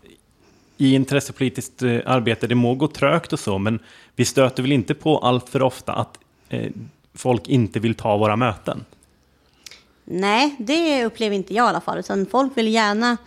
i 0.82 0.96
intressepolitiskt 0.96 1.82
eh, 1.82 2.00
arbete, 2.06 2.48
det 2.48 2.56
må 2.56 2.76
gå 2.76 2.88
trögt 2.88 3.34
och 3.34 3.40
så, 3.40 3.58
men 3.58 3.80
vi 4.16 4.26
stöter 4.26 4.64
väl 4.64 4.72
inte 4.72 4.94
på 4.94 5.18
allt 5.18 5.50
för 5.50 5.62
ofta 5.62 5.94
att 5.94 6.18
eh, 6.50 6.72
folk 7.14 7.48
inte 7.48 7.80
vill 7.80 7.96
ta 7.96 8.18
våra 8.18 8.36
möten. 8.36 8.86
Nej, 10.06 10.56
det 10.60 11.06
upplever 11.06 11.36
inte 11.36 11.54
jag 11.54 11.66
i 11.66 11.70
alla 11.70 11.82
fall. 11.82 12.00
Utan 12.00 12.26
folk 12.26 12.58
vill 12.58 12.68
gärna 12.68 13.18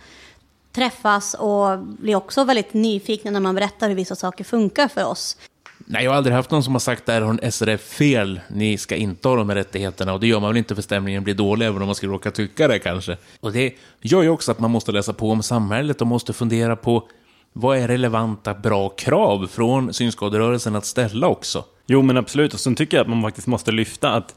träffas 0.71 1.33
och 1.33 1.79
blir 1.79 2.15
också 2.15 2.43
väldigt 2.43 2.73
nyfikna 2.73 3.31
när 3.31 3.39
man 3.39 3.55
berättar 3.55 3.89
hur 3.89 3.95
vissa 3.95 4.15
saker 4.15 4.43
funkar 4.43 4.87
för 4.87 5.05
oss. 5.05 5.37
Nej, 5.77 6.03
jag 6.03 6.11
har 6.11 6.17
aldrig 6.17 6.35
haft 6.35 6.51
någon 6.51 6.63
som 6.63 6.73
har 6.73 6.79
sagt 6.79 7.05
där 7.05 7.21
har 7.21 7.37
en 7.41 7.51
SRF 7.51 7.81
fel, 7.81 8.39
ni 8.47 8.77
ska 8.77 8.95
inte 8.95 9.27
ha 9.27 9.35
de 9.35 9.49
här 9.49 9.55
rättigheterna. 9.55 10.13
Och 10.13 10.19
det 10.19 10.27
gör 10.27 10.39
man 10.39 10.49
väl 10.49 10.57
inte 10.57 10.75
för 10.75 10.81
stämningen 10.81 11.23
blir 11.23 11.33
dålig, 11.33 11.65
även 11.65 11.81
om 11.81 11.85
man 11.85 11.95
skulle 11.95 12.13
råka 12.13 12.31
tycka 12.31 12.67
det 12.67 12.79
kanske. 12.79 13.17
Och 13.39 13.51
det 13.51 13.73
gör 14.01 14.21
ju 14.21 14.29
också 14.29 14.51
att 14.51 14.59
man 14.59 14.71
måste 14.71 14.91
läsa 14.91 15.13
på 15.13 15.31
om 15.31 15.43
samhället 15.43 16.01
och 16.01 16.07
måste 16.07 16.33
fundera 16.33 16.75
på 16.75 17.07
vad 17.53 17.77
är 17.77 17.87
relevanta, 17.87 18.53
bra 18.53 18.89
krav 18.89 19.47
från 19.47 19.93
synskaderörelsen 19.93 20.75
att 20.75 20.85
ställa 20.85 21.27
också. 21.27 21.65
Jo, 21.87 22.01
men 22.01 22.17
absolut. 22.17 22.53
Och 22.53 22.59
sen 22.59 22.75
tycker 22.75 22.97
jag 22.97 23.01
att 23.03 23.09
man 23.09 23.21
faktiskt 23.21 23.47
måste 23.47 23.71
lyfta 23.71 24.11
att 24.11 24.35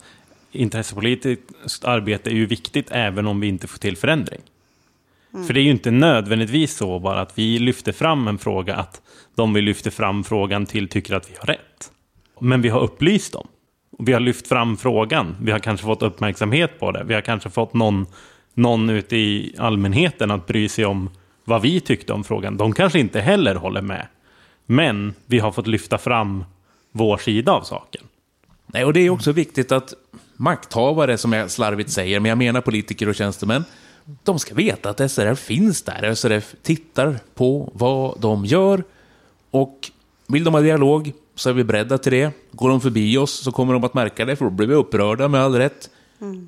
intressepolitiskt 0.53 1.85
arbete 1.85 2.31
är 2.31 2.35
ju 2.35 2.47
viktigt 2.47 2.87
även 2.91 3.27
om 3.27 3.41
vi 3.41 3.47
inte 3.47 3.67
får 3.67 3.79
till 3.79 3.97
förändring. 3.97 4.41
För 5.47 5.55
det 5.55 5.61
är 5.61 5.65
ju 5.65 5.71
inte 5.71 5.91
nödvändigtvis 5.91 6.77
så 6.77 6.99
bara 6.99 7.21
att 7.21 7.39
vi 7.39 7.59
lyfter 7.59 7.93
fram 7.93 8.29
en 8.29 8.39
fråga 8.39 8.77
att 8.77 9.03
de 9.35 9.55
vi 9.55 9.63
lyfter 9.63 9.91
fram 9.91 10.25
frågan 10.25 10.67
till 10.67 10.89
tycker 10.89 11.15
att 11.15 11.31
vi 11.31 11.35
har 11.39 11.47
rätt. 11.47 11.91
Men 12.41 12.63
vi 12.63 12.69
har 12.69 12.81
upplyst 12.81 13.33
dem. 13.33 13.49
Vi 13.99 14.13
har 14.13 14.21
lyft 14.21 14.49
fram 14.49 14.77
frågan. 14.77 15.37
Vi 15.41 15.53
har 15.53 15.59
kanske 15.59 15.87
fått 15.87 16.03
uppmärksamhet 16.03 16.81
på 16.81 16.93
det. 16.93 17.05
Vi 17.05 17.15
har 17.15 17.21
kanske 17.21 17.51
fått 17.51 17.75
någon, 17.75 18.07
någon 18.55 18.91
ute 18.91 19.17
i 19.17 19.55
allmänheten 19.59 20.31
att 20.31 20.47
bry 20.47 20.69
sig 20.69 20.85
om 20.85 21.11
vad 21.47 21.63
vi 21.63 21.81
tyckte 21.81 22.13
om 22.13 22.25
frågan. 22.25 22.57
De 22.57 22.73
kanske 22.73 22.99
inte 22.99 23.21
heller 23.21 23.55
håller 23.55 23.83
med. 23.83 24.07
Men 24.67 25.15
vi 25.27 25.39
har 25.39 25.53
fått 25.53 25.67
lyfta 25.67 25.99
fram 25.99 26.45
vår 26.93 27.17
sida 27.17 27.53
av 27.53 27.63
saken. 27.63 28.03
Nej, 28.67 28.85
och 28.85 28.93
det 28.93 29.01
är 29.01 29.11
också 29.11 29.33
viktigt 29.33 29.73
att 29.73 29.95
makthavare, 30.37 31.19
som 31.19 31.33
jag 31.33 31.51
slarvigt 31.51 31.91
säger, 31.91 32.21
men 32.21 32.29
jag 32.29 32.39
menar 32.39 32.61
politiker 32.61 33.09
och 33.09 33.15
tjänstemän, 33.15 33.65
de 34.23 34.39
ska 34.39 34.55
veta 34.55 34.91
att 34.91 35.11
SRF 35.11 35.39
finns 35.39 35.83
där. 35.83 36.15
SRF 36.15 36.55
tittar 36.63 37.19
på 37.35 37.73
vad 37.75 38.21
de 38.21 38.45
gör 38.45 38.85
och 39.51 39.91
vill 40.27 40.45
de 40.45 40.55
ha 40.55 40.61
dialog 40.61 41.13
så 41.35 41.51
är 41.51 41.53
vi 41.53 41.65
beredda 41.65 41.99
till 41.99 42.13
det. 42.13 42.31
Går 42.53 42.69
de 42.69 42.81
förbi 42.81 43.19
oss 43.19 43.33
så 43.33 43.53
kommer 43.53 43.73
de 43.73 43.85
att 43.85 43.95
märka 43.95 44.25
det, 44.25 44.37
för 44.37 44.45
då 44.45 44.51
blir 44.51 44.67
vi 44.67 44.75
upprörda 44.75 45.29
med 45.29 45.41
all 45.41 45.55
rätt. 45.55 45.91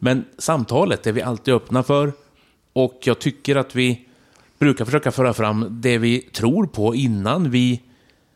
Men 0.00 0.24
samtalet 0.38 1.06
är 1.06 1.12
vi 1.12 1.22
alltid 1.22 1.54
öppna 1.54 1.82
för 1.82 2.12
och 2.72 2.98
jag 3.04 3.18
tycker 3.18 3.56
att 3.56 3.74
vi 3.74 4.07
brukar 4.58 4.84
försöka 4.84 5.10
föra 5.10 5.34
fram 5.34 5.66
det 5.70 5.98
vi 5.98 6.20
tror 6.20 6.66
på 6.66 6.94
innan 6.94 7.50
vi 7.50 7.82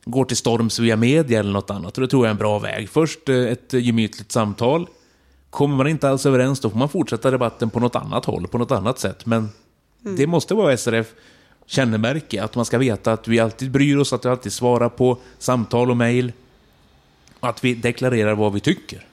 går 0.04 0.24
till 0.24 0.36
storms 0.36 0.78
via 0.78 0.96
media 0.96 1.40
eller 1.40 1.52
något 1.52 1.70
annat. 1.70 1.98
Och 1.98 2.00
det 2.02 2.08
tror 2.08 2.24
jag 2.24 2.28
är 2.28 2.30
en 2.30 2.38
bra 2.38 2.58
väg. 2.58 2.88
Först 2.88 3.28
eh, 3.28 3.36
ett 3.36 3.72
gemytligt 3.72 4.32
samtal. 4.32 4.88
Kommer 5.50 5.76
man 5.76 5.86
inte 5.86 6.08
alls 6.08 6.26
överens 6.26 6.60
då 6.60 6.70
får 6.70 6.78
man 6.78 6.88
fortsätta 6.88 7.30
debatten 7.30 7.70
på 7.70 7.80
något 7.80 7.96
annat 7.96 8.24
håll, 8.24 8.48
på 8.48 8.58
något 8.58 8.70
annat 8.70 8.98
sätt. 8.98 9.26
Men 9.26 9.48
det 10.00 10.26
måste 10.26 10.54
vara 10.54 10.76
SRF 10.76 11.06
kännemärke, 11.66 12.42
att 12.42 12.54
man 12.54 12.64
ska 12.64 12.78
veta 12.78 13.12
att 13.12 13.28
vi 13.28 13.40
alltid 13.40 13.70
bryr 13.70 13.96
oss, 13.96 14.12
att 14.12 14.24
vi 14.24 14.28
alltid 14.28 14.52
svarar 14.52 14.88
på 14.88 15.18
samtal 15.38 15.90
och 15.90 15.96
mejl. 15.96 16.32
Att 17.40 17.64
vi 17.64 17.74
deklarerar 17.74 18.34
vad 18.34 18.52
vi 18.52 18.60
tycker. 18.60 19.06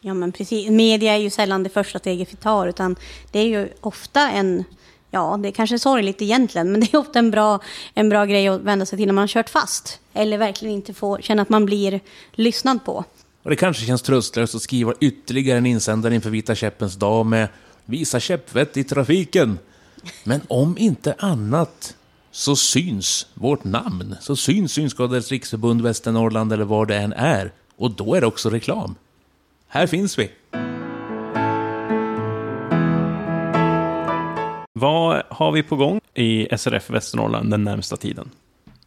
Ja, 0.00 0.14
men 0.14 0.32
precis. 0.32 0.70
Media 0.70 1.14
är 1.14 1.18
ju 1.18 1.30
sällan 1.30 1.62
det 1.62 1.68
första 1.68 1.98
steget 1.98 2.32
vi 2.32 2.36
tar, 2.36 2.66
utan 2.66 2.96
det 3.30 3.38
är 3.38 3.44
ju 3.44 3.68
ofta 3.80 4.30
en, 4.30 4.64
ja, 5.10 5.38
det 5.42 5.48
är 5.48 5.52
kanske 5.52 5.78
sorgligt 5.78 6.22
egentligen, 6.22 6.72
men 6.72 6.80
det 6.80 6.94
är 6.94 6.98
ofta 6.98 7.18
en 7.18 7.30
bra, 7.30 7.60
en 7.94 8.08
bra 8.08 8.24
grej 8.24 8.48
att 8.48 8.60
vända 8.60 8.86
sig 8.86 8.98
till 8.98 9.06
när 9.06 9.14
man 9.14 9.22
har 9.22 9.28
kört 9.28 9.50
fast. 9.50 10.00
Eller 10.12 10.38
verkligen 10.38 10.74
inte 10.74 10.94
får 10.94 11.20
känna 11.20 11.42
att 11.42 11.48
man 11.48 11.66
blir 11.66 12.00
lyssnad 12.32 12.84
på. 12.84 13.04
Och 13.42 13.50
det 13.50 13.56
kanske 13.56 13.86
känns 13.86 14.02
tröstlöst 14.02 14.54
att 14.54 14.62
skriva 14.62 14.94
ytterligare 15.00 15.58
en 15.58 15.66
insändare 15.66 16.14
inför 16.14 16.30
Vita 16.30 16.54
käppens 16.54 16.96
dag 16.96 17.26
med 17.26 17.48
Visa 17.84 18.20
käppvett 18.20 18.76
i 18.76 18.84
trafiken. 18.84 19.58
Men 20.24 20.40
om 20.48 20.78
inte 20.78 21.14
annat 21.18 21.96
så 22.30 22.56
syns 22.56 23.26
vårt 23.34 23.64
namn. 23.64 24.16
Så 24.20 24.36
syns 24.36 24.72
Synskadades 24.72 25.30
riksförbund 25.30 25.82
Västernorrland 25.82 26.52
eller 26.52 26.64
var 26.64 26.86
det 26.86 26.96
än 26.96 27.12
är. 27.12 27.52
Och 27.76 27.90
då 27.90 28.14
är 28.14 28.20
det 28.20 28.26
också 28.26 28.50
reklam. 28.50 28.94
Här 29.68 29.86
finns 29.86 30.18
vi. 30.18 30.30
Vad 34.78 35.22
har 35.28 35.52
vi 35.52 35.62
på 35.62 35.76
gång 35.76 36.00
i 36.14 36.56
SRF 36.56 36.90
Västernorrland 36.90 37.50
den 37.50 37.64
närmsta 37.64 37.96
tiden? 37.96 38.30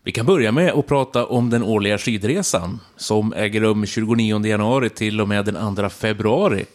Vi 0.03 0.11
kan 0.11 0.25
börja 0.25 0.51
med 0.51 0.73
att 0.73 0.87
prata 0.87 1.25
om 1.25 1.49
den 1.49 1.63
årliga 1.63 1.97
skidresan 1.97 2.79
som 2.97 3.33
äger 3.33 3.61
rum 3.61 3.85
29 3.85 4.45
januari 4.45 4.89
till 4.89 5.21
och 5.21 5.27
med 5.27 5.45
den 5.45 5.75
2 5.75 5.89
februari. 5.89 6.65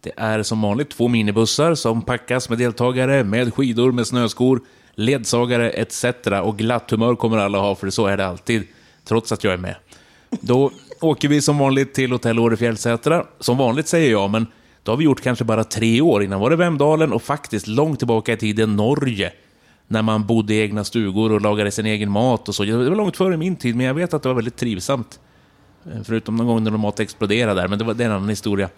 Det 0.00 0.12
är 0.16 0.42
som 0.42 0.62
vanligt 0.62 0.90
två 0.90 1.08
minibussar 1.08 1.74
som 1.74 2.02
packas 2.02 2.48
med 2.48 2.58
deltagare 2.58 3.24
med 3.24 3.54
skidor, 3.54 3.92
med 3.92 4.06
snöskor, 4.06 4.60
ledsagare 4.94 5.70
etc. 5.70 6.04
Och 6.42 6.58
glatt 6.58 6.90
humör 6.90 7.14
kommer 7.14 7.38
alla 7.38 7.58
ha, 7.58 7.74
för 7.74 7.90
så 7.90 8.06
är 8.06 8.16
det 8.16 8.26
alltid, 8.26 8.66
trots 9.04 9.32
att 9.32 9.44
jag 9.44 9.52
är 9.52 9.58
med. 9.58 9.74
Då 10.30 10.70
åker 11.00 11.28
vi 11.28 11.42
som 11.42 11.58
vanligt 11.58 11.94
till 11.94 12.12
Hotell 12.12 12.38
Åre 12.38 12.56
Fjällsätra. 12.56 13.26
Som 13.38 13.58
vanligt 13.58 13.88
säger 13.88 14.10
jag, 14.10 14.30
men 14.30 14.46
då 14.82 14.92
har 14.92 14.96
vi 14.96 15.04
gjort 15.04 15.20
kanske 15.20 15.44
bara 15.44 15.64
tre 15.64 16.00
år. 16.00 16.22
Innan 16.22 16.40
var 16.40 16.50
det 16.50 16.56
Vemdalen 16.56 17.12
och 17.12 17.22
faktiskt 17.22 17.66
långt 17.66 17.98
tillbaka 17.98 18.32
i 18.32 18.36
tiden 18.36 18.76
Norge. 18.76 19.32
När 19.88 20.02
man 20.02 20.26
bodde 20.26 20.54
i 20.54 20.60
egna 20.60 20.84
stugor 20.84 21.32
och 21.32 21.40
lagade 21.40 21.70
sin 21.70 21.86
egen 21.86 22.10
mat 22.10 22.48
och 22.48 22.54
så. 22.54 22.64
Det 22.64 22.88
var 22.88 22.96
långt 22.96 23.16
före 23.16 23.36
min 23.36 23.56
tid, 23.56 23.76
men 23.76 23.86
jag 23.86 23.94
vet 23.94 24.14
att 24.14 24.22
det 24.22 24.28
var 24.28 24.36
väldigt 24.36 24.56
trivsamt. 24.56 25.20
Eh, 25.86 26.02
förutom 26.04 26.36
någon 26.36 26.46
gång 26.46 26.64
när 26.64 26.70
mat 26.70 27.00
exploderade 27.00 27.60
där, 27.60 27.68
men 27.68 27.78
det, 27.78 27.84
var, 27.84 27.94
det 27.94 28.04
är 28.04 28.08
en 28.08 28.14
annan 28.14 28.28
historia. 28.28 28.68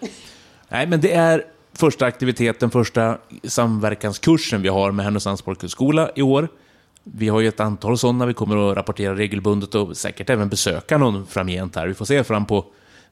Nej, 0.68 0.86
men 0.86 1.00
det 1.00 1.12
är 1.12 1.44
första 1.72 2.06
aktiviteten, 2.06 2.70
första 2.70 3.18
samverkanskursen 3.44 4.62
vi 4.62 4.68
har 4.68 4.92
med 4.92 5.04
Härnösands 5.04 5.42
folkhögskola 5.42 6.10
i 6.14 6.22
år. 6.22 6.48
Vi 7.04 7.28
har 7.28 7.40
ju 7.40 7.48
ett 7.48 7.60
antal 7.60 7.98
sådana, 7.98 8.26
vi 8.26 8.34
kommer 8.34 8.70
att 8.70 8.76
rapportera 8.76 9.14
regelbundet 9.14 9.74
och 9.74 9.96
säkert 9.96 10.30
även 10.30 10.48
besöka 10.48 10.98
någon 10.98 11.26
framgent 11.26 11.76
här. 11.76 11.86
Vi 11.86 11.94
får 11.94 12.04
se 12.04 12.24
fram 12.24 12.46
på 12.46 12.64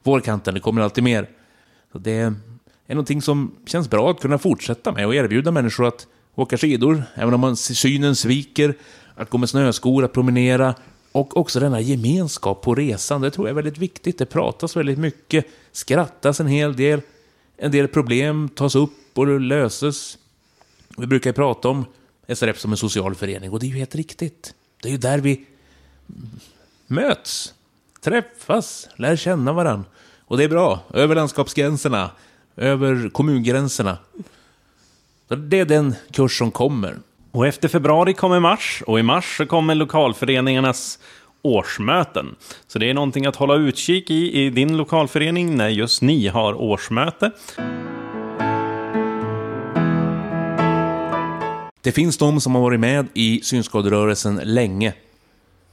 vårkanten, 0.03 0.53
det 0.53 0.59
kommer 0.59 0.81
alltid 0.81 1.03
mer. 1.03 1.29
Så 1.91 1.97
det 1.97 2.33
är 2.91 2.95
någonting 2.95 3.21
som 3.21 3.55
känns 3.65 3.89
bra 3.89 4.11
att 4.11 4.19
kunna 4.19 4.37
fortsätta 4.37 4.91
med 4.91 5.07
och 5.07 5.15
erbjuda 5.15 5.51
människor 5.51 5.87
att 5.87 6.07
åka 6.35 6.57
skidor, 6.57 7.03
även 7.15 7.33
om 7.33 7.39
man 7.39 7.55
synen 7.55 8.15
sviker, 8.15 8.77
att 9.15 9.29
gå 9.29 9.37
med 9.37 9.49
snöskor, 9.49 10.05
att 10.05 10.13
promenera 10.13 10.75
och 11.11 11.37
också 11.37 11.59
denna 11.59 11.81
gemenskap 11.81 12.61
på 12.61 12.75
resan. 12.75 13.21
Det 13.21 13.31
tror 13.31 13.47
jag 13.47 13.51
är 13.51 13.55
väldigt 13.55 13.77
viktigt. 13.77 14.17
Det 14.17 14.25
pratas 14.25 14.75
väldigt 14.75 14.97
mycket, 14.97 15.45
skrattas 15.71 16.39
en 16.39 16.47
hel 16.47 16.75
del, 16.75 17.01
en 17.57 17.71
del 17.71 17.87
problem 17.87 18.49
tas 18.49 18.75
upp 18.75 19.17
och 19.17 19.39
löses. 19.39 20.17
Vi 20.97 21.07
brukar 21.07 21.29
ju 21.29 21.33
prata 21.33 21.69
om 21.69 21.85
SRF 22.35 22.59
som 22.59 22.71
en 22.71 22.77
social 22.77 23.15
förening 23.15 23.51
och 23.51 23.59
det 23.59 23.65
är 23.65 23.69
ju 23.69 23.77
helt 23.77 23.95
riktigt. 23.95 24.53
Det 24.81 24.87
är 24.87 24.91
ju 24.91 24.97
där 24.97 25.19
vi 25.19 25.45
möts, 26.87 27.53
träffas, 28.01 28.89
lär 28.95 29.15
känna 29.15 29.53
varandra. 29.53 29.89
Och 30.19 30.37
det 30.37 30.43
är 30.43 30.49
bra, 30.49 30.79
över 30.93 31.15
landskapsgränserna, 31.15 32.11
över 32.61 33.09
kommungränserna. 33.09 33.97
Så 35.27 35.35
det 35.35 35.59
är 35.59 35.65
den 35.65 35.95
kurs 36.11 36.37
som 36.37 36.51
kommer. 36.51 36.95
Och 37.31 37.47
efter 37.47 37.67
februari 37.67 38.13
kommer 38.13 38.39
mars 38.39 38.83
och 38.87 38.99
i 38.99 39.03
mars 39.03 39.37
så 39.37 39.45
kommer 39.45 39.75
lokalföreningarnas 39.75 40.99
årsmöten. 41.41 42.35
Så 42.67 42.79
det 42.79 42.89
är 42.89 42.93
någonting 42.93 43.25
att 43.25 43.35
hålla 43.35 43.55
utkik 43.55 44.11
i 44.11 44.41
i 44.41 44.49
din 44.49 44.77
lokalförening 44.77 45.57
när 45.57 45.69
just 45.69 46.01
ni 46.01 46.27
har 46.27 46.53
årsmöte. 46.53 47.31
Det 51.81 51.91
finns 51.91 52.17
de 52.17 52.41
som 52.41 52.55
har 52.55 52.61
varit 52.61 52.79
med 52.79 53.07
i 53.13 53.41
synskaderörelsen 53.43 54.41
länge. 54.43 54.93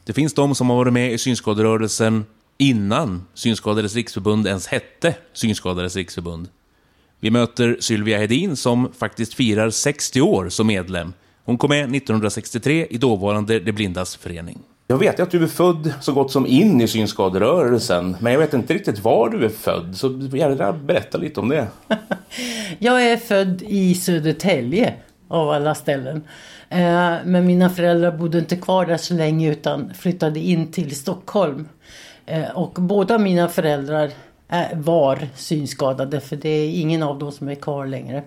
Det 0.04 0.12
finns 0.12 0.34
de 0.34 0.54
som 0.54 0.70
har 0.70 0.76
varit 0.76 0.92
med 0.92 1.12
i 1.12 1.18
synskaderörelsen 1.18 2.24
innan 2.58 3.26
Synskadades 3.34 3.94
riksförbund 3.94 4.46
ens 4.46 4.66
hette 4.66 5.14
Synskadades 5.32 5.96
riksförbund. 5.96 6.48
Vi 7.20 7.30
möter 7.30 7.76
Sylvia 7.80 8.18
Hedin 8.18 8.56
som 8.56 8.92
faktiskt 8.98 9.34
firar 9.34 9.70
60 9.70 10.20
år 10.20 10.48
som 10.48 10.66
medlem. 10.66 11.12
Hon 11.44 11.58
kom 11.58 11.68
med 11.68 11.78
1963 11.96 12.86
i 12.90 12.98
dåvarande 12.98 13.60
De 13.60 13.72
Blindas 13.72 14.16
förening. 14.16 14.58
Jag 14.86 14.98
vet 14.98 15.20
att 15.20 15.30
du 15.30 15.42
är 15.42 15.46
född 15.46 15.92
så 16.00 16.12
gott 16.12 16.32
som 16.32 16.46
in 16.46 16.80
i 16.80 16.88
synskaderörelsen, 16.88 18.16
men 18.20 18.32
jag 18.32 18.40
vet 18.40 18.54
inte 18.54 18.74
riktigt 18.74 18.98
var 18.98 19.30
du 19.30 19.44
är 19.44 19.48
född, 19.48 19.96
så 19.96 20.08
gärna 20.32 20.72
berätta 20.72 21.18
lite 21.18 21.40
om 21.40 21.48
det. 21.48 21.66
Jag 22.78 23.06
är 23.06 23.16
född 23.16 23.62
i 23.62 23.94
Södertälje 23.94 24.94
av 25.28 25.50
alla 25.50 25.74
ställen. 25.74 26.16
Eh, 26.68 26.78
Men 27.24 27.46
mina 27.46 27.70
föräldrar 27.70 28.12
bodde 28.12 28.38
inte 28.38 28.56
kvar 28.56 28.86
där 28.86 28.96
så 28.96 29.14
länge 29.14 29.50
utan 29.52 29.94
flyttade 29.94 30.40
in 30.40 30.72
till 30.72 30.96
Stockholm. 30.96 31.68
Eh, 32.26 32.50
Och 32.50 32.72
båda 32.72 33.18
mina 33.18 33.48
föräldrar 33.48 34.10
var 34.74 35.28
synskadade 35.36 36.20
för 36.20 36.36
det 36.36 36.48
är 36.48 36.70
ingen 36.70 37.02
av 37.02 37.18
dem 37.18 37.32
som 37.32 37.48
är 37.48 37.54
kvar 37.54 37.86
längre. 37.86 38.22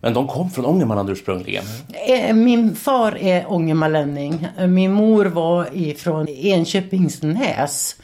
Men 0.00 0.14
de 0.14 0.26
kom 0.28 0.50
från 0.50 0.66
Ångermanland 0.66 1.10
ursprungligen. 1.10 1.64
Eh, 2.08 2.34
Min 2.34 2.74
far 2.76 3.16
är 3.20 3.52
ångermanlänning. 3.52 4.48
Eh, 4.58 4.66
Min 4.66 4.92
mor 4.92 5.24
var 5.24 5.66
ifrån 5.72 6.28
Enköpingsnäs. 6.28 7.96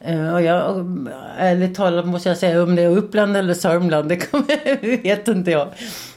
Eh, 0.00 0.34
Och 0.34 0.42
jag, 0.42 0.86
ärligt 1.38 1.74
talat 1.74 2.06
måste 2.06 2.28
jag 2.28 2.38
säga 2.38 2.62
om 2.62 2.76
det 2.76 2.82
är 2.82 2.88
Uppland 2.96 3.36
eller 3.36 3.54
Sörmland, 3.54 4.08
det 4.08 4.32
vet 5.02 5.28
inte 5.28 5.50
jag. 5.50 5.68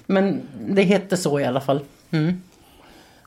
Men 0.05 0.41
det 0.69 0.81
hette 0.83 1.17
så 1.17 1.39
i 1.39 1.45
alla 1.45 1.61
fall. 1.61 1.79
Mm. 2.11 2.41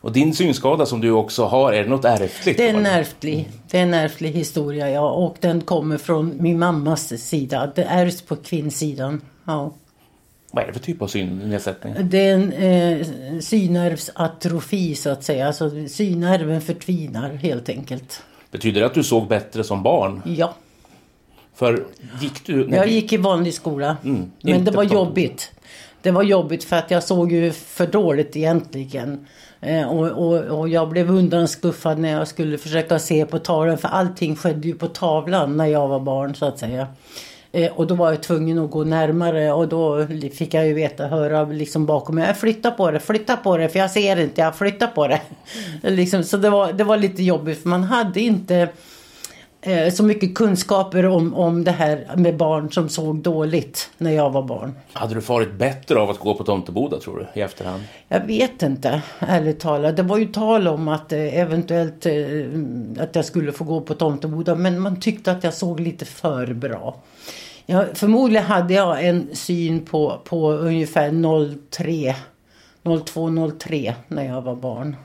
Och 0.04 0.12
din 0.12 0.34
synskada 0.34 0.86
som 0.86 1.00
du 1.00 1.10
också 1.10 1.44
har, 1.44 1.72
är 1.72 1.84
det 1.84 1.90
något 1.90 2.04
ärftligt? 2.04 2.56
Det 2.56 2.68
är 2.68 2.74
en 2.74 2.86
ärftlig, 2.86 3.50
det 3.70 3.78
är 3.78 3.82
en 3.82 3.94
ärftlig 3.94 4.32
historia 4.32 4.90
ja. 4.90 5.10
Och 5.10 5.36
den 5.40 5.60
kommer 5.60 5.98
från 5.98 6.42
min 6.42 6.58
mammas 6.58 7.22
sida. 7.22 7.72
Det 7.74 7.84
ärvs 7.84 8.22
på 8.22 8.36
kvinnsidan. 8.36 9.20
Ja. 9.44 9.72
Vad 10.50 10.64
är 10.64 10.66
det 10.66 10.72
för 10.72 10.80
typ 10.80 11.02
av 11.02 11.06
synnedsättning? 11.06 11.94
Det 12.00 12.18
är 12.18 12.34
en 12.34 12.52
eh, 12.52 13.06
synnervsatrofi 13.40 14.94
så 14.94 15.10
att 15.10 15.24
säga. 15.24 15.46
Alltså 15.46 15.70
synnerven 15.88 16.60
förtvinar 16.60 17.30
helt 17.34 17.68
enkelt. 17.68 18.22
Betyder 18.50 18.80
det 18.80 18.86
att 18.86 18.94
du 18.94 19.02
såg 19.04 19.28
bättre 19.28 19.64
som 19.64 19.82
barn? 19.82 20.22
Ja. 20.24 20.54
För 21.54 21.84
gick 22.20 22.46
du... 22.46 22.68
när 22.68 22.76
Jag 22.76 22.88
gick 22.88 23.12
i 23.12 23.16
vanlig 23.16 23.54
skola. 23.54 23.96
Mm, 24.04 24.30
men 24.42 24.64
det 24.64 24.70
var 24.70 24.84
på 24.84 24.94
jobbigt. 24.94 25.52
Det 26.04 26.10
var 26.10 26.22
jobbigt 26.22 26.64
för 26.64 26.76
att 26.76 26.90
jag 26.90 27.02
såg 27.02 27.32
ju 27.32 27.52
för 27.52 27.86
dåligt 27.86 28.36
egentligen. 28.36 29.26
Eh, 29.60 29.88
och, 29.88 30.08
och, 30.08 30.58
och 30.58 30.68
jag 30.68 30.88
blev 30.88 31.10
undanskuffad 31.10 31.98
när 31.98 32.12
jag 32.12 32.28
skulle 32.28 32.58
försöka 32.58 32.98
se 32.98 33.26
på 33.26 33.38
tavlan. 33.38 33.78
För 33.78 33.88
allting 33.88 34.36
skedde 34.36 34.68
ju 34.68 34.74
på 34.74 34.88
tavlan 34.88 35.56
när 35.56 35.66
jag 35.66 35.88
var 35.88 36.00
barn 36.00 36.34
så 36.34 36.46
att 36.46 36.58
säga. 36.58 36.86
Eh, 37.52 37.72
och 37.72 37.86
då 37.86 37.94
var 37.94 38.10
jag 38.10 38.22
tvungen 38.22 38.58
att 38.58 38.70
gå 38.70 38.84
närmare 38.84 39.52
och 39.52 39.68
då 39.68 40.06
fick 40.34 40.54
jag 40.54 40.66
ju 40.66 40.74
veta, 40.74 41.06
höra 41.06 41.44
liksom 41.44 41.86
bakom 41.86 42.14
mig. 42.14 42.34
Flytta 42.34 42.70
på 42.70 42.90
det, 42.90 43.00
flytta 43.00 43.36
på 43.36 43.56
det 43.56 43.68
för 43.68 43.78
jag 43.78 43.90
ser 43.90 44.20
inte, 44.20 44.40
jag 44.40 44.56
flyttar 44.56 44.86
på 44.86 45.08
det. 45.08 45.20
liksom, 45.90 46.24
så 46.24 46.36
det 46.36 46.50
var, 46.50 46.72
det 46.72 46.84
var 46.84 46.96
lite 46.96 47.22
jobbigt 47.22 47.62
för 47.62 47.68
man 47.68 47.84
hade 47.84 48.20
inte 48.20 48.68
så 49.92 50.02
mycket 50.02 50.34
kunskaper 50.34 51.06
om, 51.06 51.34
om 51.34 51.64
det 51.64 51.70
här 51.70 52.16
med 52.16 52.36
barn 52.36 52.72
som 52.72 52.88
såg 52.88 53.16
dåligt 53.16 53.90
när 53.98 54.10
jag 54.10 54.30
var 54.30 54.42
barn. 54.42 54.74
Hade 54.92 55.14
du 55.14 55.20
farit 55.20 55.52
bättre 55.52 55.98
av 55.98 56.10
att 56.10 56.18
gå 56.18 56.34
på 56.34 56.44
Tomteboda 56.44 57.00
tror 57.00 57.18
du, 57.18 57.40
i 57.40 57.42
efterhand? 57.42 57.82
Jag 58.08 58.26
vet 58.26 58.62
inte, 58.62 59.02
ärligt 59.18 59.60
talat. 59.60 59.96
Det 59.96 60.02
var 60.02 60.18
ju 60.18 60.26
tal 60.26 60.68
om 60.68 60.88
att 60.88 61.12
eh, 61.12 61.38
eventuellt 61.38 62.06
eh, 62.06 62.14
att 62.98 63.16
jag 63.16 63.24
skulle 63.24 63.52
få 63.52 63.64
gå 63.64 63.80
på 63.80 63.94
Tomteboda 63.94 64.54
men 64.54 64.80
man 64.80 65.00
tyckte 65.00 65.32
att 65.32 65.44
jag 65.44 65.54
såg 65.54 65.80
lite 65.80 66.04
för 66.04 66.54
bra. 66.54 66.96
Ja, 67.66 67.84
förmodligen 67.94 68.44
hade 68.44 68.74
jag 68.74 69.06
en 69.06 69.28
syn 69.32 69.84
på, 69.84 70.20
på 70.24 70.52
ungefär 70.52 71.10
03, 71.70 72.14
02-03 72.82 73.92
när 74.08 74.24
jag 74.24 74.42
var 74.42 74.54
barn. 74.54 74.96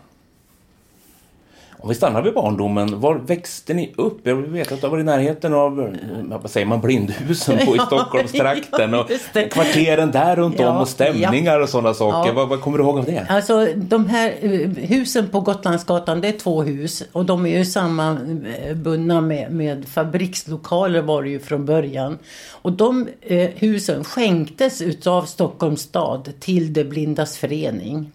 Om 1.81 1.89
vi 1.89 1.95
stannar 1.95 2.21
vid 2.21 2.33
barndomen, 2.33 2.99
var 2.99 3.15
växte 3.15 3.73
ni 3.73 3.93
upp? 3.97 4.19
Jag 4.23 4.35
vet 4.35 4.71
att 4.71 4.81
du 4.81 4.87
har 4.87 4.91
varit 4.91 5.01
i 5.01 5.05
närheten 5.05 5.53
av, 5.53 5.81
eh, 5.81 6.37
vad 6.41 6.51
säger 6.51 6.65
man, 6.65 6.81
blindhusen 6.81 7.65
på 7.65 7.75
i 7.75 7.79
Stockholmstrakten 7.87 8.93
och 8.93 9.07
kvarteren 9.51 10.11
där 10.11 10.35
runt 10.35 10.59
om 10.59 10.77
och 10.77 10.87
stämningar 10.87 11.59
och 11.59 11.69
sådana 11.69 11.93
saker. 11.93 12.33
Vad, 12.33 12.49
vad 12.49 12.61
kommer 12.61 12.77
du 12.77 12.83
ihåg 12.83 12.97
av 12.99 13.05
det? 13.05 13.25
Alltså 13.29 13.67
de 13.75 14.05
här 14.05 14.33
eh, 14.41 14.69
husen 14.69 15.29
på 15.29 15.39
Gotlandsgatan, 15.39 16.21
det 16.21 16.27
är 16.27 16.39
två 16.39 16.63
hus 16.63 17.03
och 17.11 17.25
de 17.25 17.45
är 17.45 17.57
ju 17.57 17.65
sammanbundna 17.65 19.21
med, 19.21 19.51
med 19.51 19.87
fabrikslokaler 19.87 21.01
var 21.01 21.23
det 21.23 21.29
ju 21.29 21.39
från 21.39 21.65
början. 21.65 22.17
Och 22.51 22.71
de 22.71 23.07
eh, 23.21 23.49
husen 23.55 24.03
skänktes 24.03 24.81
utav 24.81 25.23
Stockholms 25.23 25.81
stad 25.81 26.33
till 26.39 26.73
De 26.73 26.83
Blindas 26.83 27.37
förening. 27.37 28.11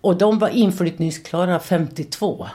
Och 0.00 0.16
de 0.16 0.38
var 0.38 0.48
inflyttningsklara 0.48 1.58
52. 1.58 2.46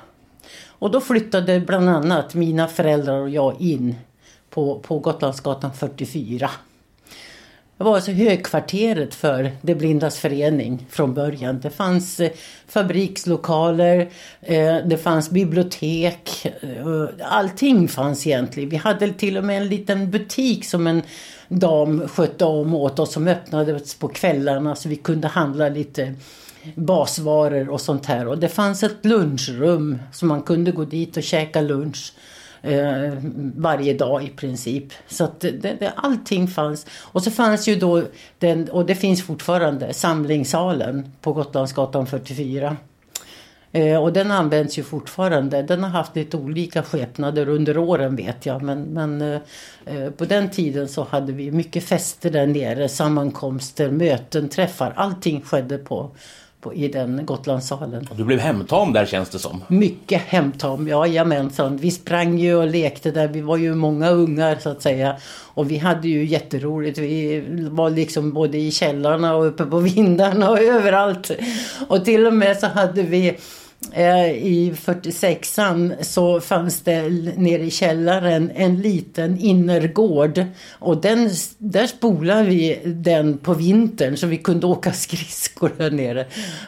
Och 0.79 0.91
då 0.91 1.01
flyttade 1.01 1.59
bland 1.59 1.89
annat 1.89 2.33
mina 2.33 2.67
föräldrar 2.67 3.21
och 3.21 3.29
jag 3.29 3.61
in 3.61 3.95
på, 4.49 4.79
på 4.79 4.99
Gotlandsgatan 4.99 5.73
44. 5.73 6.49
Det 7.77 7.83
var 7.83 7.95
alltså 7.95 8.11
högkvarteret 8.11 9.15
för 9.15 9.51
De 9.61 9.75
Blindas 9.75 10.19
förening 10.19 10.85
från 10.89 11.13
början. 11.13 11.59
Det 11.59 11.69
fanns 11.69 12.19
eh, 12.19 12.31
fabrikslokaler, 12.67 14.09
eh, 14.41 14.75
det 14.85 14.97
fanns 14.97 15.29
bibliotek, 15.29 16.45
eh, 16.45 17.07
allting 17.21 17.87
fanns 17.87 18.27
egentligen. 18.27 18.69
Vi 18.69 18.77
hade 18.77 19.13
till 19.13 19.37
och 19.37 19.43
med 19.43 19.61
en 19.61 19.67
liten 19.67 20.11
butik 20.11 20.65
som 20.65 20.87
en 20.87 21.01
dam 21.47 22.07
skötte 22.07 22.45
om 22.45 22.73
åt 22.73 22.99
oss 22.99 23.13
som 23.13 23.27
öppnades 23.27 23.95
på 23.95 24.07
kvällarna 24.07 24.75
så 24.75 24.89
vi 24.89 24.95
kunde 24.95 25.27
handla 25.27 25.69
lite 25.69 26.13
basvaror 26.75 27.69
och 27.69 27.81
sånt 27.81 28.05
här. 28.05 28.27
Och 28.27 28.37
det 28.37 28.49
fanns 28.49 28.83
ett 28.83 29.05
lunchrum 29.05 29.99
så 30.13 30.25
man 30.25 30.41
kunde 30.41 30.71
gå 30.71 30.85
dit 30.85 31.17
och 31.17 31.23
käka 31.23 31.61
lunch 31.61 32.13
eh, 32.61 33.13
varje 33.55 33.93
dag 33.93 34.23
i 34.23 34.29
princip. 34.29 34.93
Så 35.07 35.23
att 35.23 35.39
det, 35.39 35.51
det, 35.51 35.93
allting 35.95 36.47
fanns. 36.47 36.85
Och 37.01 37.23
så 37.23 37.31
fanns 37.31 37.67
ju 37.67 37.75
då, 37.75 38.03
den, 38.39 38.69
och 38.69 38.85
det 38.85 38.95
finns 38.95 39.23
fortfarande, 39.23 39.93
samlingssalen 39.93 41.11
på 41.21 41.33
Gotlandsgatan 41.33 42.07
44. 42.07 42.77
Eh, 43.71 44.03
och 44.03 44.13
den 44.13 44.31
används 44.31 44.77
ju 44.77 44.83
fortfarande. 44.83 45.61
Den 45.61 45.83
har 45.83 45.89
haft 45.89 46.15
lite 46.15 46.37
olika 46.37 46.83
skepnader 46.83 47.49
under 47.49 47.77
åren 47.77 48.15
vet 48.15 48.45
jag. 48.45 48.61
Men, 48.61 48.81
men 48.81 49.21
eh, 49.21 49.41
eh 49.85 50.09
på 50.09 50.25
den 50.25 50.49
tiden 50.49 50.87
så 50.87 51.03
hade 51.03 51.33
vi 51.33 51.51
mycket 51.51 51.83
fester 51.83 52.29
där 52.29 52.47
nere. 52.47 52.89
Sammankomster, 52.89 53.91
möten, 53.91 54.49
träffar. 54.49 54.93
Allting 54.95 55.41
skedde 55.41 55.77
på, 55.77 56.11
på, 56.61 56.73
i 56.73 56.87
den 56.87 57.25
Gotlandssalen. 57.25 58.07
Du 58.11 58.23
blev 58.23 58.39
hemtam 58.39 58.93
där 58.93 59.05
känns 59.05 59.29
det 59.29 59.39
som. 59.39 59.63
Mycket 59.67 60.21
hemtam, 60.21 60.87
jajamensan. 60.87 61.77
Vi 61.77 61.91
sprang 61.91 62.39
ju 62.39 62.55
och 62.55 62.67
lekte 62.67 63.11
där. 63.11 63.27
Vi 63.27 63.41
var 63.41 63.57
ju 63.57 63.75
många 63.75 64.09
ungar 64.09 64.57
så 64.59 64.69
att 64.69 64.81
säga. 64.81 65.17
Och 65.53 65.71
vi 65.71 65.77
hade 65.77 66.07
ju 66.07 66.25
jätteroligt. 66.25 66.97
Vi 66.97 67.43
var 67.71 67.89
liksom 67.89 68.33
både 68.33 68.57
i 68.57 68.71
källarna 68.71 69.35
och 69.35 69.45
uppe 69.45 69.65
på 69.65 69.79
vindarna 69.79 70.49
och 70.49 70.59
överallt. 70.61 71.31
Och 71.87 72.05
till 72.05 72.27
och 72.27 72.33
med 72.33 72.57
så 72.57 72.67
hade 72.67 73.01
vi 73.03 73.37
i 74.35 74.73
46an 74.75 76.03
så 76.03 76.39
fanns 76.39 76.81
det 76.81 77.09
nere 77.37 77.61
i 77.61 77.71
källaren 77.71 78.51
en 78.55 78.81
liten 78.81 79.39
innergård. 79.39 80.45
Och 80.71 81.01
den, 81.01 81.29
där 81.57 81.87
spolade 81.87 82.43
vi 82.43 82.81
den 82.85 83.37
på 83.37 83.53
vintern 83.53 84.17
så 84.17 84.27
vi 84.27 84.37
kunde 84.37 84.67
åka 84.77 84.91
skridskor 84.91 85.71
där 85.77 85.91
nere. 85.91 86.25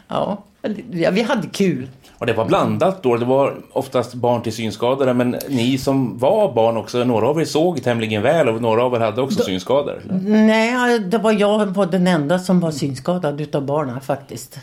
Ja, 0.07 0.43
vi 0.91 1.21
hade 1.21 1.47
kul. 1.47 1.87
Och 2.17 2.25
det 2.25 2.33
var 2.33 2.45
blandat 2.45 3.03
då. 3.03 3.17
Det 3.17 3.25
var 3.25 3.55
oftast 3.73 4.13
barn 4.13 4.41
till 4.41 4.53
synskadade. 4.53 5.13
Men 5.13 5.35
ni 5.49 5.77
som 5.77 6.17
var 6.17 6.53
barn 6.53 6.77
också, 6.77 7.03
några 7.03 7.27
av 7.27 7.41
er 7.41 7.45
såg 7.45 7.83
tämligen 7.83 8.21
väl 8.21 8.49
och 8.49 8.61
några 8.61 8.83
av 8.83 8.95
er 8.95 8.99
hade 8.99 9.21
också 9.21 9.43
synskador. 9.43 10.01
eller? 10.03 10.19
Nej, 10.29 10.99
det 10.99 11.17
var 11.17 11.31
jag 11.31 11.65
var 11.65 11.85
den 11.85 12.07
enda 12.07 12.39
som 12.39 12.59
var 12.59 12.71
synskadad 12.71 13.41
utav 13.41 13.65
barnen 13.65 14.01
faktiskt. 14.01 14.59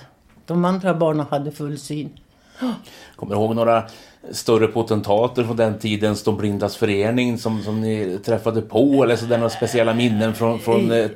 De 0.46 0.64
andra 0.64 0.94
barnen 0.94 1.26
hade 1.30 1.50
full 1.50 1.78
syn. 1.78 2.10
Kommer 3.16 3.34
du 3.34 3.40
ihåg 3.40 3.56
några 3.56 3.82
större 4.30 4.66
potentater 4.66 5.44
från 5.44 5.56
den 5.56 5.78
tidens 5.78 6.22
De 6.22 6.36
blindas 6.36 6.76
förening 6.76 7.38
som, 7.38 7.62
som 7.62 7.80
ni 7.80 8.18
träffade 8.24 8.62
på? 8.62 9.04
Eller 9.04 9.16
så 9.16 9.26
där 9.26 9.36
några 9.38 9.50
speciella 9.50 9.94
minnen 9.94 10.34
från... 10.34 10.58
från 10.60 10.90
eh, 10.92 11.06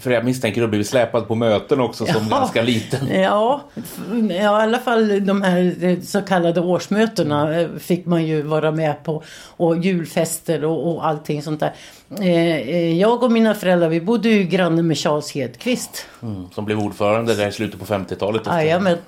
för 0.00 0.10
jag 0.10 0.24
misstänker 0.24 0.60
att 0.62 0.66
du 0.66 0.68
blivit 0.70 0.86
släpad 0.88 1.28
på 1.28 1.34
möten 1.34 1.80
också 1.80 2.06
som 2.06 2.26
Ja. 2.30 2.36
ganska 2.38 2.62
liten. 2.62 3.20
Ja, 3.22 3.60
ja, 4.30 4.32
i 4.32 4.40
alla 4.44 4.78
fall 4.78 5.26
de 5.26 5.42
här 5.42 5.74
eh, 5.84 6.00
så 6.00 6.20
kallade 6.22 6.60
årsmötena 6.60 7.60
eh, 7.60 7.68
fick 7.78 8.06
man 8.06 8.26
ju 8.26 8.42
vara 8.42 8.70
med 8.70 9.04
på. 9.04 9.22
Och 9.56 9.76
julfester 9.78 10.64
och, 10.64 10.94
och 10.94 11.06
allting 11.06 11.42
sånt 11.42 11.60
där. 11.60 11.72
Eh, 12.20 12.26
eh, 12.56 12.98
Jag 13.00 13.22
och 13.22 13.32
mina 13.32 13.54
föräldrar 13.54 13.88
vi 13.88 14.00
bodde 14.00 14.28
ju 14.28 14.42
granne 14.44 14.82
med 14.82 14.98
Charles 14.98 15.32
Hedqvist. 15.34 16.06
Mm, 16.22 16.44
som 16.54 16.64
blev 16.64 16.78
ordförande 16.80 17.34
där 17.34 17.48
i 17.48 17.52
slutet 17.52 17.80
på 17.80 17.86
50-talet. 17.86 18.40
efter- 18.42 18.56
Jajamän. 18.56 18.98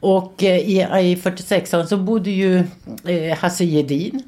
Och 0.00 0.44
eh, 0.44 0.58
i, 0.58 1.10
i 1.10 1.16
46 1.16 1.74
så 1.88 1.96
bodde 1.96 2.30
ju 2.30 2.64
eh, 3.04 3.38
Hasse 3.38 3.64
Gedin. 3.64 4.22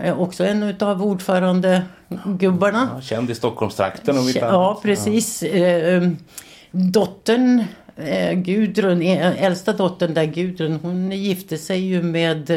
Eh, 0.00 0.20
också 0.20 0.44
en 0.44 0.74
av 0.80 1.04
ordförande 1.04 1.82
gubbarna. 2.24 2.90
Ja, 2.94 3.00
känd 3.00 3.30
i 3.30 3.34
Stockholmstrakten 3.34 4.18
om 4.18 4.32
kan... 4.32 4.48
Ja, 4.48 4.80
precis. 4.82 5.42
Eh, 5.42 6.08
dottern 6.70 7.64
eh, 7.96 8.32
Gudrun, 8.32 9.02
äldsta 9.02 9.72
dottern 9.72 10.14
där 10.14 10.24
Gudrun, 10.24 10.78
hon 10.82 11.12
gifte 11.12 11.58
sig 11.58 11.80
ju 11.80 12.02
med 12.02 12.50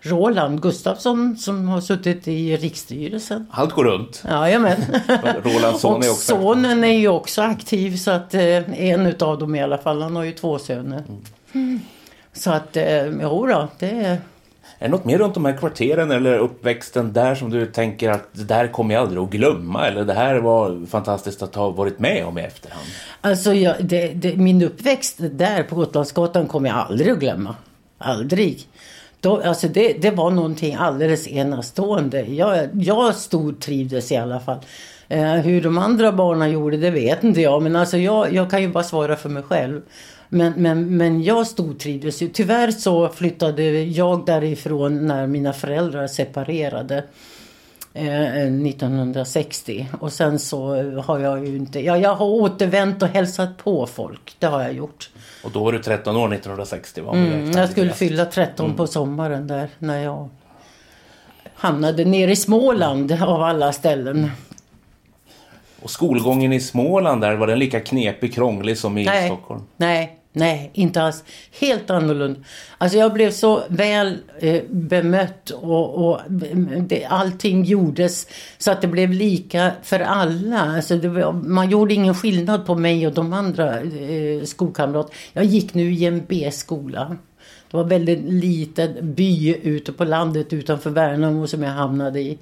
Roland 0.00 0.62
Gustafsson 0.62 1.36
som 1.36 1.68
har 1.68 1.80
suttit 1.80 2.28
i 2.28 2.56
riksstyrelsen. 2.56 3.46
Allt 3.50 3.72
går 3.72 3.84
runt. 3.84 4.24
Jajamän. 4.28 4.84
Rolands 5.44 5.80
son 5.80 5.96
Och 5.96 6.04
är 6.04 6.10
också... 6.10 6.34
sonen 6.34 6.84
är 6.84 6.98
ju 6.98 7.08
också 7.08 7.42
aktiv 7.42 7.96
så 7.96 8.10
att 8.10 8.34
en 8.34 9.06
utav 9.06 9.38
dem 9.38 9.54
i 9.54 9.62
alla 9.62 9.78
fall, 9.78 10.02
han 10.02 10.16
har 10.16 10.24
ju 10.24 10.32
två 10.32 10.58
söner. 10.58 11.04
Så 12.32 12.50
att, 12.50 12.76
eh, 12.76 13.06
jo 13.06 13.46
då, 13.46 13.68
det 13.78 13.90
är... 13.90 14.18
Är 14.80 14.84
det 14.84 14.88
något 14.88 15.04
mer 15.04 15.18
runt 15.18 15.34
de 15.34 15.44
här 15.44 15.56
kvarteren 15.56 16.10
eller 16.10 16.38
uppväxten 16.38 17.12
där 17.12 17.34
som 17.34 17.50
du 17.50 17.66
tänker 17.66 18.10
att 18.10 18.28
det 18.32 18.44
där 18.44 18.68
kommer 18.68 18.94
jag 18.94 19.02
aldrig 19.02 19.22
att 19.22 19.30
glömma? 19.30 19.86
Eller 19.86 20.04
det 20.04 20.14
här 20.14 20.36
var 20.36 20.86
fantastiskt 20.86 21.42
att 21.42 21.54
ha 21.54 21.70
varit 21.70 21.98
med 21.98 22.26
om 22.26 22.38
i 22.38 22.42
efterhand? 22.42 22.86
Alltså 23.20 23.54
jag, 23.54 23.76
det, 23.80 24.08
det, 24.08 24.36
min 24.36 24.62
uppväxt 24.62 25.16
där 25.18 25.62
på 25.62 25.74
Gotlandsgatan 25.74 26.46
kommer 26.46 26.68
jag 26.68 26.78
aldrig 26.78 27.10
att 27.10 27.18
glömma. 27.18 27.54
Aldrig. 27.98 28.66
Då, 29.20 29.42
alltså 29.42 29.68
det, 29.68 29.92
det 29.92 30.10
var 30.10 30.30
någonting 30.30 30.74
alldeles 30.74 31.28
enastående. 31.28 32.20
Jag, 32.20 32.68
jag 32.72 33.14
stortrivdes 33.14 34.12
i 34.12 34.16
alla 34.16 34.40
fall. 34.40 34.58
Eh, 35.08 35.32
hur 35.32 35.62
de 35.62 35.78
andra 35.78 36.12
barnen 36.12 36.50
gjorde 36.50 36.76
det 36.76 36.90
vet 36.90 37.24
inte 37.24 37.40
jag. 37.40 37.62
Men 37.62 37.76
alltså 37.76 37.98
jag, 37.98 38.32
jag 38.32 38.50
kan 38.50 38.62
ju 38.62 38.68
bara 38.68 38.84
svara 38.84 39.16
för 39.16 39.28
mig 39.28 39.42
själv. 39.42 39.80
Men, 40.28 40.52
men, 40.56 40.96
men 40.96 41.22
jag 41.22 41.46
stortrivdes 41.46 42.22
ju. 42.22 42.28
Tyvärr 42.28 42.70
så 42.70 43.08
flyttade 43.08 43.62
jag 43.82 44.26
därifrån 44.26 45.06
när 45.06 45.26
mina 45.26 45.52
föräldrar 45.52 46.06
separerade. 46.06 47.04
Eh, 47.94 48.42
1960 48.42 49.88
och 50.00 50.12
sen 50.12 50.38
så 50.38 50.82
har 51.00 51.18
jag 51.18 51.46
ju 51.46 51.56
inte, 51.56 51.80
ja 51.80 51.98
jag 51.98 52.14
har 52.14 52.26
återvänt 52.26 53.02
och 53.02 53.08
hälsat 53.08 53.56
på 53.56 53.86
folk, 53.86 54.36
det 54.38 54.46
har 54.46 54.62
jag 54.62 54.72
gjort. 54.72 55.10
Och 55.44 55.50
då 55.50 55.64
var 55.64 55.72
du 55.72 55.78
13 55.78 56.16
år 56.16 56.34
1960 56.34 57.00
va? 57.00 57.12
Mm, 57.12 57.50
jag 57.50 57.70
skulle 57.70 57.92
fylla 57.92 58.24
13 58.24 58.76
på 58.76 58.86
sommaren 58.86 59.46
där 59.46 59.68
när 59.78 60.04
jag 60.04 60.28
hamnade 61.54 62.04
nere 62.04 62.30
i 62.30 62.36
Småland 62.36 63.12
av 63.12 63.42
alla 63.42 63.72
ställen. 63.72 64.30
Och 65.82 65.90
skolgången 65.90 66.52
i 66.52 66.60
Småland 66.60 67.20
där, 67.20 67.36
var 67.36 67.46
den 67.46 67.58
lika 67.58 67.80
knepig, 67.80 68.34
krånglig 68.34 68.78
som 68.78 68.98
i 68.98 69.04
Nej, 69.04 69.28
Stockholm? 69.28 69.62
nej, 69.76 70.18
nej, 70.32 70.70
inte 70.74 71.02
alls. 71.02 71.24
Helt 71.60 71.90
annorlunda. 71.90 72.40
Alltså 72.78 72.98
jag 72.98 73.12
blev 73.12 73.30
så 73.30 73.62
väl 73.68 74.18
eh, 74.40 74.62
bemött 74.70 75.50
och, 75.50 76.08
och 76.08 76.20
det, 76.80 77.04
allting 77.04 77.64
gjordes 77.64 78.26
så 78.58 78.70
att 78.70 78.80
det 78.80 78.88
blev 78.88 79.10
lika 79.10 79.72
för 79.82 80.00
alla. 80.00 80.60
Alltså 80.60 80.96
det 80.96 81.32
man 81.32 81.70
gjorde 81.70 81.94
ingen 81.94 82.14
skillnad 82.14 82.66
på 82.66 82.74
mig 82.74 83.06
och 83.06 83.14
de 83.14 83.32
andra 83.32 83.80
eh, 83.80 84.42
skolkamrater. 84.44 85.14
Jag 85.32 85.44
gick 85.44 85.74
nu 85.74 85.92
i 85.92 86.04
en 86.04 86.24
B-skola. 86.28 87.16
Det 87.70 87.76
var 87.76 87.82
en 87.82 87.88
väldigt 87.88 88.20
liten 88.22 89.14
by 89.14 89.56
ute 89.62 89.92
på 89.92 90.04
landet 90.04 90.52
utanför 90.52 90.90
Värnamo 90.90 91.46
som 91.46 91.62
jag 91.62 91.70
hamnade 91.70 92.20
i. 92.20 92.38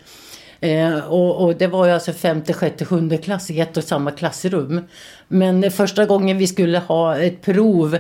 Eh, 0.61 0.99
och, 0.99 1.45
och 1.45 1.57
det 1.57 1.67
var 1.67 1.87
ju 1.87 1.93
alltså 1.93 2.13
femte, 2.13 2.53
sjätte, 2.53 2.85
sjunde 2.85 3.17
klass 3.17 3.51
i 3.51 3.61
ett 3.61 3.77
och 3.77 3.85
samma 3.85 4.11
klassrum. 4.11 4.81
Men 5.29 5.71
första 5.71 6.07
gången 6.07 6.39
vi 6.39 6.47
skulle 6.47 6.79
ha 6.79 7.19
ett 7.19 7.43
prov 7.43 7.99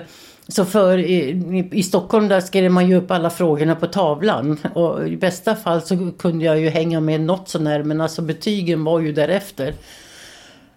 så 0.48 0.64
för 0.64 0.98
i, 0.98 1.68
i 1.72 1.82
Stockholm 1.82 2.28
där 2.28 2.40
skrev 2.40 2.70
man 2.70 2.88
ju 2.88 2.94
upp 2.94 3.10
alla 3.10 3.30
frågorna 3.30 3.74
på 3.74 3.86
tavlan. 3.86 4.58
Och 4.74 5.08
i 5.08 5.16
bästa 5.16 5.54
fall 5.54 5.82
så 5.82 6.12
kunde 6.18 6.44
jag 6.44 6.60
ju 6.60 6.68
hänga 6.68 7.00
med 7.00 7.20
något 7.20 7.48
sånär 7.48 7.82
men 7.82 8.00
alltså 8.00 8.22
betygen 8.22 8.84
var 8.84 9.00
ju 9.00 9.12
därefter. 9.12 9.74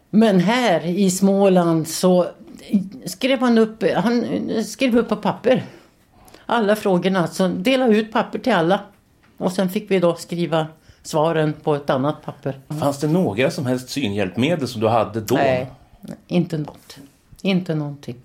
Men 0.10 0.40
här 0.40 0.86
i 0.86 1.12
Småland 1.12 1.88
så 1.88 2.28
skrev 3.06 3.40
han 3.40 3.58
upp, 3.58 3.84
han 3.96 4.26
skrev 4.66 4.98
upp 4.98 5.10
på 5.10 5.16
papper. 5.16 5.64
Alla 6.46 6.76
frågorna, 6.76 7.28
så 7.28 7.48
dela 7.48 7.88
ut 7.88 8.12
papper 8.12 8.40
till 8.40 8.54
alla. 8.54 8.80
Och 9.38 9.52
sen 9.52 9.70
fick 9.70 9.92
vi 9.92 10.00
då 10.00 10.16
skriva 10.16 10.68
svaren 11.10 11.54
på 11.64 11.76
ett 11.76 11.90
annat 11.90 12.16
papper. 12.26 12.58
Fanns 12.80 12.98
det 13.00 13.08
några 13.08 13.52
som 13.52 13.66
helst 13.66 13.90
synhjälpmedel 13.90 14.68
som 14.68 14.82
du 14.82 14.88
hade 14.88 15.22
då? 15.22 15.36
Nej, 15.36 15.68
inte 16.28 16.58
något. 16.58 16.98
Inte 17.42 17.76
någonting. 17.76 18.16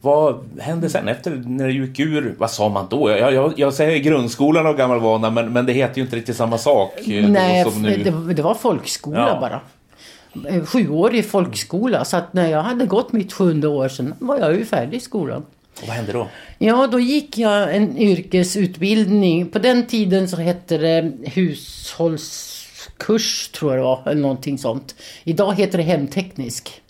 Vad 0.00 0.44
hände 0.60 0.90
sen 0.90 1.08
efter 1.08 1.30
när 1.46 1.66
du 1.66 1.86
gick 1.86 2.00
ur? 2.00 2.34
Vad 2.38 2.50
sa 2.50 2.68
man 2.68 2.86
då? 2.90 3.10
Jag, 3.10 3.32
jag, 3.34 3.52
jag 3.56 3.74
säger 3.74 3.98
grundskolan 3.98 4.66
av 4.66 4.76
gammal 4.76 5.00
vana 5.00 5.30
men, 5.30 5.52
men 5.52 5.66
det 5.66 5.72
heter 5.72 5.96
ju 5.96 6.02
inte 6.04 6.16
riktigt 6.16 6.36
samma 6.36 6.58
sak. 6.58 7.08
eh, 7.08 7.28
Nej, 7.28 7.64
som 7.64 7.82
nu. 7.82 7.96
det, 7.96 8.34
det 8.34 8.42
var 8.42 8.54
folkskola 8.54 9.28
Ja. 9.28 9.40
bara. 9.40 9.60
Eh, 10.56 10.64
Sjuårig 10.64 11.30
folkskola. 11.30 12.04
Så 12.04 12.16
att 12.16 12.32
när 12.32 12.48
jag 12.50 12.62
hade 12.62 12.86
gått 12.86 13.12
mitt 13.12 13.32
sjunde 13.32 13.68
år 13.68 13.88
sen 13.88 14.14
var 14.18 14.38
jag 14.38 14.54
ju 14.54 14.64
färdig 14.64 14.96
i 14.96 15.00
skolan. 15.00 15.42
Och 15.82 15.88
vad 15.88 15.96
hände 15.96 16.12
då? 16.12 16.28
Ja, 16.58 16.86
då 16.86 17.00
gick 17.00 17.38
jag 17.38 17.76
en 17.76 17.98
yrkesutbildning. 17.98 19.50
På 19.50 19.58
den 19.58 19.86
tiden 19.86 20.28
så 20.28 20.36
hette 20.36 20.78
det 20.78 21.12
hushållskurs 21.24 23.48
tror 23.48 23.72
jag 23.72 23.80
det 23.80 23.84
var, 23.84 24.02
eller 24.06 24.20
någonting 24.20 24.58
sånt. 24.58 24.94
Idag 25.24 25.54
heter 25.54 25.78
det 25.78 25.84
hemteknisk. 25.84 26.80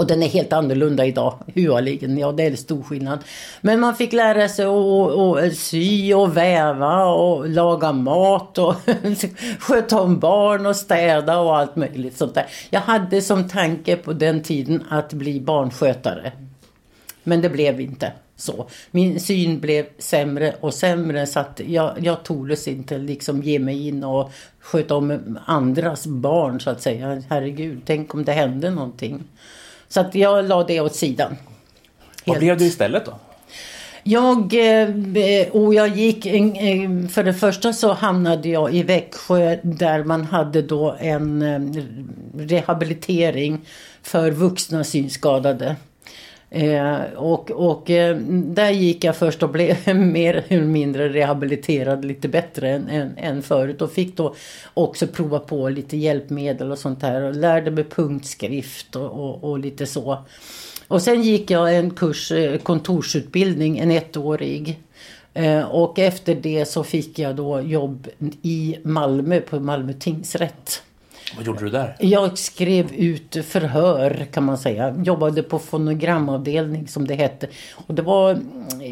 Och 0.00 0.06
den 0.06 0.22
är 0.22 0.28
helt 0.28 0.52
annorlunda 0.52 1.06
idag, 1.06 1.34
hualigen. 1.54 2.18
Ja, 2.18 2.32
det 2.32 2.42
är 2.42 2.56
stor 2.56 2.82
skillnad. 2.82 3.18
Men 3.60 3.80
man 3.80 3.94
fick 3.94 4.12
lära 4.12 4.48
sig 4.48 4.64
att 4.64 5.56
sy 5.56 6.14
och 6.14 6.36
väva 6.36 7.04
och 7.04 7.48
laga 7.48 7.92
mat 7.92 8.58
och 8.58 8.74
sköta 9.58 10.00
om 10.00 10.18
barn 10.18 10.66
och 10.66 10.76
städa 10.76 11.38
och 11.38 11.58
allt 11.58 11.76
möjligt 11.76 12.16
sånt 12.16 12.34
där. 12.34 12.46
Jag 12.70 12.80
hade 12.80 13.22
som 13.22 13.48
tanke 13.48 13.96
på 13.96 14.12
den 14.12 14.42
tiden 14.42 14.84
att 14.90 15.12
bli 15.12 15.40
barnskötare. 15.40 16.32
Men 17.24 17.40
det 17.40 17.48
blev 17.48 17.80
inte 17.80 18.12
så. 18.36 18.68
Min 18.90 19.20
syn 19.20 19.60
blev 19.60 19.86
sämre 19.98 20.54
och 20.60 20.74
sämre 20.74 21.26
så 21.26 21.40
att 21.40 21.60
jag, 21.66 21.94
jag 22.02 22.22
tordes 22.22 22.68
inte 22.68 22.98
liksom 22.98 23.42
ge 23.42 23.58
mig 23.58 23.88
in 23.88 24.04
och 24.04 24.32
sköta 24.60 24.94
om 24.94 25.38
andras 25.44 26.06
barn 26.06 26.60
så 26.60 26.70
att 26.70 26.82
säga. 26.82 27.22
Herregud, 27.28 27.80
tänk 27.84 28.14
om 28.14 28.24
det 28.24 28.32
hände 28.32 28.70
någonting. 28.70 29.24
Så 29.88 30.00
att 30.00 30.14
jag 30.14 30.44
la 30.44 30.64
det 30.64 30.80
åt 30.80 30.94
sidan. 30.94 31.36
Vad 32.24 32.34
Vad 32.34 32.38
blev 32.38 32.58
du 32.58 32.64
istället 32.64 33.06
då? 33.06 33.12
Jag, 34.02 34.54
eh, 34.54 35.48
och 35.50 35.74
jag 35.74 35.88
gick, 35.88 36.26
eh, 36.26 36.90
för 37.10 37.24
det 37.24 37.34
första 37.34 37.72
så 37.72 37.92
hamnade 37.92 38.48
jag 38.48 38.74
i 38.74 38.82
Växjö 38.82 39.56
där 39.62 40.04
man 40.04 40.24
hade 40.24 40.62
då 40.62 40.96
en 41.00 41.42
eh, 41.42 41.82
rehabilitering 42.38 43.60
för 44.02 44.30
vuxna 44.30 44.84
synskadade. 44.84 45.76
Eh, 46.52 47.00
och 47.16 47.50
och 47.50 47.90
eh, 47.90 48.16
där 48.30 48.70
gick 48.70 49.04
jag 49.04 49.16
först 49.16 49.42
och 49.42 49.48
blev 49.48 49.76
mer 49.96 50.44
eller 50.48 50.62
mindre 50.62 51.08
rehabiliterad 51.08 52.04
lite 52.04 52.28
bättre 52.28 52.70
än, 52.70 52.88
än, 52.88 53.16
än 53.16 53.42
förut 53.42 53.82
och 53.82 53.92
fick 53.92 54.16
då 54.16 54.34
också 54.74 55.06
prova 55.06 55.38
på 55.38 55.68
lite 55.68 55.96
hjälpmedel 55.96 56.72
och 56.72 56.78
sånt 56.78 57.00
där 57.00 57.22
och 57.22 57.34
lärde 57.34 57.70
mig 57.70 57.84
punktskrift 57.84 58.96
och, 58.96 59.10
och, 59.10 59.44
och 59.44 59.58
lite 59.58 59.86
så. 59.86 60.24
Och 60.88 61.02
sen 61.02 61.22
gick 61.22 61.50
jag 61.50 61.76
en 61.76 61.90
kurs, 61.90 62.32
eh, 62.32 62.58
kontorsutbildning, 62.58 63.78
en 63.78 63.90
ettårig. 63.90 64.78
Eh, 65.34 65.62
och 65.62 65.98
efter 65.98 66.34
det 66.34 66.64
så 66.64 66.84
fick 66.84 67.18
jag 67.18 67.36
då 67.36 67.60
jobb 67.60 68.08
i 68.42 68.76
Malmö 68.82 69.40
på 69.40 69.60
Malmö 69.60 69.92
tingsrätt. 69.92 70.82
Vad 71.36 71.46
gjorde 71.46 71.64
du 71.64 71.70
där? 71.70 71.96
Jag 71.98 72.38
skrev 72.38 72.92
ut 72.92 73.36
förhör 73.46 74.26
kan 74.32 74.44
man 74.44 74.58
säga. 74.58 74.94
Jobbade 75.04 75.42
på 75.42 75.58
fonogramavdelning 75.58 76.88
som 76.88 77.06
det 77.06 77.14
hette. 77.14 77.48
Och 77.86 77.94
det 77.94 78.02
var 78.02 78.30
mm, 78.30 78.82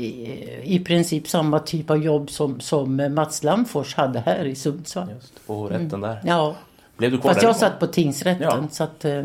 i, 0.65 0.83
princip 0.85 1.29
samma 1.29 1.59
typ 1.59 1.91
av 1.91 2.05
jobb 2.05 2.31
som, 2.31 2.61
som 2.61 3.15
Mats 3.15 3.43
Lamfors 3.43 3.95
hade 3.95 4.21
här 4.21 4.45
i 4.45 4.55
Sundsvall. 4.55 5.11
Just 5.15 5.47
på 5.47 5.69
rätten 5.69 6.01
där. 6.01 6.21
Ja. 6.25 6.55
Blev 6.97 7.11
du 7.11 7.19
kvar 7.19 7.31
Fast 7.31 7.43
jag 7.43 7.49
därifrån? 7.49 7.71
satt 7.71 7.81
på 7.81 7.87
tingsrätten. 7.87 8.43
Ja. 8.43 8.69
Så 8.71 8.85
att, 8.85 9.05
eh, 9.05 9.25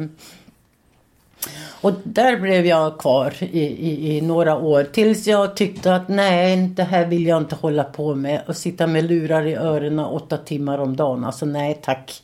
och 1.81 1.91
där 2.03 2.37
blev 2.37 2.65
jag 2.65 2.97
kvar 2.97 3.33
i, 3.39 3.59
i, 3.59 4.17
i 4.17 4.21
några 4.21 4.57
år 4.57 4.83
tills 4.83 5.27
jag 5.27 5.55
tyckte 5.55 5.95
att 5.95 6.07
nej, 6.07 6.57
det 6.67 6.83
här 6.83 7.05
vill 7.05 7.25
jag 7.25 7.37
inte 7.41 7.55
hålla 7.55 7.83
på 7.83 8.15
med. 8.15 8.41
Och 8.47 8.57
sitta 8.57 8.87
med 8.87 9.03
lurar 9.03 9.47
i 9.47 9.55
öronen 9.55 10.05
åtta 10.05 10.37
timmar 10.37 10.77
om 10.77 10.95
dagen. 10.95 11.25
Alltså 11.25 11.45
nej 11.45 11.79
tack. 11.83 12.23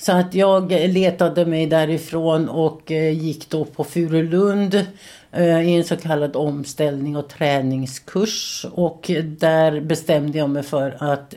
Så 0.00 0.12
att 0.12 0.34
jag 0.34 0.70
letade 0.70 1.46
mig 1.46 1.66
därifrån 1.66 2.48
och 2.48 2.92
eh, 2.92 3.18
gick 3.18 3.50
då 3.50 3.64
på 3.64 3.84
Furulund 3.84 4.86
eh, 5.32 5.60
i 5.68 5.74
en 5.74 5.84
så 5.84 5.96
kallad 5.96 6.36
omställning 6.36 7.16
och 7.16 7.28
träningskurs. 7.28 8.66
Och 8.72 9.10
där 9.24 9.80
bestämde 9.80 10.38
jag 10.38 10.50
mig 10.50 10.62
för 10.62 10.96
att 11.12 11.34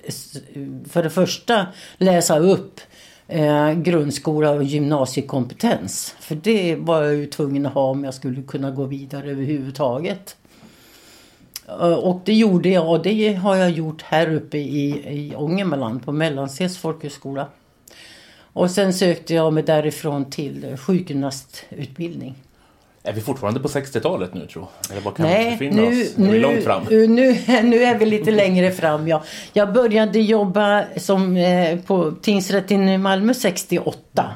för 0.89 1.03
det 1.03 1.09
första 1.09 1.67
läsa 1.97 2.39
upp 2.39 2.79
eh, 3.27 3.71
grundskola 3.71 4.51
och 4.51 4.63
gymnasiekompetens. 4.63 6.15
För 6.19 6.35
det 6.35 6.75
var 6.75 7.03
jag 7.03 7.15
ju 7.15 7.25
tvungen 7.25 7.65
att 7.65 7.73
ha 7.73 7.89
om 7.89 8.03
jag 8.03 8.13
skulle 8.13 8.41
kunna 8.41 8.71
gå 8.71 8.83
vidare 8.83 9.31
överhuvudtaget. 9.31 10.35
Eh, 11.67 11.93
och 11.93 12.21
det 12.25 12.33
gjorde 12.33 12.69
jag 12.69 12.89
och 12.89 13.03
det 13.03 13.33
har 13.33 13.55
jag 13.55 13.71
gjort 13.71 14.01
här 14.01 14.33
uppe 14.33 14.57
i, 14.57 14.89
i 14.89 15.35
Ångermanland 15.35 16.05
på 16.05 16.11
Mellansels 16.11 16.77
folkhögskola. 16.77 17.47
Och 18.53 18.71
sen 18.71 18.93
sökte 18.93 19.33
jag 19.33 19.53
mig 19.53 19.63
därifrån 19.63 20.29
till 20.29 20.77
sjukgymnastutbildning. 20.77 22.35
Är 23.03 23.13
vi 23.13 23.21
fortfarande 23.21 23.59
på 23.59 23.67
60-talet 23.67 24.33
nu 24.33 24.47
tror 24.47 24.65
jag? 24.81 24.91
Eller 24.91 25.05
vad 25.05 25.15
kan 25.15 25.25
vi 25.25 25.31
Nej, 25.31 25.57
nu, 25.71 25.87
oss? 25.87 26.17
Är 26.17 26.21
vi 26.21 26.27
nu, 26.27 26.39
långt 26.39 26.63
fram? 26.63 26.83
Nu, 26.89 27.07
nu 27.63 27.83
är 27.83 27.97
vi 27.97 28.05
lite 28.05 28.31
längre 28.31 28.71
fram. 28.71 29.07
Ja. 29.07 29.23
Jag 29.53 29.73
började 29.73 30.19
jobba 30.19 30.85
som, 30.97 31.37
eh, 31.37 31.79
på 31.79 32.11
tingsrätten 32.21 32.89
i 32.89 32.97
Malmö 32.97 33.33
68. 33.33 34.29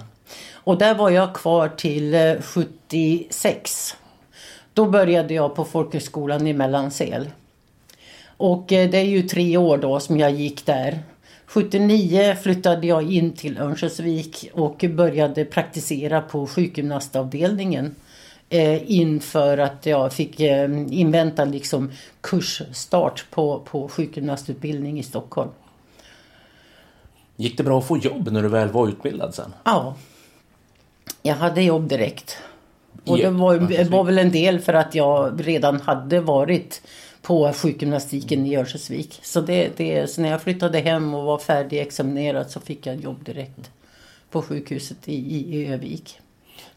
Och 0.53 0.77
där 0.77 0.95
var 0.95 1.09
jag 1.09 1.33
kvar 1.33 1.67
till 1.67 2.13
eh, 2.13 2.33
76. 2.41 3.95
Då 4.73 4.85
började 4.85 5.33
jag 5.33 5.55
på 5.55 5.65
folkhögskolan 5.65 6.47
i 6.47 6.53
Mellansel. 6.53 7.29
Och 8.37 8.73
eh, 8.73 8.89
det 8.89 8.97
är 8.97 9.03
ju 9.03 9.21
tre 9.21 9.57
år 9.57 9.77
då 9.77 9.99
som 9.99 10.19
jag 10.19 10.31
gick 10.31 10.65
där. 10.65 10.99
79 11.55 12.35
flyttade 12.41 12.87
jag 12.87 13.11
in 13.11 13.33
till 13.33 13.57
Örnsköldsvik 13.57 14.49
och 14.53 14.85
började 14.89 15.45
praktisera 15.45 16.21
på 16.21 16.47
sjukgymnastavdelningen. 16.47 17.95
Eh, 18.49 18.91
inför 18.91 19.57
att 19.57 19.85
jag 19.85 20.13
fick 20.13 20.39
eh, 20.39 20.69
invänta 20.89 21.45
liksom 21.45 21.91
kursstart 22.21 23.25
på, 23.31 23.59
på 23.59 23.87
sjukgymnastutbildning 23.87 24.99
i 24.99 25.03
Stockholm. 25.03 25.49
Gick 27.35 27.57
det 27.57 27.63
bra 27.63 27.79
att 27.79 27.87
få 27.87 27.97
jobb 27.97 28.31
när 28.31 28.41
du 28.41 28.49
väl 28.49 28.69
var 28.69 28.87
utbildad 28.87 29.35
sen? 29.35 29.53
Ja. 29.63 29.95
Jag 31.21 31.35
hade 31.35 31.61
jobb 31.61 31.87
direkt. 31.87 32.37
Och 33.05 33.17
det 33.17 33.29
var, 33.29 33.89
var 33.89 34.03
väl 34.03 34.17
en 34.17 34.31
del 34.31 34.59
för 34.59 34.73
att 34.73 34.95
jag 34.95 35.47
redan 35.47 35.81
hade 35.81 36.19
varit 36.19 36.81
på 37.25 37.53
sjukgymnastiken 37.53 38.45
i 38.45 38.55
Örnsköldsvik. 38.55 39.19
Så, 39.21 39.41
det, 39.41 39.77
det, 39.77 40.07
så 40.07 40.21
när 40.21 40.29
jag 40.29 40.41
flyttade 40.41 40.79
hem 40.79 41.13
och 41.13 41.23
var 41.23 41.37
färdigexaminerad 41.37 42.51
så 42.51 42.59
fick 42.59 42.85
jag 42.85 42.95
jobb 42.95 43.25
direkt 43.25 43.71
på 44.29 44.41
sjukhuset 44.41 44.97
i, 45.09 45.15
i, 45.15 45.67
Övik. 45.67 46.19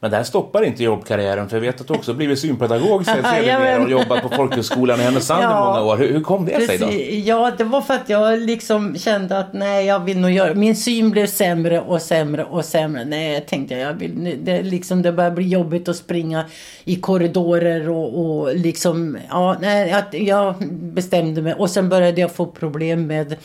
Men 0.01 0.11
det 0.11 0.17
här 0.17 0.25
stoppar 0.25 0.63
inte 0.63 0.85
jobbkarriären 0.85 1.49
för 1.49 1.57
jag 1.57 1.61
vet 1.61 1.81
att 1.81 1.87
du 1.89 1.95
också 1.95 2.15
blivit 2.15 2.39
synpedagog 2.39 3.05
sen 3.05 3.25
Jajamän. 3.25 3.83
och 3.83 3.91
jobbat 3.91 4.23
på 4.23 4.29
folkhögskolan 4.29 5.01
i 5.01 5.03
Härnösand 5.03 5.41
i 5.41 5.45
Ja. 5.45 5.65
många 5.65 5.83
år. 5.93 5.97
Hur, 5.97 6.13
hur 6.13 6.21
kom 6.21 6.45
det 6.47 6.67
sig 6.67 6.79
då? 6.79 6.87
Precis. 6.87 7.27
Ja, 7.27 7.53
det 7.59 7.65
var 7.65 7.81
för 7.81 7.95
att 7.95 8.09
jag 8.09 8.39
liksom 8.39 8.97
kände 8.97 9.39
att 9.39 9.53
nej, 9.53 9.87
jag 9.87 10.01
vill 10.05 10.19
nog 10.19 10.31
göra... 10.31 10.55
Min 10.55 10.77
syn 10.77 11.11
blev 11.11 11.27
sämre 11.27 11.81
och 11.81 12.03
sämre 12.03 12.45
och 12.45 12.65
sämre. 12.65 13.05
Nej, 13.05 13.33
jag 13.33 13.47
tänkte 13.47 13.75
jag 13.75 13.95
vill... 13.95 14.39
Det, 14.43 14.63
liksom, 14.63 15.03
det 15.03 15.13
börjar 15.13 15.31
bli 15.31 15.49
jobbigt 15.49 15.89
att 15.89 15.97
springa 15.97 16.45
i 16.85 16.97
korridorer 16.97 17.89
och, 17.89 18.41
och 18.41 18.55
liksom... 18.57 19.19
Ja, 19.31 19.57
nej, 19.61 19.93
att 19.93 20.15
jag 20.15 20.55
bestämde 20.71 21.43
mig. 21.43 21.55
Och 21.55 21.71
sen 21.71 21.89
började 21.89 22.21
jag 22.21 22.33
få 22.33 22.47
problem 22.47 23.07
med 23.07 23.37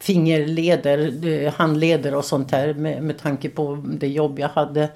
fingerleder, 0.00 1.26
eh, 1.44 1.52
handleder 1.52 2.14
och 2.14 2.24
sånt 2.24 2.52
här 2.52 2.74
med, 2.74 3.02
med 3.02 3.18
tanke 3.18 3.48
på 3.48 3.84
det 4.00 4.08
jobb 4.08 4.38
jag 4.38 4.48
hade. 4.48 4.88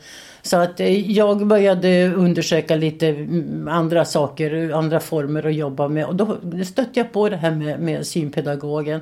Så 0.47 0.57
att 0.57 0.81
eh, 0.81 1.11
jag 1.11 1.47
började 1.47 2.09
undersöka 2.15 2.77
lite 2.77 3.09
mm, 3.09 3.69
andra 3.69 4.05
saker, 4.05 4.71
andra 4.75 5.01
former 5.01 5.47
att 5.47 5.55
jobba 5.55 5.89
med. 5.89 6.07
Och 6.07 6.17
då 6.17 6.37
stötte 6.65 7.01
jag 7.01 7.13
på 7.13 7.29
det 7.29 7.37
här 7.37 7.51
med, 7.51 7.81
med 7.81 8.07
synpedagogen. 8.07 9.01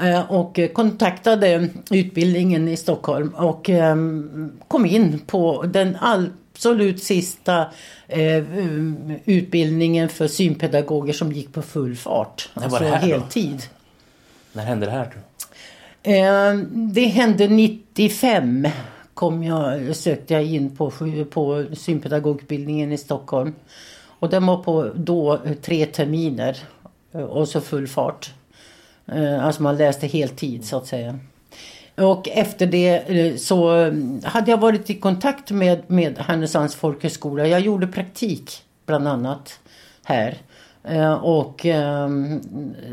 Eh, 0.00 0.30
Och 0.32 0.58
kontaktade 0.72 1.68
utbildningen 1.90 2.68
i 2.68 2.76
Stockholm 2.76 3.28
och 3.28 3.70
eh, 3.70 3.96
kom 4.68 4.86
in 4.86 5.18
på 5.26 5.62
den 5.62 5.96
absolut 6.00 7.02
sista 7.02 7.66
eh, 8.08 8.44
utbildningen 9.24 10.08
för 10.08 10.26
synpedagoger 10.28 11.12
som 11.12 11.32
gick 11.32 11.52
på 11.52 11.62
full 11.62 11.96
fart. 11.96 12.48
var 12.54 12.62
Alltså 12.64 12.78
då? 12.84 12.90
heltid. 12.90 13.62
När 14.52 14.64
hände 14.64 14.86
det 14.86 14.92
här? 14.92 15.04
Tror 15.04 15.14
du? 15.14 16.10
Eh, 16.12 16.54
det 16.92 17.06
hände 17.06 17.48
95. 17.48 18.68
Kom 19.18 19.42
jag, 19.42 19.96
sökte 19.96 20.34
jag 20.34 20.44
in 20.44 20.76
på, 20.76 20.92
på 21.30 21.64
synpedagogutbildningen 21.72 22.92
i 22.92 22.98
Stockholm. 22.98 23.54
Och 24.18 24.28
den 24.28 24.46
var 24.46 24.56
på 24.56 24.90
då 24.94 25.38
tre 25.62 25.86
terminer. 25.86 26.56
Eh, 27.12 27.20
och 27.20 27.48
så 27.48 27.60
full 27.60 27.88
fart. 27.88 28.30
Eh, 29.06 29.44
alltså 29.44 29.62
man 29.62 29.76
läste 29.76 30.06
heltid 30.06 30.64
så 30.64 30.76
att 30.76 30.86
säga. 30.86 31.18
Och 31.94 32.28
efter 32.28 32.66
det 32.66 32.88
eh, 32.88 33.36
så 33.36 33.70
hade 34.24 34.50
jag 34.50 34.58
varit 34.58 34.90
i 34.90 34.94
kontakt 34.94 35.50
med, 35.50 35.82
med 35.86 36.18
Härnösands 36.18 36.74
folkhögskola. 36.74 37.46
Jag 37.46 37.60
gjorde 37.60 37.86
praktik 37.86 38.62
bland 38.86 39.08
annat 39.08 39.60
här. 40.04 40.36
Eh, 40.84 41.12
och 41.12 41.66
ehm, 41.66 42.40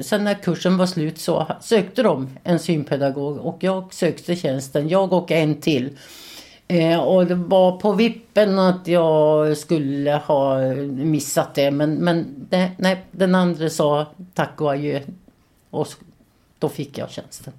sen 0.02 0.24
när 0.24 0.34
kursen 0.34 0.78
var 0.78 0.86
slut 0.86 1.18
så 1.18 1.48
sökte 1.62 2.04
de 2.04 2.30
en 2.44 2.60
synpedagog 2.60 3.38
och 3.38 3.58
jag 3.60 3.94
sökte 3.94 4.36
tjänsten, 4.36 4.90
jag 4.90 5.14
och 5.14 5.32
en 5.32 5.62
till. 5.62 5.98
Eh, 6.68 7.00
och 7.00 7.26
det 7.26 7.36
var 7.36 7.78
på 7.78 7.92
vippen 7.92 8.60
att 8.60 8.88
jag 8.88 9.58
skulle 9.58 10.12
ha 10.12 10.60
missat 10.86 11.56
det 11.56 11.72
men, 11.72 11.96
men 11.96 12.48
nej, 12.50 12.76
nej, 12.78 13.06
den 13.12 13.36
andra 13.36 13.70
sa 13.70 14.06
tack 14.34 14.62
och 14.62 14.72
adjö. 14.72 15.02
Och 15.70 15.88
då 16.60 16.70
fick 16.70 16.98
jag 16.98 17.12
tjänsten. 17.12 17.54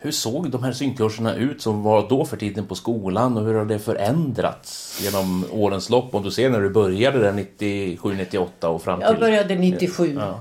Hur 0.00 0.10
såg 0.10 0.50
de 0.50 0.64
här 0.64 0.72
synkurserna 0.72 1.34
ut 1.34 1.62
som 1.62 1.82
var 1.82 2.08
då 2.08 2.24
för 2.24 2.36
tiden 2.36 2.66
på 2.66 2.74
skolan 2.74 3.36
och 3.36 3.44
hur 3.44 3.54
har 3.54 3.64
det 3.64 3.78
förändrats 3.78 5.00
genom 5.04 5.44
årens 5.52 5.90
lopp? 5.90 6.14
Om 6.14 6.22
du 6.22 6.30
ser 6.30 6.50
när 6.50 6.60
du 6.60 6.70
började 6.70 7.18
där 7.18 7.32
97, 7.32 8.14
98 8.14 8.68
och 8.68 8.82
fram 8.82 8.98
till... 8.98 9.08
Jag 9.08 9.18
började 9.18 9.54
97. 9.54 10.14
Ja. 10.18 10.40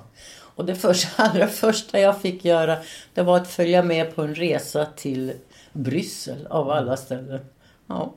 Och 0.57 0.65
det 0.65 0.75
första, 0.75 1.23
allra 1.23 1.47
första 1.47 1.99
jag 1.99 2.21
fick 2.21 2.45
göra 2.45 2.77
det 3.13 3.23
var 3.23 3.37
att 3.37 3.47
följa 3.47 3.83
med 3.83 4.15
på 4.15 4.21
en 4.21 4.35
resa 4.35 4.85
till 4.85 5.33
Bryssel 5.73 6.47
av 6.47 6.69
alla 6.69 6.97
ställen. 6.97 7.39
Ja. 7.87 8.15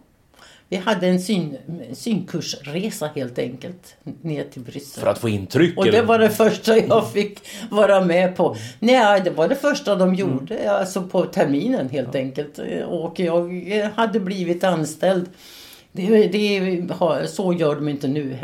Vi 0.72 0.76
hade 0.76 1.06
en 1.06 1.20
syn, 1.20 1.56
synkursresa 1.92 3.10
helt 3.14 3.38
enkelt 3.38 3.96
ner 4.22 4.44
till 4.44 4.62
Bryssel. 4.62 5.02
För 5.02 5.10
att 5.10 5.18
få 5.18 5.28
intryck? 5.28 5.78
Och 5.78 5.84
det 5.84 6.02
var 6.02 6.18
det 6.18 6.30
första 6.30 6.78
jag 6.78 7.12
fick 7.12 7.38
vara 7.70 8.04
med 8.04 8.36
på. 8.36 8.56
Nej, 8.78 9.20
det 9.24 9.30
var 9.30 9.48
det 9.48 9.56
första 9.56 9.94
de 9.94 10.14
gjorde, 10.14 10.70
alltså 10.70 11.02
på 11.02 11.24
terminen 11.24 11.88
helt 11.88 12.14
enkelt. 12.14 12.60
Och 12.86 13.20
jag 13.20 13.50
hade 13.94 14.20
blivit 14.20 14.64
anställd 14.64 15.28
Det, 15.92 16.28
det, 16.28 17.28
så 17.28 17.52
gör 17.52 17.74
de 17.74 17.88
inte 17.88 18.08
nu 18.08 18.36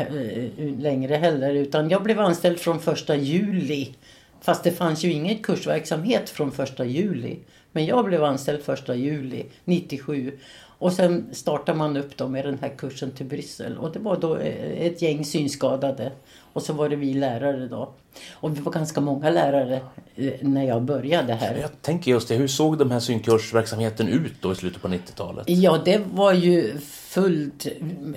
längre 0.79 1.15
heller. 1.15 1.53
Utan 1.53 1.89
jag 1.89 2.03
blev 2.03 2.19
anställd 2.19 2.59
från 2.59 2.79
första 2.79 3.15
juli. 3.15 3.95
Fast 4.41 4.63
det 4.63 4.71
fanns 4.71 5.03
ju 5.03 5.11
ingen 5.11 5.37
kursverksamhet 5.37 6.29
från 6.29 6.51
första 6.51 6.85
juli. 6.85 7.39
Men 7.71 7.85
jag 7.85 8.05
blev 8.05 8.23
anställd 8.23 8.63
första 8.63 8.95
juli 8.95 9.45
97. 9.65 10.31
Och 10.79 10.93
sen 10.93 11.29
startade 11.31 11.77
man 11.77 11.97
upp 11.97 12.17
då 12.17 12.27
med 12.27 12.45
den 12.45 12.57
här 12.61 12.69
kursen 12.77 13.11
till 13.11 13.25
Bryssel. 13.25 13.77
Och 13.77 13.91
det 13.91 13.99
var 13.99 14.17
då 14.17 14.35
eh, 14.35 14.85
ett 14.85 15.01
gäng 15.01 15.25
synskadade. 15.25 16.11
Och 16.53 16.63
så 16.63 16.73
var 16.73 16.89
det 16.89 16.95
vi 16.95 17.13
lärare 17.13 17.67
då. 17.67 17.89
Och 18.31 18.57
vi 18.57 18.61
var 18.61 18.71
ganska 18.71 19.01
många 19.01 19.29
lärare 19.29 19.81
eh, 20.15 20.33
när 20.41 20.63
jag 20.63 20.81
började 20.81 21.33
här. 21.33 21.55
Jag 21.55 21.81
tänker 21.81 22.11
just 22.11 22.27
det, 22.27 22.35
hur 22.35 22.47
såg 22.47 22.77
den 22.77 22.91
här 22.91 22.99
synkursverksamheten 22.99 24.07
ut 24.07 24.33
då 24.41 24.51
i 24.51 24.55
slutet 24.55 24.81
på 24.81 24.87
90-talet? 24.87 25.49
Ja, 25.49 25.81
det 25.85 26.01
var 26.13 26.33
ju 26.33 26.77
fullt. 26.79 27.67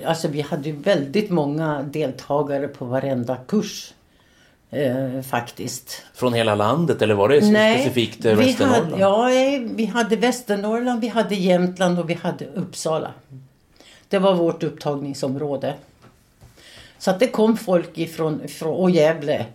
Alltså 0.05 0.27
vi 0.27 0.41
hade 0.41 0.69
ju 0.69 0.75
väldigt 0.75 1.29
många 1.29 1.81
deltagare 1.83 2.67
på 2.67 2.85
varenda 2.85 3.35
kurs. 3.35 3.93
Eh, 4.71 5.21
faktiskt. 5.21 6.03
Från 6.13 6.33
hela 6.33 6.55
landet 6.55 7.01
eller 7.01 7.13
var 7.13 7.29
det 7.29 7.41
specifikt 7.41 8.25
eh, 8.25 8.35
Västernorrland? 8.35 8.91
hade, 8.91 9.01
ja, 9.01 9.31
eh, 9.31 9.61
vi 9.61 9.85
hade 9.85 10.15
Västernorrland, 10.15 11.01
vi 11.01 11.07
hade 11.07 11.35
Jämtland 11.35 11.99
och 11.99 12.09
vi 12.09 12.13
hade 12.13 12.45
Uppsala. 12.45 13.13
Det 14.07 14.19
var 14.19 14.33
vårt 14.33 14.63
upptagningsområde. 14.63 15.73
Så 16.97 17.11
att 17.11 17.19
det 17.19 17.27
kom 17.27 17.57
folk 17.57 17.97
ifrån, 17.97 18.41
ifrån 18.45 18.75
och 18.75 18.91
Gävle 18.91 19.45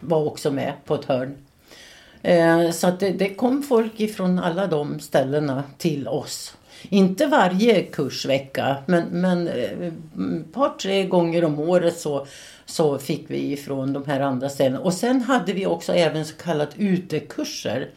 var 0.00 0.26
också 0.26 0.50
med 0.50 0.72
på 0.84 0.94
ett 0.94 1.04
hörn. 1.04 1.34
Eh, 2.22 2.70
så 2.70 2.86
att 2.86 3.00
det, 3.00 3.10
det 3.10 3.34
kom 3.34 3.62
folk 3.62 4.00
ifrån 4.00 4.38
alla 4.38 4.66
de 4.66 5.00
ställena 5.00 5.64
till 5.78 6.08
oss. 6.08 6.56
Inte 6.88 7.26
varje 7.26 7.82
kursvecka 7.82 8.76
men, 8.86 9.04
men 9.04 9.48
eh, 9.48 9.86
ett 9.86 10.52
par 10.52 10.68
tre 10.68 11.04
gånger 11.04 11.44
om 11.44 11.58
året 11.58 11.98
så, 11.98 12.26
så 12.72 12.98
fick 12.98 13.24
vi 13.28 13.52
ifrån 13.52 13.92
de 13.92 14.04
här 14.06 14.20
andra 14.20 14.48
ställena. 14.48 14.80
Och 14.80 14.92
sen 14.94 15.20
hade 15.22 15.52
vi 15.52 15.66
också 15.66 15.92
även 15.94 16.24
så 16.26 16.34
kallat 16.34 16.68
utekurser. 16.76 17.88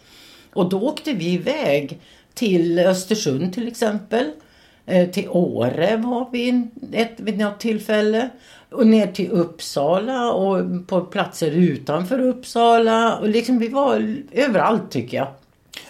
Och 0.54 0.70
då 0.70 0.82
åkte 0.82 1.14
vi 1.14 1.26
iväg 1.34 2.00
till 2.34 2.80
Östersund 2.80 3.54
till 3.54 3.68
exempel. 3.68 4.32
Eh, 4.86 5.10
Till 5.10 5.30
Åre 5.30 5.98
var 5.98 6.30
vi 6.32 6.68
ett, 6.94 7.14
vid 7.18 7.38
något 7.38 7.60
tillfälle. 7.60 8.30
Och 8.72 8.88
ner 8.88 9.08
till 9.08 9.32
Uppsala 9.32 10.32
och 10.32 10.88
på 10.88 11.02
platser 11.02 11.52
utanför 11.52 12.20
Uppsala. 12.20 13.18
Och 13.18 13.30
liksom 13.30 13.60
vi 13.60 13.68
var 13.68 14.16
överallt 14.32 14.92
tycker 14.92 15.18
jag. 15.18 15.28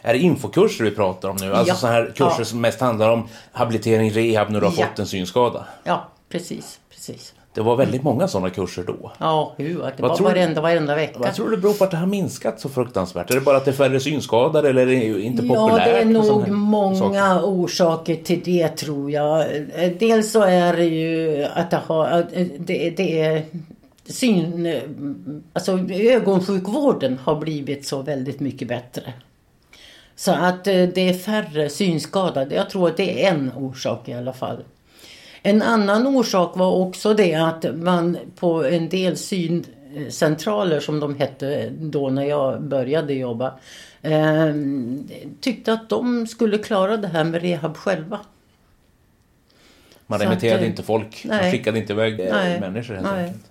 Är 0.01 0.13
det 0.13 0.19
infokurser 0.19 0.83
vi 0.83 0.91
pratar 0.91 1.29
om 1.29 1.37
nu? 1.41 1.53
Alltså 1.53 1.71
Ja. 1.73 1.75
sådana 1.75 1.95
här 1.97 2.05
kurser 2.15 2.35
Ja. 2.39 2.45
som 2.45 2.61
mest 2.61 2.79
handlar 2.79 3.09
om 3.09 3.27
habilitering, 3.51 4.11
rehab 4.11 4.49
när 4.51 4.59
du 4.61 4.65
har 4.65 4.73
Ja. 4.77 4.85
fått 4.87 4.99
en 4.99 5.07
synskada? 5.07 5.65
Ja, 5.83 6.07
precis. 6.29 6.79
precis. 6.89 7.33
Det 7.55 7.61
var 7.61 7.75
väldigt 7.75 8.03
många 8.03 8.27
sådana 8.27 8.49
kurser 8.49 8.83
då. 8.87 9.11
Ja, 9.17 9.53
det 9.57 9.73
Vad 9.73 9.95
var 9.99 10.15
tror 10.15 10.27
varenda, 10.27 10.61
varenda 10.61 10.95
vecka. 10.95 11.19
Vad 11.19 11.33
tror 11.33 11.49
du 11.49 11.57
beror 11.57 11.73
på 11.73 11.83
att 11.83 11.91
det 11.91 11.97
har 11.97 12.07
minskat 12.07 12.59
så 12.59 12.69
fruktansvärt? 12.69 13.31
Är 13.31 13.35
det 13.35 13.41
bara 13.41 13.57
att 13.57 13.65
det 13.65 13.71
är 13.71 13.75
färre 13.75 13.99
synskadade 13.99 14.69
eller 14.69 14.81
är 14.81 14.85
det 14.85 15.21
inte 15.21 15.45
Ja, 15.45 15.55
populärt? 15.55 15.85
det 15.85 15.97
är 16.01 16.05
nog 16.05 16.47
många 16.47 16.95
saker? 16.95 17.45
orsaker 17.45 18.15
till 18.15 18.41
det 18.43 18.67
tror 18.67 19.11
jag. 19.11 19.39
Eh, 19.75 19.91
Dels 19.99 20.31
så 20.31 20.41
är 20.41 20.75
det 20.75 20.85
ju 20.85 21.43
att 21.55 21.71
det, 21.71 21.79
har, 21.85 22.25
eh, 22.33 22.45
det, 22.59 22.89
det 22.89 23.21
är 23.21 23.43
syn... 24.05 24.65
eh, 24.65 24.81
Alltså 25.53 25.79
ögonsjukvården 25.89 27.19
har 27.23 27.35
blivit 27.35 27.85
så 27.87 28.01
väldigt 28.01 28.39
mycket 28.39 28.67
bättre. 28.67 29.13
Så 30.15 30.31
att 30.31 30.63
det 30.63 30.97
är 31.09 31.13
färre 31.13 31.69
synskadade. 31.69 32.55
Jag 32.55 32.69
tror 32.69 32.87
att 32.87 32.97
det 32.97 33.25
är 33.25 33.31
en 33.31 33.51
orsak 33.57 34.09
i 34.09 34.13
alla 34.13 34.33
fall. 34.33 34.57
En 35.47 35.61
annan 35.61 36.07
orsak 36.07 36.57
var 36.57 36.71
också 36.71 37.13
det 37.13 37.33
att 37.33 37.65
man 37.75 38.17
på 38.35 38.63
en 38.63 38.89
del 38.89 39.17
syncentraler 39.17 40.79
som 40.79 40.99
de 40.99 41.15
hette 41.15 41.69
då 41.69 42.09
när 42.09 42.23
jag 42.23 42.61
började 42.61 43.13
jobba 43.13 43.59
eh, 44.01 44.53
tyckte 45.41 45.73
att 45.73 45.89
de 45.89 46.27
skulle 46.27 46.57
klara 46.57 46.97
det 46.97 47.07
här 47.07 47.23
med 47.23 47.41
rehab 47.41 47.77
själva. 47.77 48.19
Man 50.07 50.19
så 50.19 50.25
remitterade 50.25 50.61
att, 50.61 50.67
inte 50.67 50.83
folk, 50.83 51.25
man 51.25 51.37
nej. 51.37 51.51
skickade 51.51 51.79
inte 51.79 51.93
iväg 51.93 52.19
eh, 52.19 52.33
Nej. 52.35 52.59
människor 52.59 52.93
helt 52.93 53.07
Nej. 53.07 53.23
enkelt. 53.25 53.45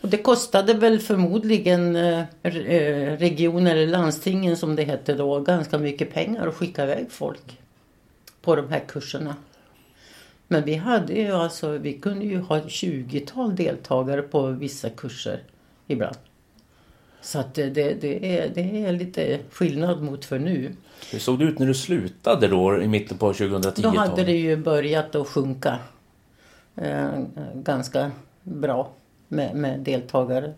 Och 0.00 0.08
det 0.08 0.18
kostade 0.18 0.74
väl 0.74 0.98
förmodligen 0.98 1.96
eh, 1.96 2.24
eh, 2.42 3.16
regioner 3.16 3.76
eller 3.76 3.86
landstingen 3.86 4.56
som 4.56 4.76
det 4.76 4.84
hette 4.84 5.14
då 5.14 5.40
ganska 5.40 5.78
mycket 5.78 6.14
pengar 6.14 6.46
att 6.46 6.54
skicka 6.54 6.84
iväg 6.84 7.06
folk 7.10 7.58
på 8.42 8.56
de 8.56 8.68
här 8.68 8.82
kurserna. 8.88 9.36
Men 10.52 10.64
vi 10.64 10.74
hade 10.74 11.12
ju 11.12 11.32
alltså, 11.32 11.78
vi 11.78 11.92
kunde 11.92 12.24
ju 12.24 12.38
ha 12.38 12.58
ett 12.58 12.66
20-tal 12.66 13.56
deltagare 13.56 14.22
på 14.22 14.46
vissa 14.46 14.90
kurser 14.90 15.42
ibland. 15.86 16.16
Så 17.20 17.38
att 17.38 17.54
det, 17.54 17.70
det, 17.70 17.94
det, 17.94 18.38
är, 18.38 18.48
det 18.54 18.84
är 18.84 18.92
lite 18.92 19.38
skillnad 19.50 20.02
mot 20.02 20.24
för 20.24 20.38
nu. 20.38 20.76
Hur 21.12 21.18
såg 21.18 21.38
det 21.38 21.44
ut 21.44 21.58
när 21.58 21.66
du 21.66 21.74
slutade 21.74 22.48
då 22.48 22.82
i 22.82 22.88
mitten 22.88 23.18
på 23.18 23.32
2010-talet? 23.32 23.76
Då 23.82 23.88
hade 23.88 24.24
det 24.24 24.36
ju 24.36 24.56
börjat 24.56 25.14
att 25.14 25.26
sjunka 25.26 25.78
eh, 26.76 27.24
ganska 27.54 28.10
bra 28.42 28.90
med, 29.28 29.56
med 29.56 29.80
deltagare. 29.80 30.54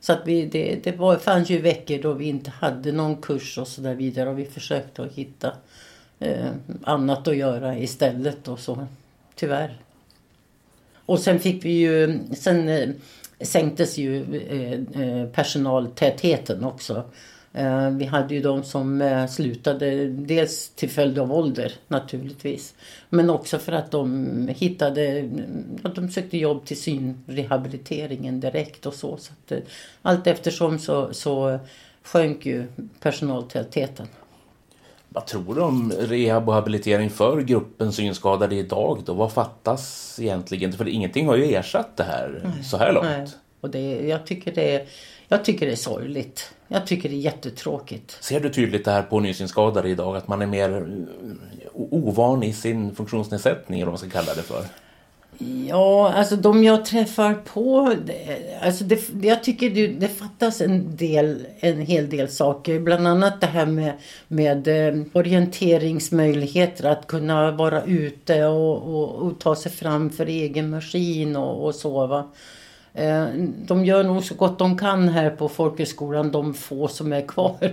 Så 0.00 0.12
att 0.12 0.20
vi, 0.24 0.46
det, 0.46 0.80
det 0.84 0.96
var, 0.96 1.16
fanns 1.16 1.50
ju 1.50 1.60
veckor 1.60 1.98
då 2.02 2.12
vi 2.12 2.24
inte 2.24 2.50
hade 2.50 2.92
någon 2.92 3.16
kurs 3.16 3.58
och 3.58 3.68
så 3.68 3.80
där 3.80 3.94
vidare 3.94 4.30
och 4.30 4.38
vi 4.38 4.44
försökte 4.44 5.02
att 5.02 5.12
hitta 5.12 5.52
eh, 6.18 6.50
annat 6.82 7.28
att 7.28 7.36
göra 7.36 7.78
istället 7.78 8.48
och 8.48 8.58
så. 8.58 8.86
Tyvärr. 9.34 9.78
Och 11.06 11.18
sen 11.18 11.40
fick 11.40 11.64
vi 11.64 11.70
ju, 11.70 12.20
sen 12.34 12.68
eh, 12.68 12.88
sänktes 13.40 13.98
ju 13.98 14.36
eh, 14.36 15.02
eh, 15.02 15.26
personaltätheten 15.28 16.64
också. 16.64 17.04
Eh, 17.52 17.90
vi 17.90 18.04
hade 18.04 18.34
ju 18.34 18.40
de 18.40 18.62
som 18.62 19.02
eh, 19.02 19.26
slutade 19.26 20.06
dels 20.06 20.68
till 20.68 20.90
följd 20.90 21.18
av 21.18 21.32
ålder 21.32 21.72
naturligtvis. 21.88 22.74
Men 23.08 23.30
också 23.30 23.58
för 23.58 23.72
att 23.72 23.90
de 23.90 24.48
hittade, 24.56 25.06
mm, 25.06 25.64
att 25.82 25.94
de 25.94 26.10
sökte 26.10 26.38
jobb 26.38 26.64
till 26.64 26.80
synrehabiliteringen 26.82 28.40
direkt 28.40 28.86
och 28.86 28.94
så. 28.94 29.16
så 29.16 29.32
att, 29.32 29.52
eh, 29.52 29.58
allt 30.02 30.26
eftersom 30.26 30.78
så, 30.78 31.14
så 31.14 31.58
sjönk 32.02 32.46
ju 32.46 32.66
personaltätheten. 33.00 34.06
Vad 35.14 35.26
tror 35.26 35.54
du 35.54 35.60
om 35.60 35.92
rehab 35.92 36.48
och 36.48 36.54
habilitering 36.54 37.10
för 37.10 37.40
gruppen 37.40 37.92
synskadade 37.92 38.54
idag 38.54 39.02
då? 39.06 39.14
Vad 39.14 39.32
fattas 39.32 40.16
egentligen? 40.20 40.72
För 40.72 40.88
ingenting 40.88 41.26
har 41.26 41.36
ju 41.36 41.54
ersatt 41.54 41.96
det 41.96 42.04
här 42.04 42.52
så 42.64 42.76
här 42.76 42.92
långt. 42.92 43.06
Nej. 43.06 43.26
Och 43.60 43.70
det, 43.70 44.08
jag, 44.08 44.26
tycker 44.26 44.52
det 44.52 44.74
är, 44.74 44.86
jag 45.28 45.44
tycker 45.44 45.66
det 45.66 45.72
är 45.72 45.76
sorgligt. 45.76 46.54
Jag 46.68 46.86
tycker 46.86 47.08
det 47.08 47.14
är 47.14 47.18
jättetråkigt. 47.18 48.18
Ser 48.20 48.40
du 48.40 48.50
tydligt 48.50 48.84
det 48.84 48.90
här 48.90 49.02
på 49.02 49.20
nysynskadade 49.20 49.88
idag? 49.88 50.16
Att 50.16 50.28
man 50.28 50.42
är 50.42 50.46
mer 50.46 50.70
eh, 50.72 51.70
ovan 51.74 52.42
i 52.42 52.52
sin 52.52 52.94
funktionsnedsättning 52.94 53.80
eller 53.80 53.86
vad 53.86 54.00
man 54.00 54.10
ska 54.10 54.20
kalla 54.20 54.34
det 54.34 54.42
för? 54.42 54.64
Ja, 55.38 56.12
alltså 56.12 56.36
de 56.36 56.64
jag 56.64 56.84
träffar 56.84 57.34
på, 57.34 57.94
alltså 58.62 58.84
det, 58.84 59.00
jag 59.22 59.44
tycker 59.44 59.70
det, 59.70 59.86
det 59.86 60.08
fattas 60.08 60.60
en 60.60 60.96
del, 60.96 61.46
en 61.60 61.80
hel 61.80 62.10
del 62.10 62.28
saker. 62.28 62.80
Bland 62.80 63.06
annat 63.06 63.40
det 63.40 63.46
här 63.46 63.66
med, 63.66 63.92
med 64.28 64.68
eh, 64.68 65.02
orienteringsmöjligheter, 65.12 66.84
att 66.84 67.06
kunna 67.06 67.50
vara 67.50 67.82
ute 67.84 68.44
och, 68.44 68.94
och, 68.94 69.14
och 69.14 69.38
ta 69.38 69.56
sig 69.56 69.72
fram 69.72 70.10
för 70.10 70.26
egen 70.26 70.70
maskin 70.70 71.36
och, 71.36 71.66
och 71.66 71.74
så. 71.74 72.24
Eh, 72.94 73.26
de 73.66 73.84
gör 73.84 74.04
nog 74.04 74.24
så 74.24 74.34
gott 74.34 74.58
de 74.58 74.78
kan 74.78 75.08
här 75.08 75.30
på 75.30 75.48
folkhögskolan, 75.48 76.30
de 76.30 76.54
få 76.54 76.88
som 76.88 77.12
är 77.12 77.26
kvar 77.26 77.72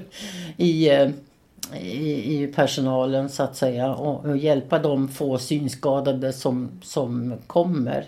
i, 0.57 0.89
eh, 0.89 1.09
i, 1.75 2.43
i 2.43 2.47
personalen 2.47 3.29
så 3.29 3.43
att 3.43 3.55
säga 3.55 3.93
och, 3.93 4.25
och 4.25 4.37
hjälpa 4.37 4.79
de 4.79 5.07
få 5.07 5.37
synskadade 5.37 6.33
som, 6.33 6.69
som 6.83 7.33
kommer. 7.47 8.05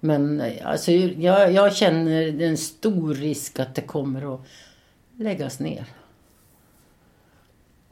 Men 0.00 0.42
alltså, 0.64 0.92
jag, 0.92 1.52
jag 1.52 1.76
känner 1.76 2.42
en 2.42 2.56
stor 2.56 3.14
risk 3.14 3.60
att 3.60 3.74
det 3.74 3.82
kommer 3.82 4.34
att 4.34 4.40
läggas 5.16 5.60
ner. 5.60 5.84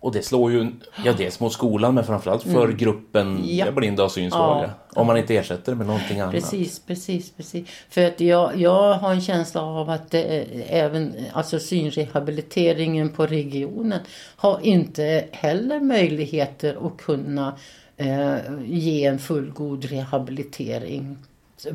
Och 0.01 0.12
det 0.12 0.22
slår 0.22 0.53
ju 0.53 0.70
ja, 1.05 1.12
dels 1.12 1.40
mot 1.40 1.53
skolan 1.53 1.94
men 1.94 2.05
framförallt 2.05 2.42
för 2.42 2.72
gruppen 2.72 3.26
Mm. 3.36 3.57
Ja. 3.57 3.70
blinda 3.72 4.05
och 4.05 4.12
synsvaga. 4.12 4.70
Ja. 4.94 5.01
Om 5.01 5.07
man 5.07 5.16
inte 5.16 5.36
ersätter 5.36 5.72
det 5.72 5.78
med 5.78 5.86
någonting 5.86 6.20
annat. 6.20 6.34
Precis, 6.34 6.80
precis, 6.86 7.30
precis. 7.30 7.68
För 7.90 8.05
att 8.05 8.20
jag, 8.20 8.61
jag 8.61 8.92
har 8.94 9.12
en 9.12 9.20
känsla 9.20 9.62
av 9.62 9.90
att 9.90 10.14
är 10.14 10.44
även 10.68 11.14
alltså 11.32 11.59
synrehabiliteringen 11.59 13.09
på 13.09 13.26
regionen 13.26 14.01
har 14.36 14.61
inte 14.62 15.24
heller 15.32 15.80
möjligheter 15.80 16.86
att 16.86 16.96
kunna 16.96 17.55
eh, 17.96 18.34
ge 18.64 19.05
en 19.05 19.18
fullgod 19.18 19.84
rehabilitering 19.84 21.18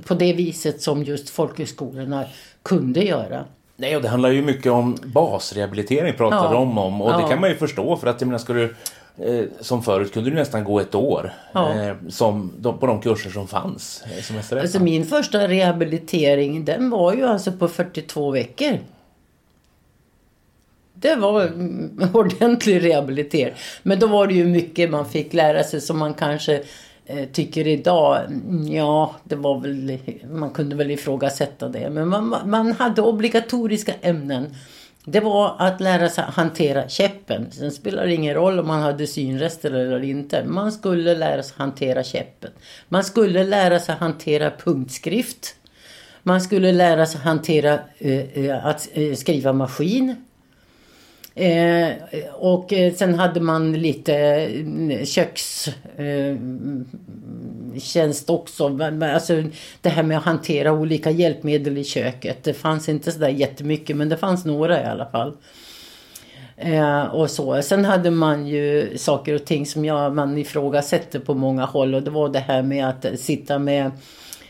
på 0.06 0.14
det 0.14 0.34
viset 0.34 0.82
som 0.82 1.04
just 1.04 1.30
folkhögskolorna 1.30 2.26
kunde 2.64 3.04
göra. 3.04 3.46
Nej, 3.78 3.96
och 3.96 4.02
det 4.02 4.08
handlar 4.10 4.30
ju 4.30 4.42
mycket 4.42 4.72
om 4.72 4.98
basrehabilitering 5.04 6.14
pratar 6.14 6.44
Ja. 6.46 6.52
de 6.52 6.78
om. 6.78 7.02
Och 7.02 7.14
det 7.14 7.22
Ja. 7.22 7.28
kan 7.30 7.42
man 7.42 7.50
ju 7.50 7.56
förstå 7.56 7.98
för 7.98 8.08
att 8.08 8.22
jag 8.22 8.28
menar, 8.28 8.40
ska 8.40 8.54
du 8.54 8.76
eh, 9.18 9.46
som 9.60 9.84
förut 9.84 10.14
kunde 10.14 10.30
du 10.30 10.36
nästan 10.36 10.64
gå 10.64 10.80
ett 10.80 10.96
år 10.96 11.34
Ja. 11.54 11.74
eh, 11.74 11.96
som, 12.10 12.52
de, 12.60 12.78
på 12.78 12.86
de 12.88 13.02
kurser 13.02 13.30
som 13.30 13.48
fanns. 13.48 14.04
Eh, 14.18 14.22
som 14.24 14.42
SRF. 14.44 14.62
Alltså 14.62 14.80
min 14.84 15.06
första 15.06 15.48
rehabilitering 15.48 16.66
den 16.66 16.90
var 16.90 17.14
ju 17.14 17.26
alltså 17.26 17.52
på 17.52 17.68
42 17.68 18.32
veckor. 18.32 18.80
Det 20.94 21.16
var 21.16 21.44
ordentlig 22.14 22.84
rehabilitering. 22.84 23.54
Men 23.84 24.00
då 24.00 24.08
var 24.08 24.28
det 24.28 24.34
ju 24.34 24.46
mycket 24.46 24.90
man 24.90 25.06
fick 25.10 25.34
lära 25.34 25.64
sig 25.64 25.82
som 25.82 26.00
man 26.00 26.14
kanske 26.14 26.64
Eh, 27.08 27.26
tycker 27.26 27.68
idag, 27.68 28.22
ja 28.70 29.16
det 29.24 29.36
var 29.36 29.60
väl, 29.60 29.98
man 30.30 30.50
kunde 30.50 30.76
väl 30.76 30.92
ifrågasätta 30.92 31.70
det. 31.70 31.90
Men 31.90 32.08
man, 32.08 32.36
man 32.46 32.72
hade 32.72 33.02
obligatoriska 33.02 33.94
ämnen. 34.02 34.56
Det 35.06 35.20
var 35.20 35.56
att 35.60 35.82
lära 35.82 36.10
sig 36.10 36.24
hantera 36.28 36.90
käppen. 36.90 37.52
Sen 37.52 37.72
spelar 37.72 38.06
det 38.06 38.14
ingen 38.14 38.34
roll 38.34 38.60
om 38.60 38.68
man 38.68 38.82
hade 38.82 39.08
synrester 39.08 39.72
eller 39.72 40.04
inte. 40.04 40.44
Man 40.46 40.72
skulle 40.72 41.16
lära 41.16 41.44
sig 41.44 41.54
hantera 41.58 42.04
käppen. 42.04 42.52
Man 42.90 43.04
skulle 43.04 43.44
lära 43.44 43.80
sig 43.80 43.96
hantera 43.96 44.52
punktskrift. 44.52 45.56
Man 46.24 46.42
skulle 46.42 46.72
lära 46.72 47.06
sig 47.06 47.22
hantera 47.22 47.80
eh, 47.98 48.46
eh 48.46 48.66
att 48.66 48.90
eh, 48.94 49.14
skriva 49.14 49.54
maskin. 49.54 50.16
Eh, 51.38 51.94
och 52.34 52.74
eh, 52.74 52.94
sen 52.94 53.20
hade 53.20 53.40
man 53.40 53.74
lite 53.74 54.16
mm, 54.16 55.06
kökstjänst 55.06 55.76
eh, 58.30 58.36
också. 58.36 58.80
Alltså 59.02 59.44
det 59.82 59.90
här 59.90 60.04
med 60.04 60.18
att 60.18 60.24
hantera 60.24 60.74
olika 60.74 61.12
hjälpmedel 61.12 61.78
i 61.78 61.84
köket. 61.84 62.44
Det 62.44 62.54
fanns 62.54 62.90
inte 62.90 63.12
sådär 63.12 63.30
jättemycket 63.30 63.98
men 63.98 64.10
det 64.10 64.18
fanns 64.18 64.46
några 64.46 64.82
i 64.82 64.86
alla 64.86 65.06
fall. 65.06 65.34
Eh, 66.58 67.04
och 67.04 67.30
så. 67.30 67.62
Sen 67.62 67.86
hade 67.86 68.12
man 68.12 68.48
ju 68.48 68.98
saker 68.98 69.36
och 69.36 69.46
ting 69.46 69.66
som 69.66 69.86
jag, 69.86 70.16
man 70.16 70.38
ifrågasätter 70.38 71.20
på 71.20 71.34
många 71.34 71.66
håll 71.66 71.96
och 71.96 72.04
det 72.04 72.12
var 72.12 72.30
det 72.30 72.40
här 72.40 72.62
med 72.62 72.90
att 72.90 73.20
sitta 73.20 73.60
med 73.60 73.92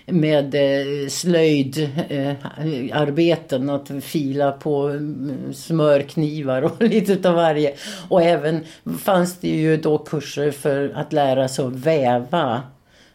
med 0.08 0.56
eh, 0.56 1.08
slöjdarbeten, 1.10 3.70
att 3.70 3.92
fila 4.02 4.52
på 4.52 4.88
mm, 4.88 5.54
smörknivar 5.54 6.62
och 6.62 6.72
lite 6.84 7.14
utav 7.14 7.36
varje. 7.36 7.74
Och 8.10 8.22
även 8.22 8.64
fanns 9.04 9.40
det 9.40 9.48
ju 9.50 9.78
då 9.78 9.98
kurser 9.98 10.52
för 10.52 10.92
att 10.96 11.14
lära 11.14 11.48
sig 11.48 11.66
att 11.66 11.74
väva. 11.74 12.62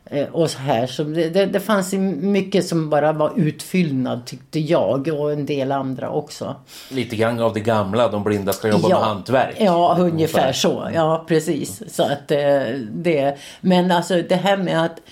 eh, 0.04 0.26
Och 0.32 0.50
så 0.50 0.58
här. 0.58 0.86
Så 0.86 1.04
det, 1.04 1.28
det, 1.28 1.46
det 1.46 1.60
fanns 1.60 1.92
mycket 1.92 2.66
som 2.66 2.90
bara 2.90 3.12
var 3.12 3.32
utfyllnad 3.36 4.26
tyckte 4.26 4.60
jag 4.60 5.08
och 5.08 5.32
en 5.32 5.46
del 5.46 5.72
andra 5.72 6.10
också. 6.10 6.56
Lite 6.90 7.16
grann 7.16 7.40
av 7.40 7.54
det 7.54 7.60
gamla, 7.60 8.08
de 8.08 8.24
blinda 8.24 8.52
ska 8.52 8.68
jobba 8.68 8.88
med 8.88 8.96
hantverk. 8.98 9.56
Ja, 9.58 9.96
ungefär 10.00 10.52
så. 10.52 10.88
Ja, 10.94 11.24
precis. 11.28 11.82
Så 11.94 12.02
att 12.02 12.30
eh, 12.30 12.62
det. 12.92 13.36
Men 13.60 13.90
alltså 13.90 14.22
det 14.28 14.36
här 14.36 14.56
med 14.56 14.84
att 14.84 14.96
eh, 14.96 15.02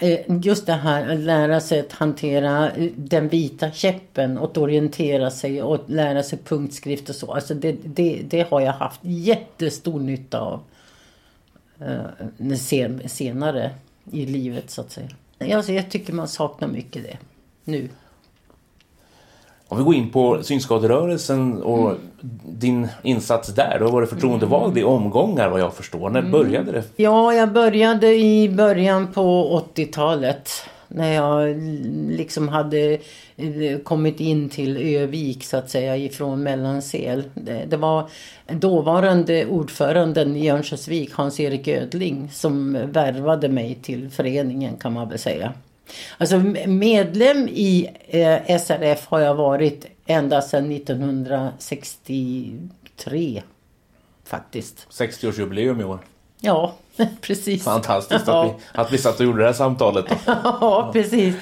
Eh, 0.00 0.20
just 0.42 0.66
det 0.66 0.72
här 0.72 1.08
att 1.08 1.20
lära 1.20 1.60
sig 1.60 1.80
att 1.80 1.92
hantera 1.92 2.70
eh, 2.70 2.90
den 2.96 3.28
vita 3.28 3.70
käppen 3.70 4.38
och 4.38 4.50
att 4.50 4.56
orientera 4.56 5.30
sig 5.30 5.62
och 5.62 5.80
lära 5.86 6.22
sig 6.22 6.38
punktskrift 6.38 7.08
och 7.08 7.14
så. 7.14 7.32
Alltså 7.32 7.54
det, 7.54 7.72
det, 7.84 8.22
det 8.24 8.50
har 8.50 8.60
jag 8.60 8.72
haft 8.72 9.00
jättestor 9.02 10.00
nytta 10.00 10.40
av 10.40 10.60
eh, 11.80 12.56
senare 13.06 13.70
i 14.12 14.26
livet 14.26 14.70
så 14.70 14.80
att 14.80 14.90
säga. 14.90 15.08
Alltså, 15.56 15.72
jag 15.72 15.90
tycker 15.90 16.12
man 16.12 16.28
saknar 16.28 16.68
mycket 16.68 17.02
det 17.02 17.18
nu. 17.64 17.88
Om 19.68 19.78
vi 19.78 19.84
går 19.84 19.94
in 19.94 20.10
på 20.10 20.42
synskaderörelsen 20.42 21.62
och 21.62 21.94
din 22.44 22.88
insats 23.02 23.48
där. 23.48 23.76
Du 23.78 23.84
har 23.84 23.92
varit 23.92 24.08
förtroendevald 24.08 24.78
i 24.78 24.82
omgångar 24.82 25.48
vad 25.48 25.60
jag 25.60 25.74
förstår. 25.74 26.10
När 26.10 26.22
började 26.22 26.72
det? 26.72 26.82
Ja, 26.96 27.34
jag 27.34 27.52
började 27.52 28.14
i 28.14 28.48
början 28.48 29.12
på 29.12 29.62
80-talet. 29.74 30.50
När 30.88 31.12
jag 31.12 31.56
liksom 32.08 32.48
hade 32.48 32.98
eh, 33.36 33.78
kommit 33.84 34.20
in 34.20 34.48
till 34.48 34.76
Övik 34.96 35.44
så 35.44 35.56
att 35.56 35.70
säga 35.70 35.96
ifrån 35.96 36.42
Mellansel. 36.42 37.24
Det, 37.34 37.64
det 37.68 37.76
var 37.76 38.10
dåvarande 38.46 39.46
ordföranden 39.46 40.36
i 40.36 40.50
Örnsköldsvik, 40.50 41.12
Hans-Erik 41.12 41.68
Ödling, 41.68 42.30
som 42.32 42.78
värvade 42.92 43.48
mig 43.48 43.78
till 43.82 44.10
föreningen 44.10 44.76
kan 44.76 44.92
man 44.92 45.08
väl 45.08 45.18
säga. 45.18 45.52
Alltså 46.18 46.38
medlem 46.66 47.48
i 47.48 47.88
eh, 48.08 48.58
SRF 48.58 49.06
har 49.06 49.20
jag 49.20 49.34
varit 49.34 49.86
ända 50.06 50.42
sedan 50.42 50.72
1963 50.72 53.42
faktiskt. 54.24 54.86
60-årsjubileum 54.90 55.80
i 55.80 55.84
år. 55.84 55.98
Ja, 56.40 56.74
precis. 57.20 57.64
Fantastiskt 57.64 58.24
Ja. 58.26 58.44
att, 58.44 58.50
vi, 58.50 58.54
att 58.80 58.92
vi 58.92 58.98
satt 58.98 59.20
och 59.20 59.26
gjorde 59.26 59.38
det 59.38 59.46
här 59.46 59.52
samtalet. 59.52 60.04
Då. 60.08 60.14
Ja, 60.42 60.90
precis. 60.92 61.34